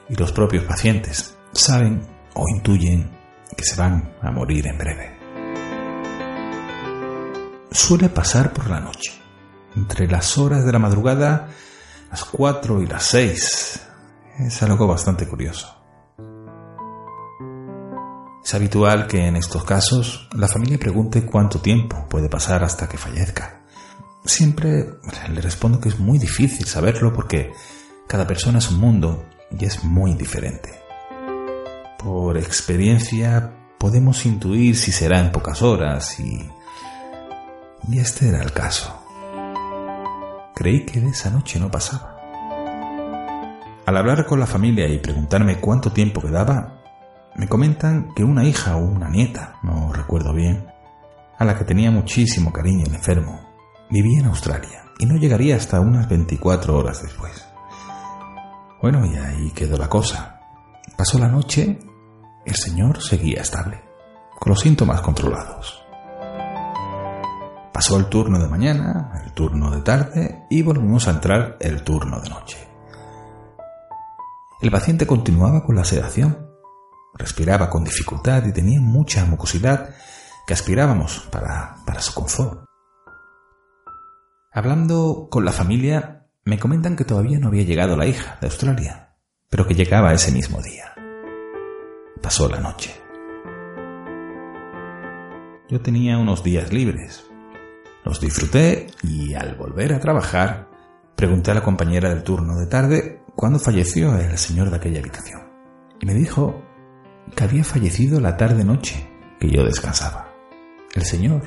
y 0.09 0.17
los 0.17 0.33
propios 0.33 0.65
pacientes 0.65 1.39
saben 1.53 2.03
o 2.35 2.49
intuyen 2.49 3.22
que 3.57 3.65
se 3.65 3.77
van 3.77 4.15
a 4.21 4.31
morir 4.31 4.67
en 4.67 4.79
breve. 4.79 5.19
Suele 7.71 8.09
pasar 8.09 8.53
por 8.53 8.69
la 8.69 8.81
noche, 8.81 9.13
entre 9.75 10.07
las 10.07 10.37
horas 10.37 10.65
de 10.65 10.73
la 10.73 10.79
madrugada, 10.79 11.49
las 12.11 12.25
4 12.25 12.83
y 12.83 12.87
las 12.87 13.05
6. 13.05 13.81
Es 14.41 14.63
algo 14.63 14.87
bastante 14.87 15.27
curioso. 15.27 15.83
Es 18.45 18.55
habitual 18.55 19.07
que 19.07 19.27
en 19.27 19.37
estos 19.37 19.65
casos 19.65 20.29
la 20.35 20.49
familia 20.49 20.79
pregunte 20.79 21.25
cuánto 21.25 21.61
tiempo 21.61 22.07
puede 22.09 22.29
pasar 22.29 22.65
hasta 22.65 22.89
que 22.89 22.99
fallezca. 22.99 23.63
Siempre 24.25 24.99
le 25.31 25.41
respondo 25.41 25.81
que 25.81 25.89
es 25.89 25.99
muy 25.99 26.19
difícil 26.19 26.67
saberlo 26.67 27.13
porque 27.13 27.53
cada 28.07 28.27
persona 28.27 28.59
es 28.59 28.71
un 28.71 28.81
mundo 28.81 29.25
y 29.59 29.65
es 29.65 29.83
muy 29.85 30.15
diferente. 30.15 30.82
Por 32.05 32.37
experiencia 32.37 33.53
podemos 33.79 34.27
intuir 34.27 34.77
si 34.77 34.91
será 34.91 35.21
en 35.21 35.31
pocas 35.31 35.63
horas 35.63 36.19
y... 36.19 36.49
Y 37.89 37.99
este 37.99 38.29
era 38.29 38.43
el 38.43 38.53
caso. 38.53 39.03
Creí 40.55 40.87
que 40.87 41.05
esa 41.07 41.31
noche 41.31 41.59
no 41.59 41.71
pasaba. 41.71 42.17
Al 43.85 43.97
hablar 43.97 44.27
con 44.27 44.39
la 44.39 44.47
familia 44.47 44.89
y 44.89 44.99
preguntarme 44.99 45.61
cuánto 45.61 45.93
tiempo 45.93 46.21
quedaba, 46.21 46.81
me 47.35 47.49
comentan 47.49 48.15
que 48.15 48.23
una 48.23 48.45
hija 48.45 48.77
o 48.77 48.85
una 48.85 49.09
nieta, 49.09 49.59
no 49.63 49.93
recuerdo 49.93 50.33
bien, 50.33 50.67
a 51.39 51.45
la 51.45 51.59
que 51.59 51.65
tenía 51.65 51.91
muchísimo 51.91 52.53
cariño 52.53 52.85
el 52.87 52.95
enfermo, 52.95 53.41
vivía 53.91 54.21
en 54.21 54.27
Australia 54.27 54.85
y 54.99 55.07
no 55.07 55.17
llegaría 55.17 55.57
hasta 55.57 55.81
unas 55.81 56.09
24 56.09 56.77
horas 56.77 57.03
después. 57.03 57.45
Bueno, 58.81 59.05
y 59.07 59.17
ahí 59.17 59.51
quedó 59.51 59.77
la 59.77 59.89
cosa. 59.89 60.41
Pasó 60.97 61.19
la 61.19 61.29
noche, 61.29 61.79
el 62.45 62.57
señor 62.57 63.03
seguía 63.03 63.41
estable, 63.41 63.83
con 64.39 64.51
los 64.51 64.61
síntomas 64.61 65.01
controlados. 65.01 65.83
Pasó 67.73 67.97
el 67.97 68.07
turno 68.07 68.39
de 68.39 68.49
mañana, 68.49 69.23
el 69.25 69.33
turno 69.33 69.71
de 69.71 69.81
tarde 69.83 70.47
y 70.51 70.63
volvimos 70.63 71.09
a 71.09 71.13
entrar 71.13 71.57
el 71.61 71.83
turno 71.83 72.21
de 72.21 72.29
noche. 72.29 72.69
El 74.61 74.71
paciente 74.71 75.07
continuaba 75.07 75.65
con 75.65 75.75
la 75.75 75.85
sedación, 75.85 76.49
respiraba 77.15 77.69
con 77.69 77.85
dificultad 77.85 78.45
y 78.47 78.53
tenía 78.53 78.81
mucha 78.81 79.25
mucosidad 79.25 79.91
que 80.47 80.55
aspirábamos 80.55 81.29
para, 81.31 81.77
para 81.85 82.01
su 82.01 82.15
confort. 82.15 82.65
Hablando 84.53 85.29
con 85.31 85.45
la 85.45 85.53
familia, 85.53 86.29
me 86.45 86.59
comentan 86.59 86.97
que 86.97 87.05
todavía 87.05 87.39
no 87.39 87.49
había 87.49 87.65
llegado 87.65 87.97
la 87.97 88.07
hija 88.07 88.37
de 88.41 88.49
Australia, 88.49 89.17
pero 89.49 89.67
que 89.67 89.75
llegaba 89.75 90.13
ese 90.13 90.31
mismo 90.31 90.61
día. 90.61 90.92
Pasó 92.23 92.49
la 92.49 92.61
noche. 92.61 92.95
Yo 95.69 95.81
tenía 95.81 96.19
unos 96.19 96.45
días 96.45 96.73
libres. 96.73 97.27
Los 98.05 98.21
disfruté 98.21 98.87
y 99.03 99.35
al 99.35 99.57
volver 99.57 99.93
a 99.93 100.01
trabajar, 100.01 100.69
pregunté 101.17 101.51
a 101.51 101.55
la 101.55 101.63
compañera 101.63 102.11
del 102.11 102.23
turno 102.23 102.57
de 102.59 102.67
tarde 102.67 103.23
cuándo 103.35 103.59
falleció 103.59 104.17
el 104.17 104.39
señor 104.39 104.71
de 104.71 104.77
aquella 104.77 105.01
habitación. 105.01 105.41
Y 106.01 106.07
me 106.07 106.15
dijo 106.15 106.63
que 107.35 107.45
había 107.45 107.65
fallecido 107.65 108.21
la 108.21 108.37
tarde-noche 108.37 109.09
que 109.41 109.51
yo 109.51 109.65
descansaba. 109.65 110.33
El 110.95 111.05
señor 111.05 111.43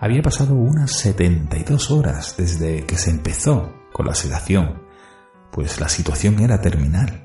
había 0.00 0.22
pasado 0.22 0.54
unas 0.54 0.92
72 0.92 1.90
horas 1.90 2.34
desde 2.38 2.86
que 2.86 2.96
se 2.96 3.10
empezó 3.10 3.74
con 3.92 4.06
la 4.06 4.14
sedación, 4.14 4.82
pues 5.50 5.80
la 5.80 5.88
situación 5.88 6.40
era 6.40 6.60
terminal. 6.60 7.21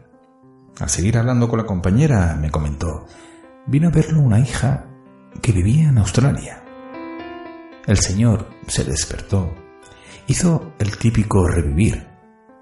Al 0.80 0.90
seguir 0.90 1.18
hablando 1.18 1.50
con 1.50 1.58
la 1.58 1.66
compañera, 1.66 2.38
me 2.40 2.52
comentó, 2.52 3.08
vino 3.66 3.88
a 3.88 3.92
verlo 3.92 4.22
una 4.22 4.40
hija 4.40 4.86
que 5.42 5.52
vivía 5.52 5.90
en 5.90 5.98
Australia. 5.98 6.64
El 7.88 7.98
señor 7.98 8.48
se 8.68 8.84
despertó, 8.84 9.56
hizo 10.28 10.74
el 10.78 10.98
típico 10.98 11.48
revivir, 11.48 12.08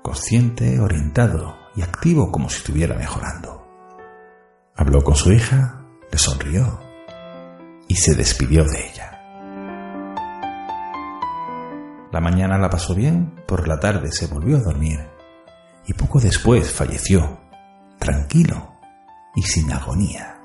consciente, 0.02 0.80
orientado 0.80 1.58
y 1.76 1.82
activo 1.82 2.32
como 2.32 2.50
si 2.50 2.58
estuviera 2.58 2.96
mejorando. 2.96 3.68
Habló 4.76 5.04
con 5.04 5.16
su 5.16 5.34
hija, 5.34 5.86
le 6.10 6.18
sonrió 6.18 6.80
y 7.88 7.96
se 7.96 8.16
despidió 8.16 8.64
de 8.64 8.88
ella. 8.88 9.12
La 12.14 12.22
mañana 12.22 12.58
la 12.58 12.70
pasó 12.70 12.96
bien, 12.96 13.44
por 13.46 13.68
la 13.68 13.78
tarde 13.78 14.14
se 14.14 14.28
volvió 14.28 14.56
a 14.56 14.62
dormir 14.62 15.16
y 15.88 15.94
poco 15.94 16.20
después 16.20 16.72
falleció, 16.72 17.45
tranquilo 18.00 18.80
y 19.36 19.44
sin 19.44 19.72
agonía. 19.72 20.42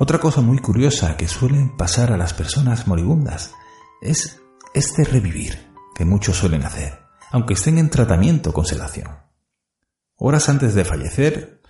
Otra 0.00 0.20
cosa 0.20 0.40
muy 0.40 0.58
curiosa 0.58 1.16
que 1.16 1.26
suelen 1.26 1.76
pasar 1.76 2.12
a 2.12 2.16
las 2.16 2.32
personas 2.32 2.86
moribundas 2.86 3.52
es 4.00 4.40
este 4.72 5.04
revivir 5.04 5.72
que 5.94 6.04
muchos 6.04 6.36
suelen 6.36 6.64
hacer, 6.64 7.00
aunque 7.32 7.54
estén 7.54 7.78
en 7.78 7.90
tratamiento 7.90 8.52
con 8.52 8.64
sedación. 8.64 9.08
Horas 10.16 10.48
antes 10.48 10.74
de 10.74 10.84
fallecer, 10.84 11.62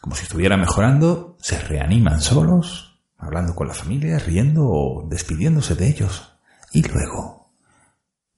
como 0.00 0.16
si 0.16 0.22
estuviera 0.22 0.56
mejorando, 0.56 1.36
se 1.38 1.58
reaniman 1.58 2.20
solos, 2.20 3.02
hablando 3.18 3.54
con 3.54 3.68
la 3.68 3.74
familia, 3.74 4.18
riendo 4.18 4.66
o 4.66 5.06
despidiéndose 5.08 5.74
de 5.74 5.88
ellos. 5.88 6.32
Y 6.72 6.82
luego 6.82 7.52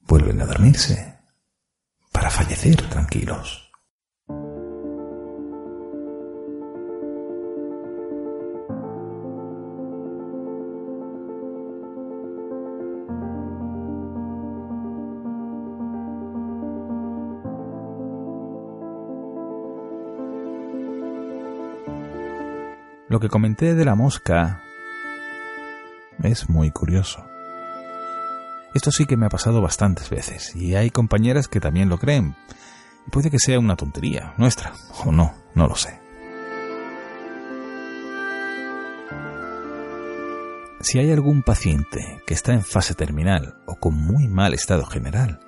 vuelven 0.01 0.41
a 0.41 0.45
dormirse 0.45 1.19
para 2.11 2.29
fallecer 2.29 2.75
tranquilos. 2.89 3.68
Lo 23.09 23.19
que 23.19 23.27
comenté 23.27 23.73
de 23.73 23.85
la 23.85 23.95
mosca 23.95 24.61
es 26.21 26.47
muy 26.47 26.69
curioso. 26.69 27.25
Esto 28.75 28.91
sí 28.91 29.07
que 29.07 29.17
me 29.17 29.25
ha 29.25 29.29
pasado 29.29 29.63
bastantes 29.63 30.11
veces 30.11 30.55
y 30.55 30.75
hay 30.75 30.91
compañeras 30.91 31.47
que 31.47 31.59
también 31.59 31.89
lo 31.89 31.97
creen. 31.97 32.35
Puede 33.11 33.31
que 33.31 33.39
sea 33.39 33.57
una 33.57 33.75
tontería 33.75 34.35
nuestra, 34.37 34.73
o 35.03 35.11
no, 35.11 35.33
no 35.55 35.67
lo 35.67 35.75
sé. 35.75 35.99
Si 40.81 40.99
hay 40.99 41.11
algún 41.11 41.41
paciente 41.41 42.21
que 42.27 42.35
está 42.35 42.53
en 42.53 42.61
fase 42.61 42.93
terminal 42.93 43.57
o 43.65 43.77
con 43.77 43.95
muy 43.95 44.27
mal 44.27 44.53
estado 44.53 44.85
general, 44.85 45.39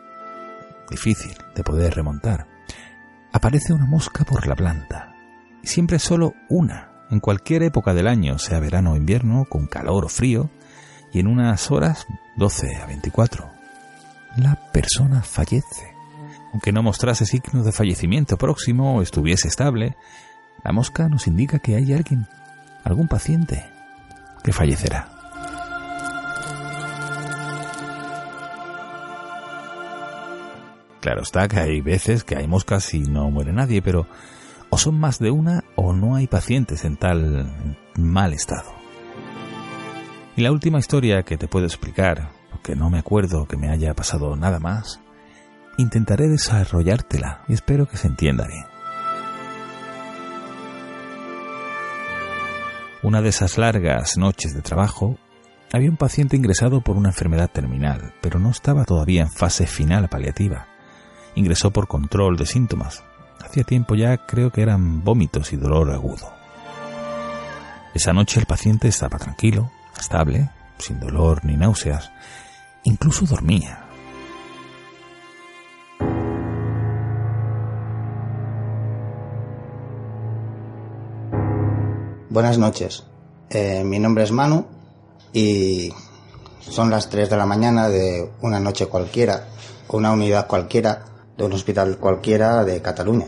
difícil 0.90 1.38
de 1.56 1.64
poder 1.64 1.94
remontar, 1.94 2.48
aparece 3.32 3.72
una 3.72 3.86
mosca 3.86 4.26
por 4.26 4.48
la 4.48 4.56
planta. 4.56 5.14
Y 5.62 5.68
siempre 5.68 6.00
solo 6.00 6.34
una 6.50 6.91
en 7.12 7.20
cualquier 7.20 7.64
época 7.64 7.94
del 7.94 8.08
año, 8.08 8.40
sea 8.40 8.60
verano 8.60 8.94
o 8.94 8.96
invierno, 8.96 9.46
con 9.50 9.68
calor 9.68 10.06
o 10.06 10.10
frío, 10.10 10.50
y 11.12 11.20
en 11.20 11.28
unas 11.28 11.70
horas, 11.70 12.08
12 12.38 12.78
a 12.78 12.86
24, 12.86 13.50
la 14.38 14.72
persona 14.72 15.22
fallece. 15.22 15.94
Aunque 16.54 16.72
no 16.72 16.84
mostrase 16.84 17.26
signos 17.26 17.66
de 17.66 17.74
fallecimiento 17.74 18.38
próximo 18.38 18.96
o 18.96 19.02
estuviese 19.02 19.50
estable, 19.50 19.96
la 20.64 20.72
mosca 20.72 21.10
nos 21.10 21.28
indica 21.28 21.60
que 21.60 21.76
hay 21.76 21.94
alguien, 21.94 22.28
algún 22.84 23.08
paciente, 23.08 23.70
que 24.44 24.54
fallecerá. 24.54 25.10
Claro 31.02 31.24
está 31.24 31.48
que 31.48 31.60
hay 31.60 31.82
veces 31.82 32.24
que 32.24 32.36
hay 32.36 32.48
moscas 32.48 32.94
y 32.94 33.02
no 33.02 33.32
muere 33.32 33.52
nadie, 33.52 33.82
pero 33.82 34.08
o 34.70 34.78
son 34.78 35.00
más 35.00 35.20
de 35.20 35.32
una 35.32 35.61
o 35.76 35.94
no 35.94 36.16
hay 36.16 36.28
pacientes 36.28 36.86
en 36.86 36.98
tal 36.98 37.78
mal 37.96 38.34
estado. 38.34 38.74
Y 40.36 40.42
la 40.42 40.52
última 40.52 40.80
historia 40.80 41.24
que 41.24 41.38
te 41.38 41.48
puedo 41.48 41.66
explicar, 41.66 42.30
porque 42.50 42.76
no 42.76 42.90
me 42.90 43.00
acuerdo 43.00 43.48
que 43.48 43.58
me 43.58 43.70
haya 43.70 43.94
pasado 43.94 44.36
nada 44.36 44.60
más, 44.60 45.02
intentaré 45.78 46.28
desarrollártela 46.28 47.44
y 47.48 47.54
espero 47.54 47.88
que 47.88 47.98
se 47.98 48.08
entienda 48.08 48.48
bien. 48.48 48.66
Una 53.04 53.22
de 53.22 53.30
esas 53.30 53.58
largas 53.58 54.16
noches 54.18 54.54
de 54.54 54.62
trabajo, 54.62 55.18
había 55.74 55.90
un 55.90 55.98
paciente 55.98 56.36
ingresado 56.36 56.82
por 56.82 56.98
una 56.98 57.10
enfermedad 57.10 57.50
terminal, 57.50 58.14
pero 58.22 58.40
no 58.40 58.52
estaba 58.52 58.86
todavía 58.86 59.24
en 59.24 59.32
fase 59.32 59.66
final 59.66 60.08
paliativa. 60.08 60.68
Ingresó 61.34 61.72
por 61.72 61.88
control 61.88 62.38
de 62.38 62.46
síntomas. 62.46 63.04
Hacía 63.44 63.64
tiempo 63.64 63.96
ya 63.96 64.18
creo 64.18 64.52
que 64.52 64.62
eran 64.62 65.04
vómitos 65.04 65.52
y 65.54 65.58
dolor 65.58 65.92
agudo. 65.92 66.32
Esa 67.94 68.14
noche 68.14 68.40
el 68.40 68.46
paciente 68.46 68.88
estaba 68.88 69.18
tranquilo, 69.18 69.72
estable, 70.00 70.50
sin 70.78 71.00
dolor 71.00 71.44
ni 71.44 71.58
náuseas. 71.58 72.12
Incluso 72.84 73.26
dormía. 73.26 73.86
Buenas 82.30 82.58
noches. 82.58 83.04
Eh, 83.50 83.84
mi 83.84 84.00
nombre 84.00 84.24
es 84.24 84.32
Manu 84.32 84.66
y 85.34 85.92
son 86.62 86.90
las 86.90 87.10
3 87.10 87.30
de 87.30 87.36
la 87.36 87.46
mañana 87.46 87.90
de 87.90 88.32
una 88.42 88.62
noche 88.62 88.86
cualquiera, 88.86 89.50
una 89.90 90.14
unidad 90.14 90.48
cualquiera, 90.48 91.04
de 91.42 91.48
un 91.48 91.54
hospital 91.54 91.98
cualquiera 91.98 92.64
de 92.64 92.82
Cataluña. 92.82 93.26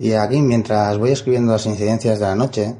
Y 0.00 0.12
aquí, 0.12 0.42
mientras 0.42 0.98
voy 0.98 1.12
escribiendo 1.12 1.52
las 1.52 1.64
incidencias 1.66 2.18
de 2.18 2.26
la 2.26 2.34
noche, 2.34 2.74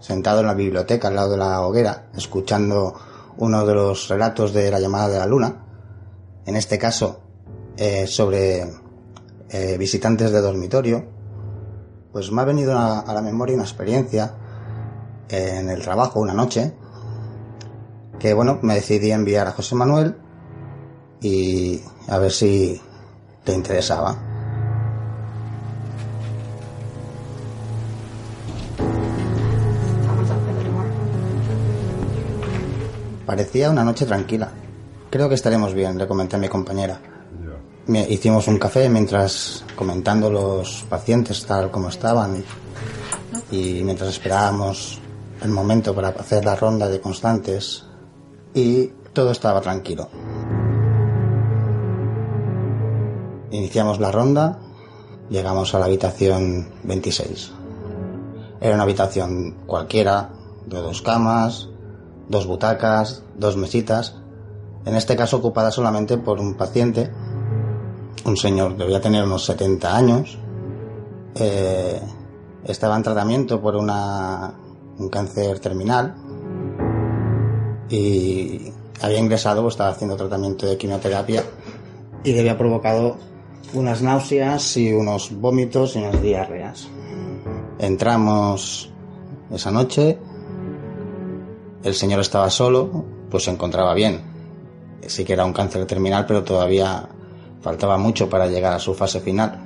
sentado 0.00 0.40
en 0.40 0.46
la 0.46 0.54
biblioteca 0.54 1.08
al 1.08 1.14
lado 1.14 1.32
de 1.32 1.36
la 1.36 1.60
hoguera, 1.60 2.08
escuchando 2.16 2.94
uno 3.36 3.66
de 3.66 3.74
los 3.74 4.08
relatos 4.08 4.54
de 4.54 4.70
la 4.70 4.80
llamada 4.80 5.08
de 5.08 5.18
la 5.18 5.26
luna, 5.26 5.64
en 6.46 6.56
este 6.56 6.78
caso 6.78 7.20
eh, 7.76 8.06
sobre 8.06 8.66
eh, 9.50 9.76
visitantes 9.78 10.32
de 10.32 10.40
dormitorio, 10.40 11.04
pues 12.12 12.32
me 12.32 12.40
ha 12.40 12.46
venido 12.46 12.76
a, 12.76 13.00
a 13.00 13.12
la 13.12 13.20
memoria 13.20 13.54
una 13.54 13.64
experiencia 13.64 14.34
en 15.28 15.68
el 15.68 15.82
trabajo 15.82 16.20
una 16.20 16.32
noche 16.32 16.72
que 18.18 18.32
bueno 18.32 18.58
me 18.62 18.76
decidí 18.76 19.12
enviar 19.12 19.46
a 19.46 19.52
José 19.52 19.74
Manuel 19.74 20.16
y 21.20 21.80
a 22.08 22.18
ver 22.18 22.32
si 22.32 22.80
te 23.44 23.52
interesaba. 23.54 24.16
Parecía 33.26 33.70
una 33.70 33.84
noche 33.84 34.06
tranquila. 34.06 34.50
Creo 35.10 35.28
que 35.28 35.34
estaremos 35.34 35.74
bien, 35.74 35.98
le 35.98 36.06
comenté 36.06 36.36
a 36.36 36.38
mi 36.38 36.48
compañera. 36.48 36.98
Me- 37.86 38.08
hicimos 38.08 38.46
un 38.48 38.58
café 38.58 38.88
mientras 38.88 39.64
comentando 39.74 40.30
los 40.30 40.84
pacientes 40.88 41.44
tal 41.46 41.70
como 41.70 41.88
estaban 41.88 42.42
y 43.50 43.82
mientras 43.82 44.10
esperábamos 44.10 45.00
el 45.42 45.50
momento 45.50 45.94
para 45.94 46.08
hacer 46.08 46.44
la 46.44 46.56
ronda 46.56 46.88
de 46.88 47.00
constantes 47.00 47.84
y 48.54 48.86
todo 49.12 49.30
estaba 49.30 49.60
tranquilo. 49.60 50.08
Iniciamos 53.50 53.98
la 53.98 54.12
ronda, 54.12 54.58
llegamos 55.30 55.74
a 55.74 55.78
la 55.78 55.86
habitación 55.86 56.68
26. 56.84 57.52
Era 58.60 58.74
una 58.74 58.82
habitación 58.82 59.56
cualquiera, 59.66 60.30
de 60.66 60.78
dos 60.78 61.00
camas, 61.00 61.68
dos 62.28 62.46
butacas, 62.46 63.22
dos 63.36 63.56
mesitas, 63.56 64.16
en 64.84 64.94
este 64.94 65.16
caso 65.16 65.38
ocupada 65.38 65.70
solamente 65.70 66.18
por 66.18 66.40
un 66.40 66.54
paciente, 66.54 67.10
un 68.24 68.36
señor, 68.36 68.76
debía 68.76 69.00
tener 69.00 69.24
unos 69.24 69.44
70 69.44 69.96
años, 69.96 70.38
eh, 71.34 72.00
estaba 72.64 72.96
en 72.96 73.02
tratamiento 73.02 73.60
por 73.60 73.76
una, 73.76 74.54
un 74.98 75.08
cáncer 75.08 75.58
terminal 75.60 76.14
y 77.88 78.72
había 79.00 79.18
ingresado, 79.18 79.66
estaba 79.68 79.90
haciendo 79.90 80.16
tratamiento 80.16 80.66
de 80.66 80.76
quimioterapia 80.76 81.44
y 82.24 82.32
le 82.32 82.40
había 82.40 82.58
provocado 82.58 83.16
unas 83.72 84.02
náuseas 84.02 84.76
y 84.76 84.92
unos 84.92 85.32
vómitos 85.32 85.96
y 85.96 85.98
unas 85.98 86.20
diarreas. 86.22 86.88
Entramos 87.78 88.90
esa 89.50 89.70
noche, 89.70 90.18
el 91.82 91.94
señor 91.94 92.20
estaba 92.20 92.50
solo, 92.50 93.04
pues 93.30 93.44
se 93.44 93.50
encontraba 93.50 93.94
bien. 93.94 94.20
Sí 95.06 95.24
que 95.24 95.32
era 95.32 95.44
un 95.44 95.52
cáncer 95.52 95.86
terminal, 95.86 96.26
pero 96.26 96.42
todavía 96.42 97.08
faltaba 97.60 97.96
mucho 97.98 98.28
para 98.28 98.46
llegar 98.46 98.72
a 98.72 98.78
su 98.78 98.94
fase 98.94 99.20
final. 99.20 99.60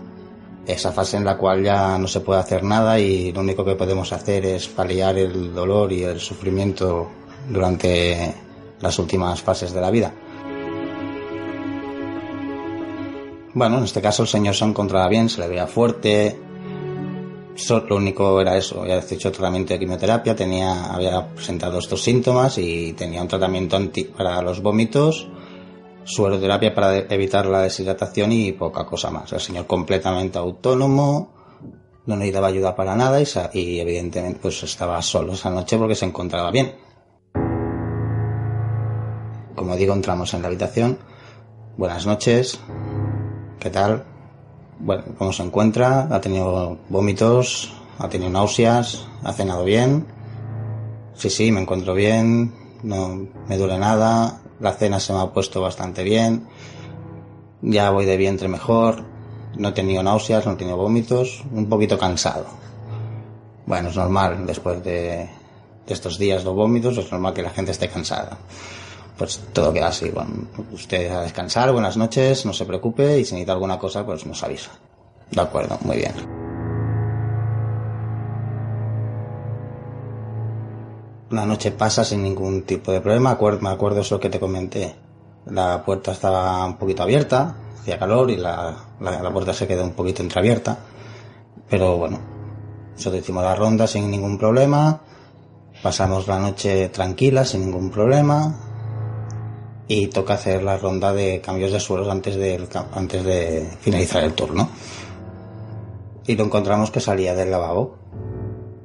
Esa 0.66 0.92
fase 0.92 1.16
en 1.16 1.24
la 1.24 1.36
cual 1.36 1.64
ya 1.64 1.98
no 1.98 2.06
se 2.06 2.20
puede 2.20 2.40
hacer 2.40 2.62
nada 2.62 2.98
y 2.98 3.32
lo 3.32 3.40
único 3.40 3.64
que 3.64 3.74
podemos 3.74 4.12
hacer 4.12 4.46
es 4.46 4.68
paliar 4.68 5.18
el 5.18 5.52
dolor 5.52 5.92
y 5.92 6.04
el 6.04 6.20
sufrimiento 6.20 7.08
durante 7.48 8.34
las 8.80 8.98
últimas 8.98 9.42
fases 9.42 9.72
de 9.72 9.80
la 9.80 9.90
vida. 9.90 10.12
Bueno, 13.54 13.78
en 13.78 13.84
este 13.84 14.00
caso 14.00 14.22
el 14.22 14.28
señor 14.28 14.54
se 14.54 14.64
encontraba 14.64 15.08
bien, 15.08 15.28
se 15.28 15.40
le 15.40 15.48
veía 15.48 15.66
fuerte. 15.66 16.38
Lo 17.88 17.96
único 17.96 18.40
era 18.40 18.56
eso, 18.56 18.80
había 18.80 18.98
hecho 18.98 19.30
tratamiento 19.30 19.74
de 19.74 19.78
quimioterapia, 19.78 20.34
tenía, 20.34 20.86
había 20.86 21.28
presentado 21.34 21.78
estos 21.78 22.02
síntomas 22.02 22.56
y 22.56 22.94
tenía 22.94 23.20
un 23.20 23.28
tratamiento 23.28 23.76
anti, 23.76 24.04
para 24.04 24.40
los 24.40 24.62
vómitos, 24.62 25.28
sueroterapia 26.04 26.74
para 26.74 26.96
evitar 26.96 27.46
la 27.46 27.60
deshidratación 27.62 28.32
y 28.32 28.52
poca 28.52 28.86
cosa 28.86 29.10
más. 29.10 29.32
El 29.32 29.40
señor 29.40 29.66
completamente 29.66 30.38
autónomo, 30.38 31.34
no 32.06 32.16
necesitaba 32.16 32.48
ayuda 32.48 32.74
para 32.74 32.96
nada 32.96 33.20
y, 33.20 33.26
y 33.52 33.80
evidentemente 33.80 34.40
pues 34.40 34.62
estaba 34.62 35.00
solo 35.02 35.34
esa 35.34 35.50
noche 35.50 35.76
porque 35.76 35.94
se 35.94 36.06
encontraba 36.06 36.50
bien. 36.50 36.74
Como 39.54 39.76
digo, 39.76 39.92
entramos 39.92 40.32
en 40.32 40.42
la 40.42 40.48
habitación. 40.48 40.98
Buenas 41.76 42.06
noches. 42.06 42.58
¿Qué 43.62 43.70
tal? 43.70 44.02
Bueno, 44.80 45.04
¿cómo 45.16 45.32
se 45.32 45.44
encuentra? 45.44 46.08
¿Ha 46.10 46.20
tenido 46.20 46.78
vómitos? 46.88 47.72
¿Ha 48.00 48.08
tenido 48.08 48.28
náuseas? 48.28 49.06
¿Ha 49.22 49.32
cenado 49.32 49.62
bien? 49.62 50.04
Sí, 51.14 51.30
sí, 51.30 51.52
me 51.52 51.60
encuentro 51.60 51.94
bien. 51.94 52.52
No 52.82 53.24
me 53.48 53.56
duele 53.56 53.78
nada. 53.78 54.40
La 54.58 54.72
cena 54.72 54.98
se 54.98 55.12
me 55.12 55.20
ha 55.20 55.26
puesto 55.26 55.60
bastante 55.60 56.02
bien. 56.02 56.48
Ya 57.60 57.90
voy 57.90 58.04
de 58.04 58.16
vientre 58.16 58.48
mejor. 58.48 59.04
No 59.56 59.68
he 59.68 59.72
tenido 59.72 60.02
náuseas, 60.02 60.44
no 60.44 60.54
he 60.54 60.56
tenido 60.56 60.76
vómitos. 60.76 61.44
Un 61.52 61.68
poquito 61.68 61.96
cansado. 61.96 62.46
Bueno, 63.64 63.90
es 63.90 63.96
normal. 63.96 64.44
Después 64.44 64.82
de, 64.82 65.30
de 65.86 65.94
estos 65.94 66.18
días 66.18 66.42
de 66.42 66.50
vómitos, 66.50 66.98
es 66.98 67.12
normal 67.12 67.32
que 67.32 67.42
la 67.42 67.50
gente 67.50 67.70
esté 67.70 67.88
cansada 67.88 68.38
pues 69.16 69.40
todo 69.52 69.72
queda 69.72 69.88
así. 69.88 70.10
Bueno, 70.10 70.30
usted 70.72 71.10
a 71.10 71.22
descansar, 71.22 71.72
buenas 71.72 71.96
noches, 71.96 72.46
no 72.46 72.52
se 72.52 72.64
preocupe 72.64 73.18
y 73.18 73.24
si 73.24 73.34
necesita 73.34 73.52
alguna 73.52 73.78
cosa, 73.78 74.04
pues 74.04 74.26
nos 74.26 74.42
avisa. 74.42 74.70
De 75.30 75.40
acuerdo, 75.40 75.78
muy 75.82 75.96
bien. 75.96 76.12
La 81.30 81.46
noche 81.46 81.70
pasa 81.70 82.04
sin 82.04 82.22
ningún 82.22 82.62
tipo 82.62 82.92
de 82.92 83.00
problema, 83.00 83.38
me 83.60 83.70
acuerdo 83.70 84.00
eso 84.00 84.20
que 84.20 84.28
te 84.28 84.38
comenté. 84.38 84.94
La 85.46 85.82
puerta 85.82 86.12
estaba 86.12 86.64
un 86.66 86.76
poquito 86.76 87.02
abierta, 87.02 87.56
hacía 87.80 87.98
calor 87.98 88.30
y 88.30 88.36
la, 88.36 88.76
la, 89.00 89.22
la 89.22 89.32
puerta 89.32 89.54
se 89.54 89.66
quedó 89.66 89.82
un 89.82 89.92
poquito 89.92 90.22
entreabierta. 90.22 90.78
Pero 91.70 91.96
bueno, 91.96 92.18
nosotros 92.92 93.22
hicimos 93.22 93.42
la 93.42 93.54
ronda 93.54 93.86
sin 93.86 94.10
ningún 94.10 94.36
problema, 94.36 95.00
pasamos 95.82 96.28
la 96.28 96.38
noche 96.38 96.90
tranquila, 96.90 97.46
sin 97.46 97.62
ningún 97.62 97.90
problema, 97.90 98.54
y 99.94 100.06
toca 100.06 100.34
hacer 100.34 100.62
la 100.62 100.78
ronda 100.78 101.12
de 101.12 101.42
cambios 101.42 101.70
de 101.70 101.78
suelos 101.78 102.08
antes, 102.08 102.38
ca- 102.68 102.86
antes 102.94 103.22
de 103.24 103.68
finalizar 103.82 104.24
el 104.24 104.32
turno. 104.32 104.70
Y 106.26 106.34
lo 106.34 106.44
encontramos 106.44 106.90
que 106.90 106.98
salía 107.00 107.34
del 107.34 107.50
lavabo. 107.50 107.96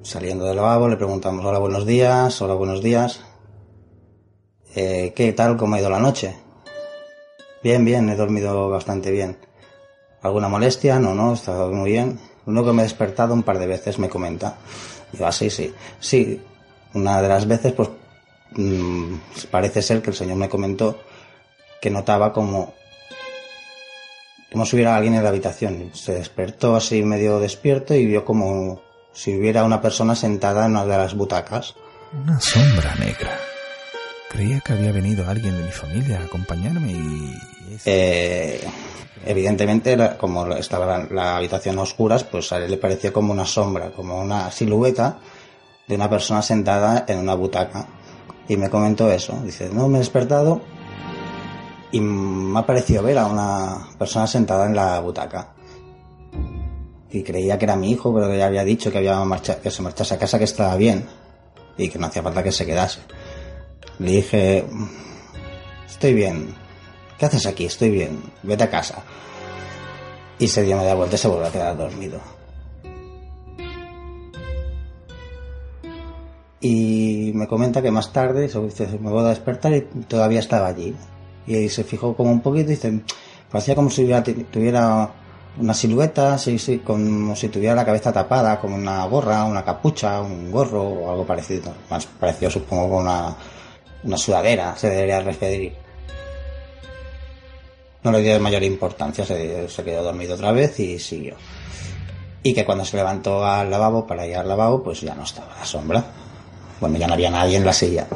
Saliendo 0.01 0.43
del 0.45 0.57
lavabo 0.57 0.89
le 0.89 0.97
preguntamos, 0.97 1.45
hola, 1.45 1.59
buenos 1.59 1.85
días, 1.85 2.41
hola, 2.41 2.55
buenos 2.55 2.83
días. 2.83 3.21
Eh, 4.75 5.13
¿Qué 5.15 5.31
tal? 5.31 5.55
¿Cómo 5.55 5.75
ha 5.75 5.79
ido 5.79 5.89
la 5.89 5.99
noche? 5.99 6.35
Bien, 7.63 7.85
bien, 7.85 8.09
he 8.09 8.15
dormido 8.17 8.69
bastante 8.69 9.09
bien. 9.09 9.37
¿Alguna 10.21 10.49
molestia? 10.49 10.99
No, 10.99 11.15
no, 11.15 11.31
he 11.31 11.35
estado 11.35 11.71
muy 11.71 11.91
bien. 11.91 12.19
Uno 12.47 12.65
que 12.65 12.73
me 12.73 12.81
he 12.81 12.83
despertado 12.83 13.33
un 13.33 13.43
par 13.43 13.59
de 13.59 13.67
veces 13.67 13.97
me 13.97 14.09
comenta. 14.09 14.57
Digo, 15.13 15.25
ah, 15.25 15.31
sí, 15.31 15.49
sí. 15.49 15.73
Sí, 16.01 16.41
una 16.95 17.21
de 17.21 17.29
las 17.29 17.47
veces, 17.47 17.71
pues, 17.71 17.89
mm, 18.51 19.15
parece 19.51 19.81
ser 19.81 20.01
que 20.01 20.11
el 20.11 20.15
señor 20.15 20.37
me 20.37 20.49
comentó 20.49 20.99
que 21.81 21.89
notaba 21.89 22.33
como, 22.33 22.73
como 24.51 24.65
si 24.65 24.75
hubiera 24.75 24.95
alguien 24.95 25.15
en 25.15 25.23
la 25.23 25.29
habitación. 25.29 25.91
Se 25.93 26.13
despertó 26.13 26.75
así 26.75 27.03
medio 27.03 27.39
despierto 27.39 27.93
y 27.93 28.05
vio 28.05 28.25
como 28.25 28.81
si 29.13 29.37
hubiera 29.37 29.63
una 29.63 29.81
persona 29.81 30.15
sentada 30.15 30.65
en 30.65 30.71
una 30.71 30.85
de 30.85 30.97
las 30.97 31.13
butacas. 31.13 31.75
Una 32.13 32.39
sombra 32.39 32.95
negra. 32.95 33.37
Creía 34.29 34.59
que 34.59 34.73
había 34.73 34.91
venido 34.91 35.27
alguien 35.27 35.55
de 35.57 35.63
mi 35.63 35.71
familia 35.71 36.19
a 36.19 36.25
acompañarme 36.25 36.91
y... 36.91 37.35
Eh, 37.85 38.61
evidentemente, 39.25 39.97
como 40.17 40.47
estaba 40.55 40.85
la, 40.85 41.07
la 41.09 41.37
habitación 41.37 41.79
a 41.79 41.81
oscuras, 41.81 42.23
pues 42.23 42.51
a 42.51 42.57
él 42.57 42.71
le 42.71 42.77
pareció 42.77 43.13
como 43.13 43.33
una 43.33 43.45
sombra, 43.45 43.91
como 43.91 44.19
una 44.19 44.51
silueta 44.51 45.19
de 45.87 45.95
una 45.95 46.09
persona 46.09 46.41
sentada 46.41 47.05
en 47.07 47.19
una 47.19 47.35
butaca. 47.35 47.87
Y 48.47 48.57
me 48.57 48.69
comentó 48.69 49.11
eso. 49.11 49.39
Dice, 49.43 49.69
no, 49.71 49.87
me 49.87 49.97
he 49.97 49.99
despertado 49.99 50.61
y 51.91 51.99
me 51.99 52.59
ha 52.59 52.65
parecido 52.65 53.03
ver 53.03 53.17
a 53.17 53.25
una 53.25 53.87
persona 53.97 54.27
sentada 54.27 54.65
en 54.65 54.75
la 54.75 54.99
butaca. 54.99 55.53
Y 57.09 57.23
creía 57.23 57.57
que 57.57 57.65
era 57.65 57.75
mi 57.75 57.91
hijo, 57.91 58.13
pero 58.13 58.27
que 58.29 58.37
ya 58.37 58.47
había 58.47 58.63
dicho 58.63 58.91
que, 58.91 58.97
había 58.99 59.23
marcha- 59.23 59.59
que 59.61 59.71
se 59.71 59.81
marchase 59.81 60.13
a 60.13 60.19
casa, 60.19 60.37
que 60.37 60.43
estaba 60.45 60.75
bien 60.75 61.05
y 61.77 61.89
que 61.89 61.97
no 61.99 62.07
hacía 62.07 62.21
falta 62.23 62.43
que 62.43 62.51
se 62.51 62.65
quedase. 62.65 62.99
Le 63.99 64.11
dije, 64.11 64.65
estoy 65.87 66.13
bien. 66.13 66.53
¿Qué 67.17 67.25
haces 67.25 67.45
aquí? 67.47 67.65
Estoy 67.65 67.89
bien. 67.89 68.21
Vete 68.43 68.63
a 68.65 68.69
casa. 68.69 69.03
Y 70.39 70.47
se 70.47 70.63
dio 70.63 70.77
media 70.77 70.93
vuelta 70.93 71.15
y 71.15 71.17
se 71.19 71.27
volvió 71.27 71.47
a 71.47 71.51
quedar 71.51 71.75
dormido. 71.77 72.19
Y 76.59 77.31
me 77.35 77.47
comenta 77.47 77.81
que 77.81 77.91
más 77.91 78.11
tarde 78.11 78.49
se 78.49 78.59
me 78.99 79.09
voy 79.11 79.23
a 79.25 79.29
despertar 79.29 79.73
y 79.73 79.81
todavía 80.07 80.39
estaba 80.39 80.67
allí. 80.67 80.95
Y 81.45 81.69
se 81.69 81.83
fijó 81.83 82.15
como 82.15 82.31
un 82.31 82.41
poquito 82.41 82.71
y 82.71 82.75
dice, 82.75 83.01
parecía 83.51 83.75
como 83.75 83.89
si 83.89 84.03
hubiera- 84.03 84.23
tuviera 84.23 85.09
una 85.59 85.73
silueta, 85.73 86.37
sí, 86.37 86.57
sí, 86.59 86.79
como 86.79 87.35
si 87.35 87.49
tuviera 87.49 87.75
la 87.75 87.85
cabeza 87.85 88.11
tapada, 88.11 88.59
como 88.59 88.75
una 88.75 89.05
gorra, 89.05 89.43
una 89.45 89.63
capucha, 89.63 90.21
un 90.21 90.51
gorro 90.51 90.83
o 90.83 91.11
algo 91.11 91.25
parecido. 91.25 91.73
Más 91.89 92.05
parecido 92.05 92.51
supongo 92.51 92.89
con 92.89 93.03
una, 93.03 93.35
una 94.03 94.17
sudadera, 94.17 94.75
se 94.75 94.89
debería 94.89 95.21
referir. 95.21 95.73
No 98.03 98.11
le 98.11 98.21
dio 98.21 98.39
mayor 98.39 98.63
importancia, 98.63 99.25
se, 99.25 99.67
se 99.69 99.83
quedó 99.83 100.03
dormido 100.03 100.35
otra 100.35 100.51
vez 100.51 100.79
y 100.79 100.99
siguió. 100.99 101.35
Y 102.43 102.53
que 102.53 102.63
cuando 102.65 102.85
se 102.85 102.95
levantó 102.97 103.43
al 103.45 103.69
lavabo 103.69 104.05
para 104.07 104.25
ir 104.25 104.37
al 104.37 104.47
lavabo, 104.47 104.83
pues 104.83 105.01
ya 105.01 105.13
no 105.15 105.23
estaba 105.23 105.55
la 105.59 105.65
sombra. 105.65 106.03
Bueno, 106.79 106.97
ya 106.97 107.07
no 107.07 107.13
había 107.13 107.29
nadie 107.29 107.57
en 107.57 107.65
la 107.65 107.73
silla. 107.73 108.07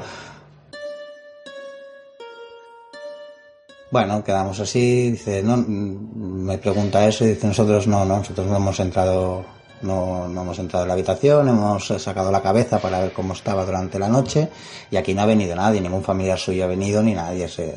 Bueno, 3.92 4.24
quedamos 4.24 4.58
así, 4.60 5.12
dice, 5.12 5.44
no, 5.44 5.58
mm, 5.58 6.46
me 6.46 6.58
pregunta 6.58 7.06
eso 7.06 7.26
y 7.26 7.30
dice, 7.30 7.48
nosotros 7.48 7.88
no, 7.88 8.06
no, 8.06 8.18
nosotros 8.18 8.48
no 8.48 8.56
hemos 8.56 8.80
entrado, 8.80 9.44
no, 9.82 10.30
no 10.30 10.42
hemos 10.44 10.60
entrado 10.60 10.86
en 10.86 10.88
la 10.88 10.94
habitación, 10.94 11.50
hemos 11.50 11.88
sacado 11.88 12.32
la 12.32 12.42
cabeza 12.42 12.80
para 12.80 13.02
ver 13.02 13.12
cómo 13.12 13.34
estaba 13.34 13.66
durante 13.66 14.00
la 14.00 14.08
noche 14.08 14.48
y 14.90 14.96
aquí 14.96 15.14
no 15.14 15.24
ha 15.24 15.26
venido 15.26 15.56
nadie, 15.58 15.82
ningún 15.82 16.04
familiar 16.04 16.40
suyo 16.40 16.64
ha 16.64 16.68
venido 16.68 17.04
ni 17.04 17.14
nadie 17.14 17.50
se, 17.50 17.76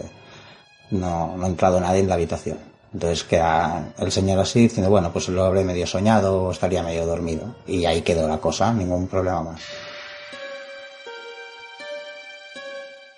no, 0.93 1.37
no 1.37 1.45
ha 1.45 1.49
entrado 1.49 1.81
nadie 1.81 2.01
en 2.01 2.09
la 2.09 2.15
habitación. 2.15 2.59
Entonces 2.93 3.25
queda 3.25 3.93
el 3.99 4.13
señor 4.13 4.39
así 4.39 4.61
diciendo, 4.61 4.89
bueno, 4.89 5.13
pues 5.13 5.29
lo 5.29 5.45
habré 5.45 5.65
medio 5.65 5.85
soñado 5.85 6.45
o 6.45 6.53
estaría 6.53 6.81
medio 6.85 7.05
dormido. 7.07 7.57
Y 7.67 7.87
ahí 7.87 8.03
quedó 8.03 8.29
la 8.29 8.39
cosa, 8.39 8.73
ningún 8.73 9.09
problema 9.09 9.43
más. 9.43 9.61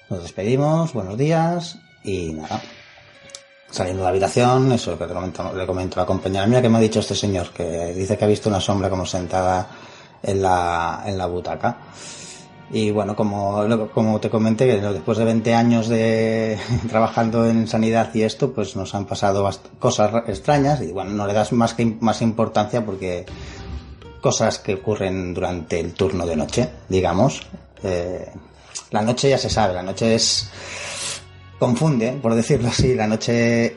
Nos 0.09 0.23
despedimos, 0.23 0.93
buenos 0.93 1.19
días 1.19 1.79
y 2.05 2.33
nada. 2.33 2.61
Saliendo 3.71 4.01
de 4.03 4.05
la 4.05 4.11
habitación, 4.11 4.71
eso 4.73 4.93
lo 4.93 4.99
que 4.99 5.13
comento- 5.13 5.53
le 5.53 5.67
comento 5.67 5.99
a 5.99 6.03
la 6.03 6.07
compañera 6.07 6.47
mía 6.47 6.63
que 6.63 6.69
me 6.69 6.79
ha 6.79 6.81
dicho 6.81 7.01
este 7.01 7.15
señor, 7.17 7.51
que 7.51 7.93
dice 7.95 8.17
que 8.17 8.25
ha 8.25 8.29
visto 8.29 8.49
una 8.49 8.61
sombra 8.61 8.89
como 8.89 9.05
sentada 9.05 9.69
en 10.23 10.43
la, 10.43 11.03
en 11.07 11.19
la 11.19 11.27
butaca. 11.27 11.79
Y 12.71 12.91
bueno, 12.91 13.15
como, 13.15 13.65
como 13.93 14.19
te 14.21 14.31
comenté, 14.31 14.81
después 14.81 15.19
de 15.19 15.25
20 15.25 15.55
años 15.55 15.89
de 15.89 16.59
trabajando 16.89 17.45
en 17.49 17.67
sanidad 17.69 18.13
y 18.15 18.23
esto, 18.23 18.53
pues 18.53 18.77
nos 18.77 18.95
han 18.95 19.07
pasado 19.07 19.49
cosas 19.79 20.11
ra- 20.13 20.25
extrañas 20.27 20.81
y 20.83 20.93
bueno, 20.93 21.11
no 21.11 21.27
le 21.27 21.33
das 21.33 21.53
más, 21.53 21.75
que, 21.75 21.85
más 22.01 22.23
importancia 22.23 22.85
porque 22.85 23.25
cosas 24.21 24.59
que 24.59 24.75
ocurren 24.75 25.35
durante 25.35 25.79
el 25.81 25.93
turno 25.95 26.27
de 26.27 26.37
noche, 26.37 26.69
digamos. 26.89 27.43
Eh, 27.85 28.31
la 28.91 29.03
noche 29.03 29.31
ya 29.31 29.39
se 29.39 29.51
sabe, 29.51 29.75
la 29.75 29.83
noche 29.83 30.15
es 30.15 30.51
confunde, 31.59 32.13
por 32.21 32.35
decirlo 32.35 32.69
así, 32.69 32.95
la 32.95 33.07
noche 33.07 33.75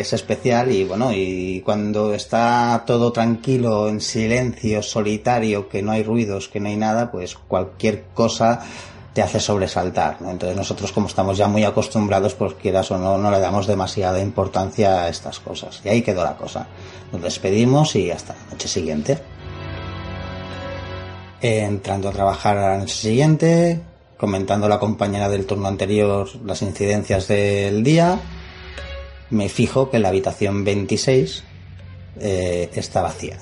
es 0.00 0.12
especial 0.12 0.70
y 0.70 0.84
bueno, 0.84 1.12
y 1.12 1.62
cuando 1.64 2.12
está 2.14 2.84
todo 2.86 3.12
tranquilo, 3.12 3.88
en 3.88 4.00
silencio, 4.00 4.82
solitario, 4.82 5.68
que 5.68 5.82
no 5.82 5.92
hay 5.92 6.02
ruidos, 6.02 6.48
que 6.48 6.60
no 6.60 6.68
hay 6.68 6.76
nada, 6.76 7.10
pues 7.10 7.34
cualquier 7.34 8.04
cosa 8.14 8.60
te 9.12 9.22
hace 9.22 9.40
sobresaltar. 9.40 10.18
Entonces 10.20 10.56
nosotros 10.56 10.92
como 10.92 11.06
estamos 11.06 11.36
ya 11.36 11.48
muy 11.48 11.64
acostumbrados, 11.64 12.34
pues 12.34 12.54
quieras 12.54 12.90
o 12.90 12.98
no, 12.98 13.18
no 13.18 13.30
le 13.30 13.40
damos 13.40 13.66
demasiada 13.66 14.20
importancia 14.20 15.04
a 15.04 15.08
estas 15.08 15.38
cosas. 15.40 15.80
Y 15.84 15.88
ahí 15.88 16.02
quedó 16.02 16.24
la 16.24 16.36
cosa. 16.36 16.66
Nos 17.12 17.22
despedimos 17.22 17.94
y 17.96 18.10
hasta 18.10 18.34
la 18.34 18.52
noche 18.52 18.68
siguiente. 18.68 19.18
Entrando 21.40 22.08
a 22.08 22.12
trabajar 22.12 22.56
a 22.56 22.70
la 22.70 22.78
noche 22.78 22.94
siguiente, 22.94 23.80
comentando 24.22 24.68
la 24.68 24.78
compañera 24.78 25.28
del 25.28 25.46
turno 25.46 25.66
anterior 25.66 26.28
las 26.44 26.62
incidencias 26.62 27.26
del 27.26 27.82
día, 27.82 28.20
me 29.30 29.48
fijo 29.48 29.90
que 29.90 29.98
la 29.98 30.10
habitación 30.10 30.62
26 30.62 31.42
eh, 32.20 32.70
está 32.72 33.02
vacía. 33.02 33.38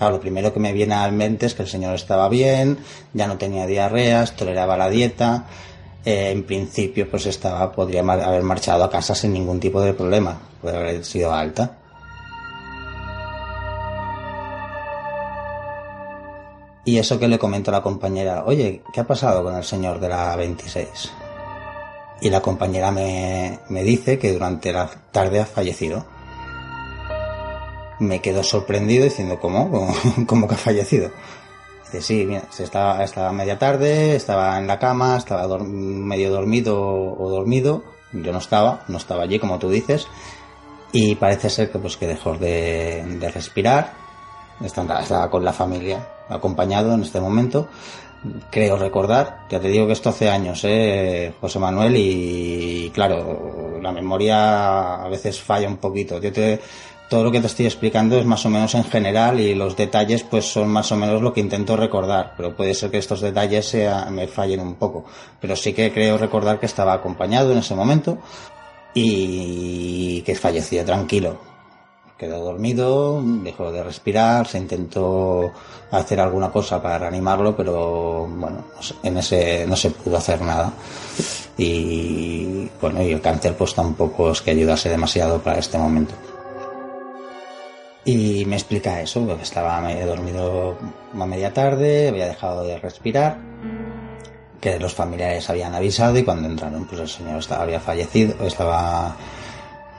Lo 0.00 0.18
primero 0.20 0.54
que 0.54 0.58
me 0.58 0.72
viene 0.72 0.94
a 0.94 1.02
la 1.02 1.12
mente 1.12 1.44
es 1.44 1.52
que 1.52 1.64
el 1.64 1.68
señor 1.68 1.94
estaba 1.96 2.30
bien, 2.30 2.78
ya 3.12 3.26
no 3.26 3.36
tenía 3.36 3.66
diarreas, 3.66 4.36
toleraba 4.36 4.78
la 4.78 4.88
dieta, 4.88 5.44
eh, 6.02 6.30
en 6.30 6.44
principio 6.44 7.10
pues 7.10 7.26
estaba, 7.26 7.70
podría 7.70 8.00
haber 8.00 8.44
marchado 8.44 8.84
a 8.84 8.90
casa 8.90 9.14
sin 9.14 9.34
ningún 9.34 9.60
tipo 9.60 9.82
de 9.82 9.92
problema, 9.92 10.40
puede 10.62 10.78
haber 10.78 11.04
sido 11.04 11.30
alta. 11.30 11.76
Y 16.88 16.98
eso 16.98 17.18
que 17.18 17.28
le 17.28 17.38
comento 17.38 17.70
a 17.70 17.74
la 17.74 17.82
compañera, 17.82 18.44
oye, 18.46 18.82
¿qué 18.94 19.00
ha 19.00 19.06
pasado 19.06 19.42
con 19.42 19.54
el 19.54 19.62
señor 19.62 20.00
de 20.00 20.08
la 20.08 20.34
26? 20.36 21.12
Y 22.22 22.30
la 22.30 22.40
compañera 22.40 22.90
me, 22.90 23.58
me 23.68 23.82
dice 23.82 24.18
que 24.18 24.32
durante 24.32 24.72
la 24.72 24.88
tarde 25.12 25.38
ha 25.38 25.44
fallecido. 25.44 26.06
Me 28.00 28.22
quedo 28.22 28.42
sorprendido 28.42 29.04
diciendo, 29.04 29.38
¿cómo? 29.38 29.92
¿Cómo, 30.26 30.48
que 30.48 30.54
ha 30.54 30.56
fallecido? 30.56 31.10
Dice, 31.84 32.00
sí, 32.00 32.24
mira, 32.24 32.44
se 32.48 32.64
estaba, 32.64 33.04
estaba 33.04 33.32
media 33.32 33.58
tarde, 33.58 34.16
estaba 34.16 34.56
en 34.56 34.66
la 34.66 34.78
cama, 34.78 35.18
estaba 35.18 35.58
medio 35.58 36.30
dormido 36.30 36.80
o 36.80 37.28
dormido. 37.28 37.84
Yo 38.14 38.32
no 38.32 38.38
estaba, 38.38 38.84
no 38.88 38.96
estaba 38.96 39.24
allí, 39.24 39.38
como 39.38 39.58
tú 39.58 39.68
dices. 39.68 40.08
Y 40.92 41.16
parece 41.16 41.50
ser 41.50 41.70
que 41.70 41.78
pues 41.78 41.98
que 41.98 42.06
dejó 42.06 42.38
de, 42.38 43.04
de 43.20 43.30
respirar. 43.30 43.92
Estaba, 44.64 45.02
estaba 45.02 45.30
con 45.30 45.44
la 45.44 45.52
familia, 45.52 46.17
acompañado 46.28 46.94
en 46.94 47.02
este 47.02 47.20
momento. 47.20 47.68
Creo 48.50 48.76
recordar, 48.76 49.42
ya 49.48 49.60
te 49.60 49.68
digo 49.68 49.86
que 49.86 49.92
esto 49.92 50.08
hace 50.08 50.28
años, 50.28 50.60
¿eh, 50.64 51.32
José 51.40 51.60
Manuel, 51.60 51.94
y 51.96 52.90
claro, 52.92 53.78
la 53.80 53.92
memoria 53.92 54.96
a 55.04 55.08
veces 55.08 55.40
falla 55.40 55.68
un 55.68 55.76
poquito. 55.76 56.20
Yo 56.20 56.32
te, 56.32 56.58
todo 57.08 57.22
lo 57.22 57.30
que 57.30 57.40
te 57.40 57.46
estoy 57.46 57.66
explicando 57.66 58.18
es 58.18 58.24
más 58.26 58.44
o 58.44 58.50
menos 58.50 58.74
en 58.74 58.82
general 58.82 59.38
y 59.38 59.54
los 59.54 59.76
detalles 59.76 60.24
pues 60.24 60.44
son 60.52 60.68
más 60.68 60.90
o 60.90 60.96
menos 60.96 61.22
lo 61.22 61.32
que 61.32 61.40
intento 61.40 61.76
recordar, 61.76 62.34
pero 62.36 62.56
puede 62.56 62.74
ser 62.74 62.90
que 62.90 62.98
estos 62.98 63.20
detalles 63.20 63.66
sea- 63.68 64.06
me 64.10 64.26
fallen 64.26 64.58
un 64.60 64.74
poco. 64.74 65.04
Pero 65.40 65.54
sí 65.54 65.72
que 65.72 65.92
creo 65.92 66.18
recordar 66.18 66.58
que 66.58 66.66
estaba 66.66 66.92
acompañado 66.94 67.52
en 67.52 67.58
ese 67.58 67.76
momento 67.76 68.18
y 68.94 70.22
que 70.22 70.34
falleció 70.34 70.84
tranquilo. 70.84 71.38
Quedó 72.18 72.42
dormido, 72.42 73.22
dejó 73.22 73.70
de 73.70 73.84
respirar, 73.84 74.46
se 74.48 74.58
intentó 74.58 75.52
hacer 75.92 76.18
alguna 76.18 76.50
cosa 76.50 76.82
para 76.82 76.98
reanimarlo, 76.98 77.56
pero 77.56 78.26
bueno, 78.26 78.64
en 79.04 79.18
ese 79.18 79.64
no 79.68 79.76
se 79.76 79.90
pudo 79.90 80.16
hacer 80.16 80.42
nada. 80.42 80.72
Y 81.56 82.68
bueno, 82.80 83.02
y 83.02 83.12
el 83.12 83.20
cáncer 83.20 83.56
pues 83.56 83.72
tampoco 83.72 84.32
es 84.32 84.42
que 84.42 84.50
ayudase 84.50 84.88
demasiado 84.88 85.38
para 85.38 85.60
este 85.60 85.78
momento. 85.78 86.14
Y 88.04 88.44
me 88.46 88.56
explica 88.56 89.00
eso, 89.00 89.24
que 89.26 89.42
estaba 89.42 89.80
medio 89.80 90.06
dormido 90.06 90.76
a 91.12 91.26
media 91.26 91.52
tarde, 91.52 92.08
había 92.08 92.26
dejado 92.26 92.64
de 92.64 92.78
respirar, 92.78 93.38
que 94.60 94.80
los 94.80 94.92
familiares 94.92 95.48
habían 95.50 95.74
avisado 95.74 96.18
y 96.18 96.24
cuando 96.24 96.48
entraron 96.48 96.84
pues 96.86 97.00
el 97.00 97.08
señor 97.08 97.38
estaba, 97.38 97.62
había 97.62 97.78
fallecido, 97.78 98.34
estaba 98.44 99.14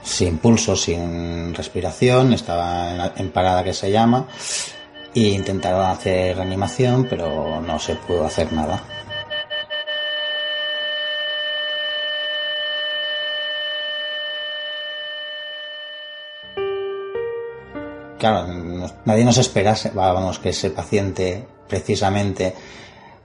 sin 0.02 0.38
pulso, 0.38 0.76
sin 0.76 1.54
respiración, 1.54 2.32
estaba 2.32 2.90
en, 2.90 3.12
en 3.16 3.30
parada 3.30 3.64
que 3.64 3.74
se 3.74 3.90
llama, 3.90 4.26
e 5.14 5.28
intentaron 5.28 5.86
hacer 5.86 6.36
reanimación, 6.36 7.06
pero 7.08 7.60
no 7.60 7.78
se 7.78 7.96
pudo 7.96 8.24
hacer 8.24 8.52
nada. 8.52 8.82
claro, 18.20 18.46
nadie 19.06 19.24
nos 19.24 19.38
esperase, 19.38 19.90
vamos, 19.94 20.38
que 20.38 20.50
ese 20.50 20.70
paciente 20.70 21.48
precisamente, 21.66 22.54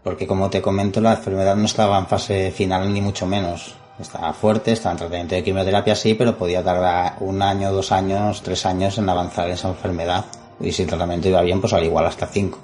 porque 0.01 0.25
como 0.25 0.49
te 0.49 0.61
comento, 0.61 1.01
la 1.01 1.13
enfermedad 1.13 1.55
no 1.55 1.65
estaba 1.65 1.99
en 1.99 2.07
fase 2.07 2.51
final 2.51 2.91
ni 2.91 3.01
mucho 3.01 3.27
menos. 3.27 3.75
Estaba 3.99 4.33
fuerte, 4.33 4.73
estaba 4.73 4.91
en 4.93 4.97
tratamiento 4.97 5.35
de 5.35 5.43
quimioterapia, 5.43 5.95
sí, 5.95 6.15
pero 6.15 6.37
podía 6.37 6.63
tardar 6.63 7.15
un 7.21 7.41
año, 7.41 7.71
dos 7.71 7.91
años, 7.91 8.41
tres 8.41 8.65
años 8.65 8.97
en 8.97 9.07
avanzar 9.07 9.49
esa 9.49 9.69
enfermedad. 9.69 10.25
Y 10.59 10.71
si 10.71 10.83
el 10.83 10.89
tratamiento 10.89 11.29
iba 11.29 11.41
bien, 11.41 11.61
pues 11.61 11.73
al 11.73 11.83
igual 11.83 12.05
hasta 12.05 12.27
cinco. 12.27 12.59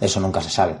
Eso 0.00 0.20
nunca 0.20 0.40
se 0.40 0.50
sabe. 0.50 0.76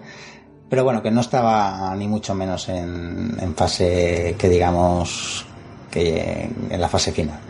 Pero 0.68 0.84
bueno, 0.84 1.02
que 1.02 1.10
no 1.10 1.20
estaba 1.20 1.94
ni 1.96 2.06
mucho 2.08 2.34
menos 2.34 2.68
en, 2.68 3.36
en 3.40 3.54
fase 3.54 4.36
que 4.38 4.48
digamos 4.48 5.44
que 5.90 6.48
en 6.70 6.80
la 6.80 6.88
fase 6.88 7.12
final 7.12 7.40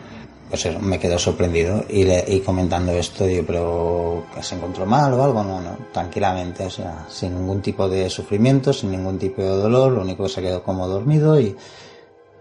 pues 0.51 0.65
eso, 0.65 0.79
me 0.81 0.99
quedo 0.99 1.17
sorprendido 1.17 1.85
y, 1.87 2.03
le, 2.03 2.25
y 2.27 2.41
comentando 2.41 2.91
esto, 2.91 3.25
digo, 3.25 3.45
pero 3.47 4.25
¿se 4.41 4.55
encontró 4.55 4.85
mal 4.85 5.13
o 5.13 5.23
algo? 5.23 5.45
No, 5.45 5.61
no, 5.61 5.77
tranquilamente, 5.93 6.65
o 6.65 6.69
sea, 6.69 7.05
sin 7.07 7.35
ningún 7.35 7.61
tipo 7.61 7.87
de 7.87 8.09
sufrimiento, 8.09 8.73
sin 8.73 8.91
ningún 8.91 9.17
tipo 9.17 9.41
de 9.41 9.47
dolor, 9.47 9.93
lo 9.93 10.01
único 10.01 10.23
que 10.23 10.29
se 10.29 10.41
quedó 10.41 10.61
como 10.61 10.89
dormido 10.89 11.39
y, 11.39 11.55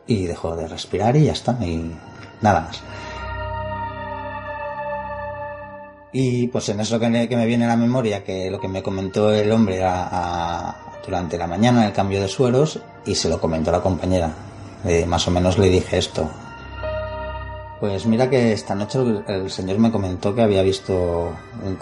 y 0.07 0.27
dejó 0.27 0.57
de 0.57 0.69
respirar 0.69 1.17
y 1.17 1.25
ya 1.25 1.33
está, 1.33 1.57
y 1.61 1.91
nada 2.41 2.61
más. 2.61 2.83
Y 6.13 6.49
pues 6.49 6.69
en 6.69 6.81
eso 6.81 6.99
que 6.99 7.09
me, 7.09 7.47
viene 7.47 7.65
a 7.67 7.69
la 7.69 7.77
memoria, 7.77 8.25
que 8.25 8.51
lo 8.51 8.61
que 8.61 8.69
me 8.69 8.83
comentó 8.83 9.33
el 9.33 9.51
hombre 9.53 9.81
durante 11.05 11.39
la 11.39 11.47
mañana 11.47 11.87
el 11.87 11.93
cambio 11.93 12.21
de 12.21 12.29
sueros 12.29 12.81
y 13.07 13.15
se 13.15 13.29
lo 13.29 13.41
comentó 13.41 13.71
la 13.71 13.81
compañera. 13.81 14.33
Eh, 14.85 15.07
más 15.07 15.29
o 15.29 15.31
menos 15.31 15.59
le 15.59 15.69
dije 15.69 15.99
esto, 15.99 16.29
pues 17.81 18.05
mira 18.05 18.29
que 18.29 18.53
esta 18.53 18.75
noche 18.75 18.99
el, 19.27 19.51
señor 19.51 19.79
me 19.79 19.91
comentó 19.91 20.35
que 20.35 20.43
había 20.43 20.63
visto 20.63 21.33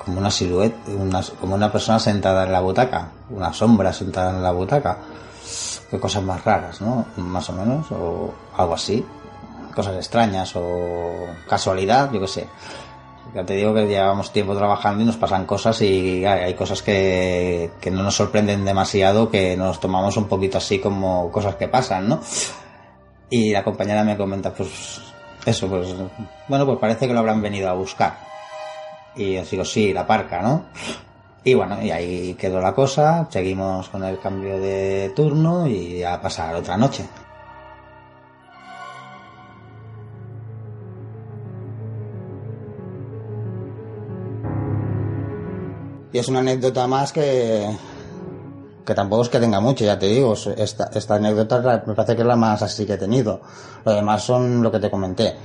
como 0.05 0.19
una 0.19 0.31
silueta, 0.31 0.77
como 1.41 1.57
una 1.57 1.73
persona 1.73 1.99
sentada 1.99 2.45
en 2.45 2.53
la 2.53 2.61
butaca, 2.61 3.11
una 3.31 3.53
sombra 3.53 3.93
sentada 3.93 4.31
en 4.31 4.43
la 4.43 4.53
butaca. 4.53 4.99
Qué 5.91 5.99
cosas 5.99 6.23
más 6.23 6.45
raras, 6.45 6.81
¿no? 6.81 7.07
Más 7.17 7.49
o 7.51 7.53
menos, 7.53 7.91
o 7.91 8.33
algo 8.57 8.75
así. 8.75 9.05
Cosas 9.75 9.97
extrañas 9.97 10.53
o 10.57 11.27
casualidad, 11.49 12.13
yo 12.13 12.21
qué 12.21 12.29
sé. 12.29 12.49
Ya 13.35 13.45
te 13.45 13.55
digo 13.55 13.75
que 13.75 13.87
llevamos 13.87 14.33
tiempo 14.33 14.57
trabajando 14.57 15.03
y 15.03 15.07
nos 15.07 15.17
pasan 15.17 15.45
cosas 15.45 15.81
y 15.83 16.25
hay, 16.25 16.55
cosas 16.55 16.83
que, 16.83 17.71
que 17.81 17.91
no 17.91 18.03
nos 18.03 18.17
sorprenden 18.17 18.65
demasiado, 18.65 19.31
que 19.31 19.57
nos 19.57 19.81
tomamos 19.81 20.17
un 20.17 20.25
poquito 20.25 20.59
así 20.59 20.79
como 20.79 21.31
cosas 21.31 21.57
que 21.57 21.69
pasan, 21.69 22.09
¿no? 22.09 22.21
Y 23.31 23.53
la 23.53 23.63
compañera 23.63 24.03
me 24.05 24.17
comenta, 24.17 24.53
pues 24.55 25.01
eso, 25.45 25.69
pues, 25.69 25.95
bueno, 26.49 26.67
pues 26.67 26.79
parece 26.79 27.07
que 27.07 27.13
lo 27.13 27.21
habrán 27.21 27.43
venido 27.43 27.69
a 27.69 27.75
buscar. 27.75 28.19
Y 29.15 29.37
os 29.37 29.51
digo, 29.51 29.65
sí, 29.65 29.93
la 29.93 30.07
parca, 30.07 30.41
¿no? 30.43 30.65
Y 31.45 31.55
bueno, 31.55 31.83
y 31.83 31.91
ahí 31.91 32.35
quedó 32.35 32.61
la 32.61 32.75
cosa, 32.75 33.27
seguimos 33.31 33.89
con 33.89 34.05
el 34.05 34.19
cambio 34.19 34.59
de 34.61 35.13
turno 35.15 35.67
y 35.67 36.03
a 36.03 36.21
pasar 36.21 36.55
otra 36.55 36.77
noche. 36.77 37.05
Y 46.13 46.19
es 46.19 46.29
una 46.29 46.41
anécdota 46.41 46.87
más 46.87 47.13
que, 47.13 47.69
que 48.85 48.95
tampoco 48.95 49.23
es 49.23 49.29
que 49.29 49.39
tenga 49.39 49.61
mucho, 49.61 49.85
ya 49.85 49.99
te 49.99 50.07
digo, 50.07 50.35
esta, 50.57 50.91
esta 50.95 51.15
anécdota 51.15 51.83
me 51.87 51.95
parece 51.95 52.17
que 52.17 52.23
es 52.23 52.29
la 52.29 52.37
más 52.37 52.63
así 52.63 52.85
que 52.87 52.95
he 52.95 52.99
tenido. 52.99 53.41
Lo 53.85 53.93
demás 53.93 54.23
son 54.23 54.63
lo 54.63 54.73
que 54.73 54.81
te 54.81 54.91
comenté, 54.91 55.37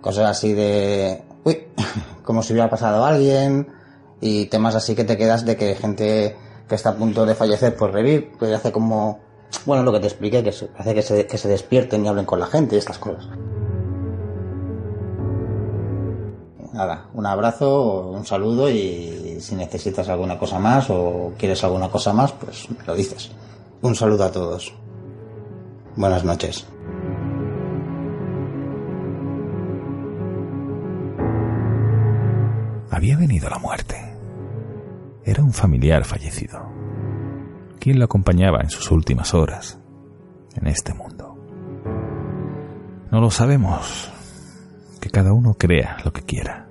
cosas 0.00 0.30
así 0.30 0.54
de, 0.54 1.22
uy, 1.44 1.68
como 2.24 2.42
si 2.42 2.52
hubiera 2.52 2.68
pasado 2.68 3.04
a 3.04 3.10
alguien 3.10 3.75
y 4.20 4.46
temas 4.46 4.74
así 4.74 4.94
que 4.94 5.04
te 5.04 5.16
quedas 5.16 5.44
de 5.44 5.56
que 5.56 5.74
gente 5.74 6.36
que 6.68 6.74
está 6.74 6.90
a 6.90 6.96
punto 6.96 7.26
de 7.26 7.34
fallecer 7.34 7.76
por 7.76 7.92
revivir, 7.92 8.32
pues 8.38 8.52
hace 8.52 8.72
como, 8.72 9.20
bueno, 9.64 9.82
lo 9.82 9.92
que 9.92 10.00
te 10.00 10.06
expliqué, 10.06 10.42
que 10.42 10.50
hace 10.50 10.94
que 10.94 11.02
se, 11.02 11.26
que 11.26 11.38
se 11.38 11.48
despierten 11.48 12.04
y 12.04 12.08
hablen 12.08 12.24
con 12.24 12.40
la 12.40 12.46
gente 12.46 12.76
y 12.76 12.78
estas 12.78 12.98
cosas. 12.98 13.28
nada, 16.76 17.08
un 17.14 17.26
abrazo, 17.26 18.10
un 18.10 18.24
saludo 18.24 18.68
y 18.68 19.38
si 19.40 19.54
necesitas 19.54 20.08
alguna 20.08 20.38
cosa 20.38 20.58
más 20.58 20.90
o 20.90 21.32
quieres 21.38 21.64
alguna 21.64 21.88
cosa 21.88 22.12
más, 22.12 22.32
pues 22.32 22.68
me 22.70 22.84
lo 22.84 22.94
dices. 22.94 23.30
Un 23.82 23.94
saludo 23.94 24.24
a 24.24 24.32
todos. 24.32 24.72
Buenas 25.96 26.24
noches. 26.24 26.66
Había 32.90 33.16
venido 33.16 33.48
la 33.48 33.58
muerte. 33.58 33.96
Era 35.24 35.42
un 35.42 35.52
familiar 35.52 36.04
fallecido. 36.04 36.60
¿Quién 37.80 37.98
lo 37.98 38.04
acompañaba 38.04 38.60
en 38.62 38.70
sus 38.70 38.90
últimas 38.90 39.34
horas 39.34 39.78
en 40.54 40.66
este 40.68 40.94
mundo? 40.94 41.36
No 43.10 43.20
lo 43.20 43.30
sabemos. 43.30 44.12
Que 45.00 45.10
cada 45.10 45.32
uno 45.32 45.54
crea 45.54 45.98
lo 46.04 46.12
que 46.12 46.22
quiera. 46.22 46.65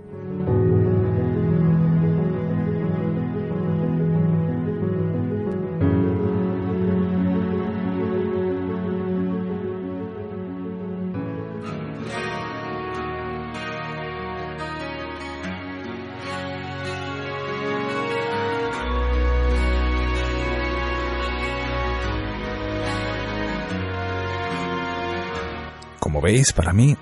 Veis, 26.25 26.53
para 26.53 26.73
mí 26.73 26.97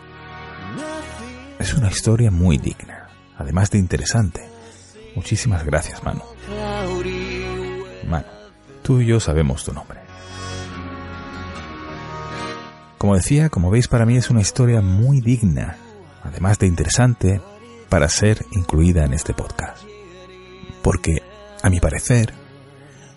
es 1.58 1.74
una 1.74 1.88
historia 1.88 2.30
muy 2.30 2.58
digna, 2.58 3.08
además 3.38 3.72
de 3.72 3.78
interesante. 3.78 4.42
Muchísimas 5.16 5.66
gracias, 5.66 6.04
Manu. 6.04 6.24
Manu, 8.06 8.26
tú 8.82 9.00
y 9.00 9.06
yo 9.06 9.22
sabemos 9.22 9.64
tu 9.64 9.72
nombre. 9.72 10.02
Como 12.98 13.16
decía, 13.16 13.48
como 13.48 13.72
veis, 13.72 13.88
para 13.88 14.06
mí 14.06 14.18
es 14.18 14.30
una 14.30 14.42
historia 14.42 14.82
muy 14.82 15.22
digna, 15.22 15.78
además 16.22 16.60
de 16.60 16.68
interesante, 16.68 17.42
para 17.88 18.10
ser 18.10 18.46
incluida 18.52 19.06
en 19.06 19.14
este 19.14 19.34
podcast. 19.34 19.84
Porque, 20.82 21.22
a 21.62 21.70
mi 21.70 21.80
parecer, 21.80 22.34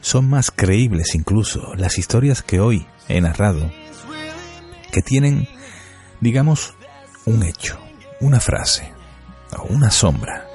son 0.00 0.30
más 0.30 0.52
creíbles 0.52 1.16
incluso 1.16 1.74
las 1.74 1.98
historias 1.98 2.42
que 2.42 2.60
hoy 2.60 2.86
he 3.08 3.20
narrado, 3.20 3.72
que 4.92 5.02
tienen 5.02 5.48
digamos, 6.20 6.74
un 7.24 7.42
hecho, 7.42 7.78
una 8.20 8.40
frase 8.40 8.92
o 9.56 9.62
una 9.64 9.90
sombra, 9.90 10.46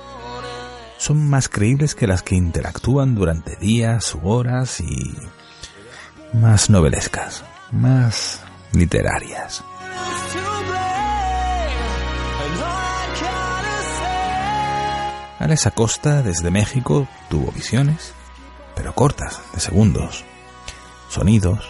son 0.97 1.29
más 1.29 1.49
creíbles 1.49 1.95
que 1.95 2.07
las 2.07 2.21
que 2.21 2.35
interactúan 2.35 3.15
durante 3.15 3.55
días 3.55 4.13
u 4.15 4.27
horas 4.29 4.79
y 4.81 5.15
más 6.33 6.69
novelescas, 6.69 7.43
más 7.71 8.41
literarias. 8.73 9.63
Alex 15.39 15.65
Acosta 15.65 16.21
desde 16.21 16.51
México 16.51 17.07
tuvo 17.27 17.51
visiones, 17.51 18.13
pero 18.75 18.93
cortas, 18.93 19.41
de 19.55 19.59
segundos. 19.59 20.23
Sonidos. 21.09 21.67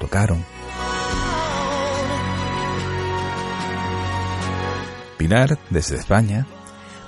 Tocaron. 0.00 0.44
Pilar, 5.24 5.58
desde 5.70 5.96
España, 5.96 6.46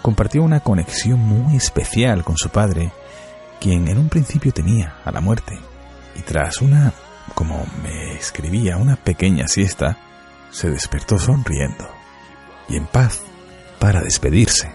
compartió 0.00 0.42
una 0.42 0.60
conexión 0.60 1.20
muy 1.20 1.54
especial 1.54 2.24
con 2.24 2.38
su 2.38 2.48
padre, 2.48 2.90
quien 3.60 3.88
en 3.88 3.98
un 3.98 4.08
principio 4.08 4.52
temía 4.52 4.96
a 5.04 5.12
la 5.12 5.20
muerte, 5.20 5.58
y 6.14 6.22
tras 6.22 6.62
una, 6.62 6.94
como 7.34 7.66
me 7.82 8.14
escribía, 8.14 8.78
una 8.78 8.96
pequeña 8.96 9.48
siesta, 9.48 9.98
se 10.50 10.70
despertó 10.70 11.18
sonriendo 11.18 11.86
y 12.70 12.76
en 12.76 12.86
paz 12.86 13.20
para 13.78 14.00
despedirse 14.00 14.72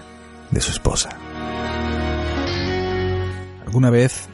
de 0.51 0.61
su 0.61 0.69
esposa. 0.69 1.09
Alguna 3.65 3.89
vez 3.89 4.29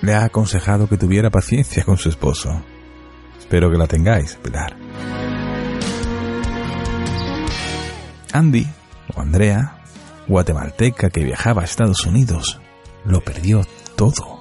le 0.00 0.14
ha 0.14 0.24
aconsejado 0.24 0.88
que 0.88 0.96
tuviera 0.96 1.28
paciencia 1.28 1.84
con 1.84 1.98
su 1.98 2.08
esposo. 2.08 2.64
Espero 3.38 3.70
que 3.70 3.76
la 3.76 3.86
tengáis, 3.86 4.36
Pilar. 4.36 4.74
Andy, 8.32 8.66
o 9.14 9.20
Andrea, 9.20 9.82
guatemalteca 10.26 11.10
que 11.10 11.24
viajaba 11.24 11.62
a 11.62 11.64
Estados 11.64 12.04
Unidos, 12.04 12.60
lo 13.04 13.22
perdió 13.22 13.66
todo. 13.96 14.38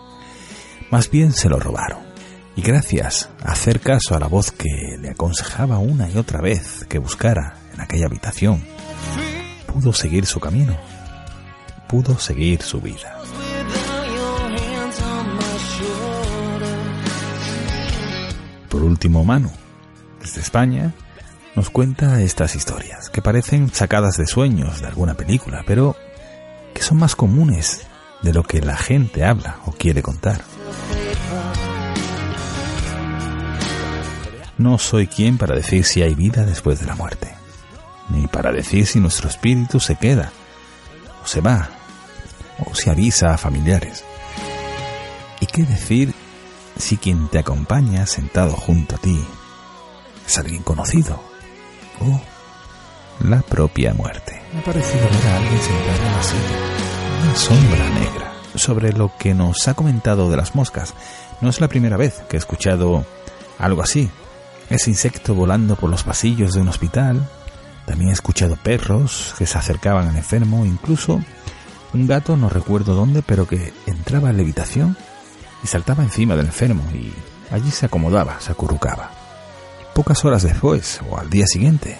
Más 0.91 1.09
bien 1.09 1.31
se 1.31 1.49
lo 1.49 1.59
robaron. 1.59 1.99
Y 2.55 2.61
gracias 2.61 3.29
a 3.43 3.51
hacer 3.51 3.79
caso 3.79 4.15
a 4.15 4.19
la 4.19 4.27
voz 4.27 4.51
que 4.51 4.97
le 4.99 5.11
aconsejaba 5.11 5.77
una 5.77 6.09
y 6.09 6.17
otra 6.17 6.41
vez 6.41 6.85
que 6.89 6.97
buscara 6.97 7.55
en 7.73 7.81
aquella 7.81 8.07
habitación, 8.07 8.63
pudo 9.67 9.93
seguir 9.93 10.25
su 10.25 10.39
camino, 10.39 10.75
pudo 11.87 12.17
seguir 12.17 12.63
su 12.63 12.81
vida. 12.81 13.21
Por 18.69 18.81
último, 18.81 19.23
Manu, 19.23 19.51
desde 20.19 20.41
España, 20.41 20.93
nos 21.57 21.71
cuenta 21.71 22.21
estas 22.21 22.55
historias, 22.55 23.09
que 23.09 23.23
parecen 23.23 23.73
sacadas 23.73 24.15
de 24.15 24.27
sueños 24.27 24.79
de 24.79 24.85
alguna 24.85 25.15
película, 25.15 25.63
pero 25.65 25.95
que 26.75 26.83
son 26.83 26.99
más 26.99 27.15
comunes 27.15 27.87
de 28.21 28.31
lo 28.31 28.43
que 28.43 28.61
la 28.61 28.77
gente 28.77 29.25
habla 29.25 29.57
o 29.65 29.71
quiere 29.71 30.03
contar. 30.03 30.43
No 34.59 34.77
soy 34.77 35.07
quien 35.07 35.39
para 35.39 35.55
decir 35.55 35.83
si 35.83 36.03
hay 36.03 36.13
vida 36.13 36.45
después 36.45 36.79
de 36.79 36.85
la 36.85 36.93
muerte, 36.93 37.33
ni 38.09 38.27
para 38.27 38.51
decir 38.51 38.85
si 38.85 38.99
nuestro 38.99 39.27
espíritu 39.27 39.79
se 39.79 39.95
queda, 39.95 40.31
o 41.23 41.27
se 41.27 41.41
va, 41.41 41.69
o 42.67 42.75
se 42.75 42.91
avisa 42.91 43.33
a 43.33 43.37
familiares. 43.39 44.03
¿Y 45.39 45.47
qué 45.47 45.63
decir 45.63 46.13
si 46.77 46.97
quien 46.97 47.29
te 47.29 47.39
acompaña 47.39 48.05
sentado 48.05 48.51
junto 48.51 48.95
a 48.97 48.99
ti 48.99 49.19
es 50.27 50.37
alguien 50.37 50.61
conocido 50.61 51.19
o 51.99 52.21
la 53.27 53.41
propia 53.41 53.93
muerte? 53.93 54.41
Me 54.53 54.59
ha 54.59 54.63
parecido 54.63 55.03
ver 55.05 55.27
a 55.27 55.37
alguien 55.37 55.61
sentado 55.61 56.05
en 56.05 56.13
la 56.13 56.23
silla, 56.23 57.23
una 57.23 57.35
sombra 57.35 57.89
negra. 57.89 58.33
Sobre 58.55 58.91
lo 58.91 59.11
que 59.17 59.33
nos 59.33 59.67
ha 59.67 59.75
comentado 59.75 60.29
de 60.29 60.37
las 60.37 60.55
moscas, 60.55 60.93
no 61.41 61.49
es 61.49 61.61
la 61.61 61.67
primera 61.67 61.97
vez 61.97 62.23
que 62.27 62.37
he 62.37 62.39
escuchado 62.39 63.05
algo 63.59 63.83
así, 63.83 64.09
ese 64.69 64.89
insecto 64.89 65.35
volando 65.35 65.75
por 65.75 65.89
los 65.89 66.03
pasillos 66.03 66.53
de 66.53 66.61
un 66.61 66.67
hospital. 66.69 67.27
También 67.85 68.09
he 68.09 68.13
escuchado 68.13 68.55
perros 68.55 69.35
que 69.37 69.45
se 69.45 69.57
acercaban 69.57 70.07
al 70.07 70.17
enfermo, 70.17 70.65
incluso 70.65 71.21
un 71.93 72.07
gato, 72.07 72.35
no 72.35 72.49
recuerdo 72.49 72.95
dónde, 72.95 73.21
pero 73.21 73.47
que 73.47 73.73
entraba 73.85 74.29
en 74.29 74.37
la 74.37 74.43
habitación 74.43 74.97
y 75.63 75.67
saltaba 75.67 76.03
encima 76.03 76.35
del 76.35 76.47
enfermo 76.47 76.83
y 76.93 77.13
allí 77.51 77.71
se 77.71 77.85
acomodaba, 77.85 78.39
se 78.39 78.51
acurrucaba. 78.51 79.11
Pocas 79.97 80.23
horas 80.25 80.43
después, 80.43 81.01
o 81.09 81.17
al 81.17 81.27
día 81.27 81.47
siguiente, 81.47 81.97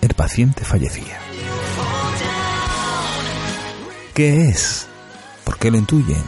el 0.00 0.14
paciente 0.14 0.64
fallecía. 0.64 1.18
¿Qué 4.14 4.46
es? 4.48 4.86
¿Por 5.44 5.58
qué 5.58 5.70
lo 5.70 5.76
intuyen? 5.76 6.24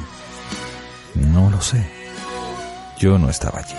No 1.15 1.49
lo 1.49 1.62
sé. 1.62 1.91
Yo 2.99 3.19
no 3.19 3.31
estaba 3.31 3.61
allí. 3.61 3.74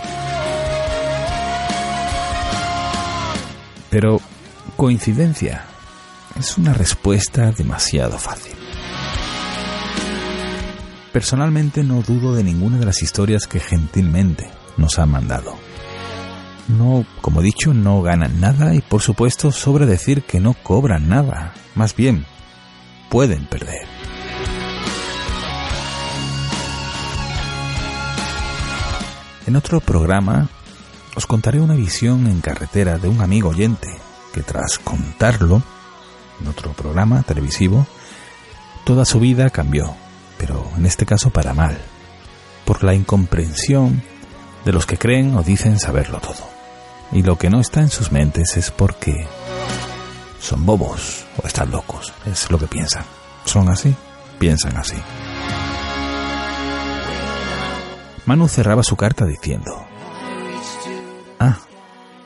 Pero 3.91 4.19
coincidencia 4.75 5.65
es 6.39 6.57
una 6.57 6.73
respuesta 6.73 7.51
demasiado 7.51 8.17
fácil. 8.17 8.55
Personalmente 11.13 11.83
no 11.83 12.01
dudo 12.01 12.33
de 12.33 12.43
ninguna 12.43 12.79
de 12.79 12.85
las 12.87 13.03
historias 13.03 13.45
que 13.45 13.59
gentilmente 13.59 14.49
nos 14.77 14.97
han 14.97 15.11
mandado. 15.11 15.55
No, 16.77 17.05
como 17.21 17.41
he 17.41 17.43
dicho, 17.43 17.73
no 17.73 18.01
ganan 18.01 18.39
nada 18.39 18.73
y 18.73 18.81
por 18.81 19.01
supuesto 19.01 19.51
sobra 19.51 19.85
decir 19.85 20.23
que 20.23 20.39
no 20.39 20.53
cobran 20.53 21.09
nada. 21.09 21.53
Más 21.75 21.95
bien, 21.95 22.25
pueden 23.09 23.45
perder. 23.45 23.87
En 29.47 29.55
otro 29.55 29.81
programa 29.81 30.47
os 31.15 31.25
contaré 31.25 31.59
una 31.59 31.75
visión 31.75 32.27
en 32.27 32.39
carretera 32.39 32.97
de 32.97 33.09
un 33.09 33.21
amigo 33.21 33.49
oyente 33.49 33.89
que 34.33 34.41
tras 34.41 34.79
contarlo 34.79 35.61
en 36.39 36.47
otro 36.47 36.71
programa 36.71 37.21
televisivo, 37.23 37.85
toda 38.85 39.03
su 39.03 39.19
vida 39.19 39.49
cambió, 39.49 39.93
pero 40.37 40.65
en 40.77 40.85
este 40.85 41.05
caso 41.05 41.31
para 41.31 41.53
mal, 41.53 41.77
por 42.65 42.83
la 42.83 42.93
incomprensión 42.93 44.01
de 44.63 44.71
los 44.71 44.85
que 44.85 44.97
creen 44.97 45.35
o 45.35 45.43
dicen 45.43 45.79
saberlo 45.79 46.19
todo. 46.19 46.50
Y 47.11 47.23
lo 47.23 47.37
que 47.37 47.49
no 47.49 47.59
está 47.59 47.81
en 47.81 47.89
sus 47.89 48.11
mentes 48.11 48.55
es 48.57 48.71
porque 48.71 49.27
son 50.39 50.65
bobos 50.65 51.25
o 51.41 51.45
están 51.45 51.71
locos, 51.71 52.13
es 52.25 52.49
lo 52.49 52.57
que 52.57 52.67
piensan. 52.67 53.03
Son 53.45 53.69
así, 53.69 53.93
piensan 54.39 54.77
así. 54.77 54.97
Manu 58.25 58.47
cerraba 58.47 58.83
su 58.83 58.95
carta 58.95 59.25
diciendo, 59.25 59.85
Ah, 61.39 61.57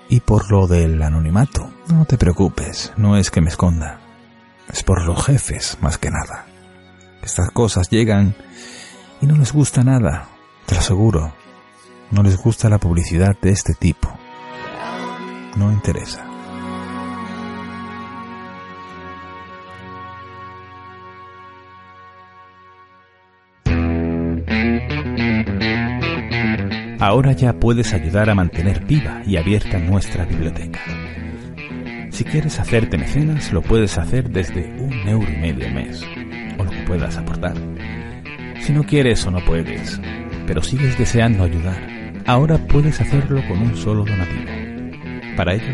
y 0.10 0.20
por 0.20 0.52
lo 0.52 0.68
del 0.68 1.02
anonimato, 1.02 1.72
no 1.88 2.06
te 2.06 2.18
preocupes, 2.18 2.94
no 2.98 3.18
es 3.18 3.32
que 3.32 3.42
me 3.42 3.50
esconda. 3.50 4.00
Es 4.72 4.84
por 4.84 5.04
los 5.06 5.26
jefes, 5.26 5.78
más 5.82 5.98
que 5.98 6.12
nada. 6.12 6.46
Estas 7.24 7.50
cosas 7.52 7.90
llegan 7.90 8.36
y 9.22 9.26
no 9.26 9.36
les 9.36 9.52
gusta 9.52 9.84
nada, 9.84 10.28
te 10.66 10.76
lo 10.76 10.82
aseguro. 10.82 11.34
No 12.12 12.22
les 12.22 12.38
gusta 12.38 12.70
la 12.70 12.78
publicidad 12.78 13.36
de 13.42 13.52
este 13.52 13.74
tipo. 13.74 14.16
No 15.56 15.72
interesa. 15.72 16.26
Ahora 27.00 27.34
ya 27.34 27.54
puedes 27.54 27.94
ayudar 27.94 28.30
a 28.30 28.36
mantener 28.36 28.84
viva 28.84 29.22
y 29.26 29.38
abierta 29.38 29.78
nuestra 29.78 30.26
biblioteca. 30.26 30.80
Si 32.10 32.24
quieres 32.24 32.60
hacerte 32.60 32.98
mecenas, 32.98 33.54
lo 33.54 33.62
puedes 33.62 33.98
hacer 33.98 34.30
desde 34.30 34.74
un 34.80 35.08
euro 35.08 35.30
y 35.30 35.36
medio 35.38 35.70
mes, 35.70 36.02
o 36.58 36.64
lo 36.64 36.72
que 36.72 36.82
puedas 36.84 37.18
aportar. 37.18 37.56
Si 38.62 38.74
no 38.74 38.84
quieres 38.84 39.26
o 39.28 39.32
no 39.32 39.44
puedes, 39.46 40.00
pero 40.48 40.64
sigues 40.64 40.98
deseando 40.98 41.44
ayudar, 41.44 41.78
ahora 42.26 42.58
puedes 42.58 43.00
hacerlo 43.00 43.42
con 43.48 43.62
un 43.62 43.76
solo 43.76 44.04
donativo. 44.06 44.55
Para 45.36 45.54
ello, 45.54 45.74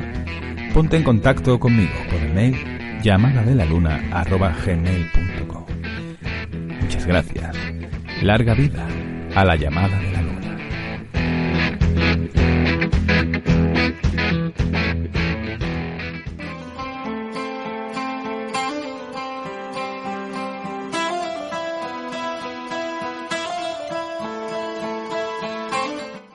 ponte 0.74 0.98
en 0.98 1.04
contacto 1.04 1.60
conmigo 1.60 1.94
por 2.10 2.20
el 2.20 2.34
mail 2.34 2.56
llamada 3.04 3.44
de 3.44 3.54
la 3.54 3.66
luna 3.66 4.02
Muchas 6.82 7.06
gracias. 7.06 7.56
Larga 8.24 8.56
vida 8.56 8.88
a 9.36 9.46
la 9.46 9.56
llamada 9.56 10.00
de 10.00 10.12
la 10.12 10.22
luna. 10.22 10.58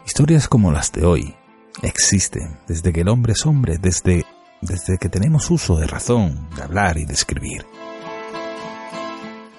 Historias 0.05 0.49
como 0.49 0.71
las 0.73 0.93
de 0.93 1.05
hoy 1.05 1.36
existen 1.83 2.59
desde 2.67 2.93
que 2.93 3.03
el 3.03 3.09
hombre 3.09 3.33
es 3.33 3.47
hombre, 3.47 3.79
desde, 3.79 4.25
desde 4.61 4.99
que 4.99 5.09
tenemos 5.09 5.51
uso 5.51 5.77
de 5.77 5.87
razón, 5.87 6.49
de 6.57 6.63
hablar 6.63 6.99
y 6.99 7.05
de 7.05 7.15
escribir. 7.15 7.67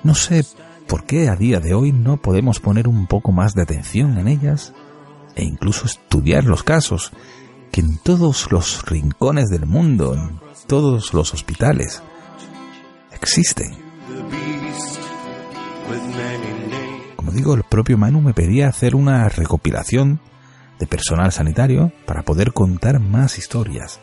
No 0.04 0.16
sé 0.16 0.46
por 0.88 1.04
qué 1.04 1.30
a 1.30 1.36
día 1.36 1.60
de 1.60 1.74
hoy 1.74 1.92
no 1.92 2.18
podemos 2.18 2.60
poner 2.60 2.88
un 2.88 3.08
poco 3.08 3.32
más 3.32 3.54
de 3.54 3.62
atención 3.62 4.18
en 4.18 4.28
ellas 4.28 4.74
e 5.36 5.44
incluso 5.44 5.86
estudiar 5.86 6.46
los 6.46 6.64
casos 6.64 7.12
que 7.72 7.82
en 7.82 7.98
todos 7.98 8.52
los 8.52 8.86
rincones 8.86 9.50
del 9.50 9.66
mundo, 9.66 10.16
en 10.16 10.40
todos 10.68 11.14
los 11.14 11.34
hospitales, 11.34 12.02
existen. 13.14 13.76
Como 17.16 17.32
digo, 17.32 17.54
el 17.54 17.64
propio 17.64 17.98
Manu 17.98 18.22
me 18.22 18.34
pedía 18.34 18.70
hacer 18.70 18.96
una 18.96 19.28
recopilación 19.30 20.22
de 20.80 20.88
personal 20.88 21.32
sanitario 21.32 21.92
para 22.06 22.24
poder 22.24 22.54
contar 22.54 23.00
más 23.00 23.38
historias. 23.38 24.00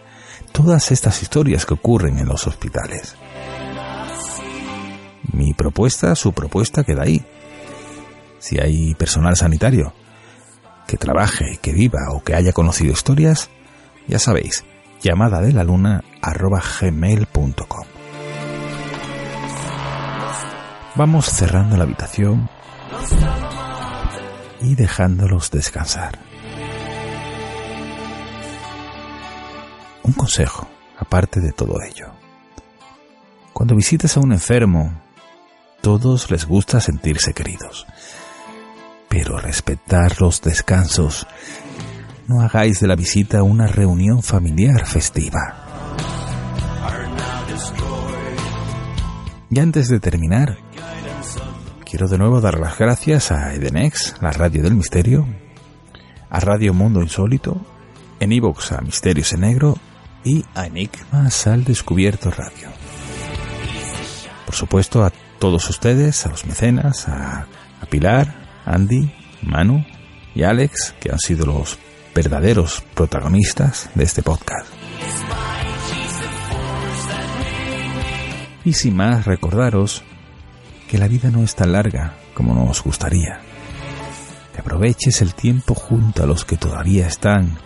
Todas 0.52 0.90
estas 0.92 1.22
historias 1.22 1.66
que 1.66 1.74
ocurren 1.74 2.18
en 2.18 2.28
los 2.28 2.46
hospitales. 2.46 3.16
Mi 5.32 5.52
propuesta, 5.55 6.14
su 6.14 6.32
propuesta 6.32 6.84
queda 6.84 7.02
ahí. 7.02 7.24
Si 8.38 8.59
hay 8.60 8.94
personal 8.94 9.36
sanitario 9.36 9.94
que 10.86 10.96
trabaje, 10.96 11.59
que 11.62 11.72
viva 11.72 12.10
o 12.12 12.22
que 12.22 12.34
haya 12.34 12.52
conocido 12.52 12.92
historias, 12.92 13.51
ya 14.06 14.18
sabéis, 14.18 14.64
llamada 15.01 15.40
de 15.40 15.52
la 15.52 15.64
luna 15.64 16.05
arroba 16.20 16.62
gmail.com. 16.80 17.86
Vamos 20.96 21.26
cerrando 21.26 21.76
la 21.76 21.84
habitación 21.84 22.48
y 24.60 24.74
dejándolos 24.76 25.51
descansar. 25.51 26.18
Un 30.05 30.12
consejo, 30.12 30.68
aparte 30.98 31.40
de 31.40 31.52
todo 31.52 31.81
ello. 31.82 32.09
Cuando 33.55 33.74
visites 33.74 34.18
a 34.18 34.20
un 34.20 34.32
enfermo, 34.32 34.93
todos 35.81 36.31
les 36.31 36.44
gusta 36.44 36.78
sentirse 36.78 37.32
queridos. 37.32 37.86
Pero 39.09 39.39
respetar 39.39 40.20
los 40.20 40.43
descansos. 40.43 41.26
No 42.28 42.43
hagáis 42.43 42.81
de 42.81 42.86
la 42.86 42.97
visita 42.97 43.43
una 43.43 43.66
reunión 43.66 44.22
familiar 44.22 44.86
festiva. 44.86 45.64
Y 49.48 49.59
antes 49.59 49.89
de 49.89 50.01
terminar, 50.01 50.59
quiero 51.89 52.09
de 52.09 52.18
nuevo 52.18 52.43
dar 52.43 52.60
las 52.60 52.76
gracias 52.76 53.32
a 53.32 53.55
Edenex, 53.55 54.16
la 54.20 54.32
radio 54.32 54.62
del 54.62 54.74
misterio, 54.74 55.26
a 56.28 56.40
Radio 56.40 56.74
Mundo 56.74 57.01
Insólito, 57.01 57.59
en 58.20 58.32
iVox 58.32 58.72
a 58.72 58.82
Misterios 58.82 59.32
en 59.32 59.40
Negro 59.40 59.78
y 60.24 60.44
Enigmas 60.56 61.46
al 61.46 61.64
Descubierto 61.64 62.30
Radio. 62.30 62.68
Por 64.46 64.55
supuesto, 64.55 65.05
a 65.05 65.12
todos 65.38 65.68
ustedes, 65.68 66.24
a 66.26 66.30
los 66.30 66.46
mecenas, 66.46 67.09
a, 67.09 67.46
a 67.80 67.86
Pilar, 67.86 68.62
Andy, 68.64 69.12
Manu 69.42 69.84
y 70.34 70.42
Alex, 70.42 70.94
que 70.98 71.12
han 71.12 71.18
sido 71.18 71.46
los 71.46 71.78
verdaderos 72.14 72.82
protagonistas 72.94 73.90
de 73.94 74.05
este 74.05 74.22
podcast. 74.22 74.68
Y 78.64 78.72
sin 78.72 78.96
más, 78.96 79.26
recordaros 79.26 80.02
que 80.88 80.96
la 80.96 81.09
vida 81.09 81.30
no 81.30 81.42
es 81.42 81.55
tan 81.55 81.72
larga 81.72 82.14
como 82.32 82.55
nos 82.55 82.82
gustaría. 82.82 83.40
Que 84.55 84.60
aproveches 84.60 85.20
el 85.20 85.34
tiempo 85.34 85.74
junto 85.74 86.22
a 86.22 86.26
los 86.26 86.44
que 86.44 86.56
todavía 86.56 87.06
están, 87.06 87.59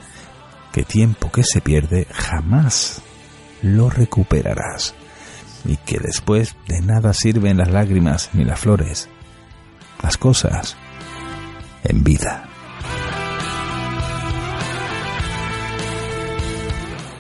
que 0.79 0.85
tiempo 0.85 1.33
que 1.33 1.43
se 1.43 1.61
pierde 1.61 2.07
jamás 2.13 3.03
lo 3.63 3.91
recuperarás 3.91 4.95
y 5.65 5.77
que 5.77 5.99
después 5.99 6.55
de 6.69 6.81
nada 6.81 7.15
sirven 7.15 7.57
las 7.57 7.73
lágrimas 7.73 8.31
ni 8.33 8.45
las 8.45 8.61
flores, 8.61 9.09
las 10.05 10.17
cosas 10.17 10.77
en 11.83 12.05
vida. 12.05 12.49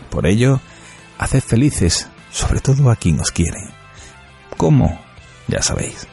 Por 0.08 0.28
ello, 0.28 0.60
haced 1.18 1.42
felices, 1.42 2.08
sobre 2.30 2.60
todo 2.60 2.92
a 2.92 2.94
quien 2.94 3.18
os 3.18 3.32
quiere. 3.32 3.58
¿Cómo? 4.56 5.00
Ya 5.48 5.62
sabéis, 5.62 6.06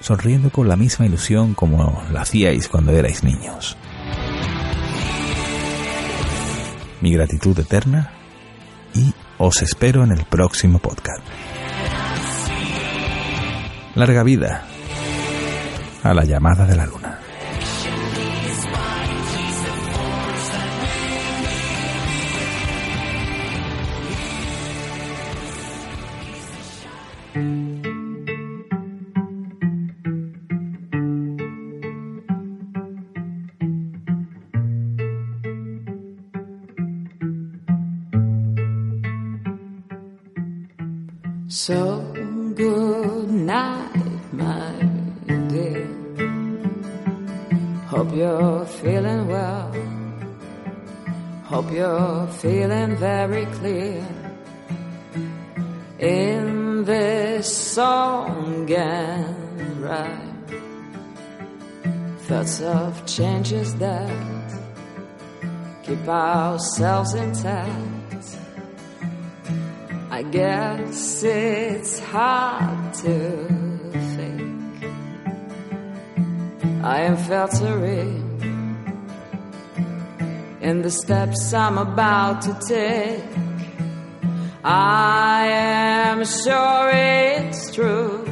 sonriendo 0.00 0.50
con 0.50 0.68
la 0.68 0.76
misma 0.76 1.06
ilusión 1.06 1.54
como 1.54 2.02
la 2.12 2.20
hacíais 2.20 2.68
cuando 2.68 2.92
erais 2.92 3.24
niños. 3.24 3.78
Mi 7.04 7.12
gratitud 7.12 7.58
eterna 7.58 8.10
y 8.94 9.12
os 9.36 9.60
espero 9.60 10.04
en 10.04 10.12
el 10.12 10.24
próximo 10.24 10.78
podcast. 10.78 11.22
Larga 13.94 14.22
vida 14.22 14.64
a 16.02 16.14
la 16.14 16.24
llamada 16.24 16.64
de 16.64 16.76
la 16.76 16.86
luna. 16.86 17.13
So 41.54 42.00
good 42.56 43.30
night, 43.30 43.94
my 44.32 44.72
dear. 45.46 45.86
Hope 47.86 48.12
you're 48.12 48.66
feeling 48.66 49.28
well. 49.28 49.72
Hope 51.44 51.70
you're 51.70 52.26
feeling 52.42 52.96
very 52.96 53.46
clear. 53.46 54.04
In 56.00 56.82
this 56.84 57.56
song 57.56 58.68
and 58.68 59.80
rhyme, 59.80 60.44
thoughts 62.26 62.62
of 62.62 63.06
changes 63.06 63.76
that 63.76 64.10
keep 65.84 66.08
ourselves 66.08 67.14
intact. 67.14 67.93
Guess 70.34 71.22
it's 71.22 72.00
hard 72.00 72.92
to 72.94 73.46
think 74.16 74.84
I 76.82 77.02
am 77.02 77.16
filtering 77.16 78.18
in 80.60 80.82
the 80.82 80.90
steps 80.90 81.54
I'm 81.54 81.78
about 81.78 82.42
to 82.42 82.58
take. 82.66 83.22
I 84.64 85.46
am 85.46 86.24
sure 86.24 86.90
it's 86.92 87.72
true. 87.72 88.24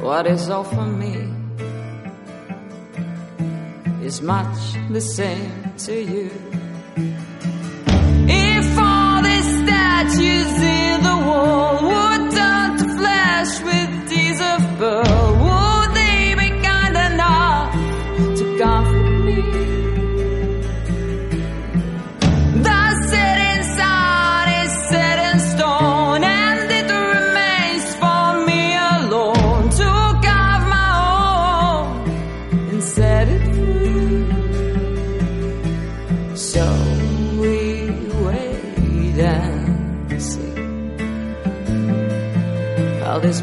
What 0.00 0.26
is 0.28 0.48
all 0.48 0.64
for 0.64 0.86
me 0.86 1.28
is 4.02 4.22
much 4.22 4.60
the 4.88 5.02
same 5.02 5.74
to 5.84 5.92
you. 5.92 6.49
you 10.18 10.44
see. 10.58 10.79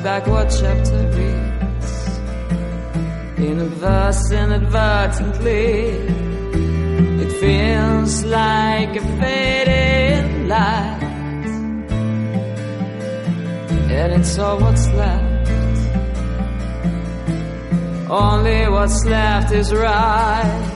How 0.07 0.21
what 0.31 0.47
chapter 0.49 1.01
reads 1.17 1.93
in 3.47 3.59
a 3.59 3.69
verse 3.83 4.31
inadvertently. 4.31 5.73
It 7.23 7.31
feels 7.41 8.23
like 8.23 8.95
a 8.95 9.05
fading 9.19 10.47
light, 10.47 11.03
and 13.99 14.13
it's 14.17 14.39
all 14.39 14.57
what's 14.61 14.87
left. 14.93 15.49
Only 18.09 18.69
what's 18.69 19.03
left 19.05 19.51
is 19.51 19.73
right. 19.73 20.66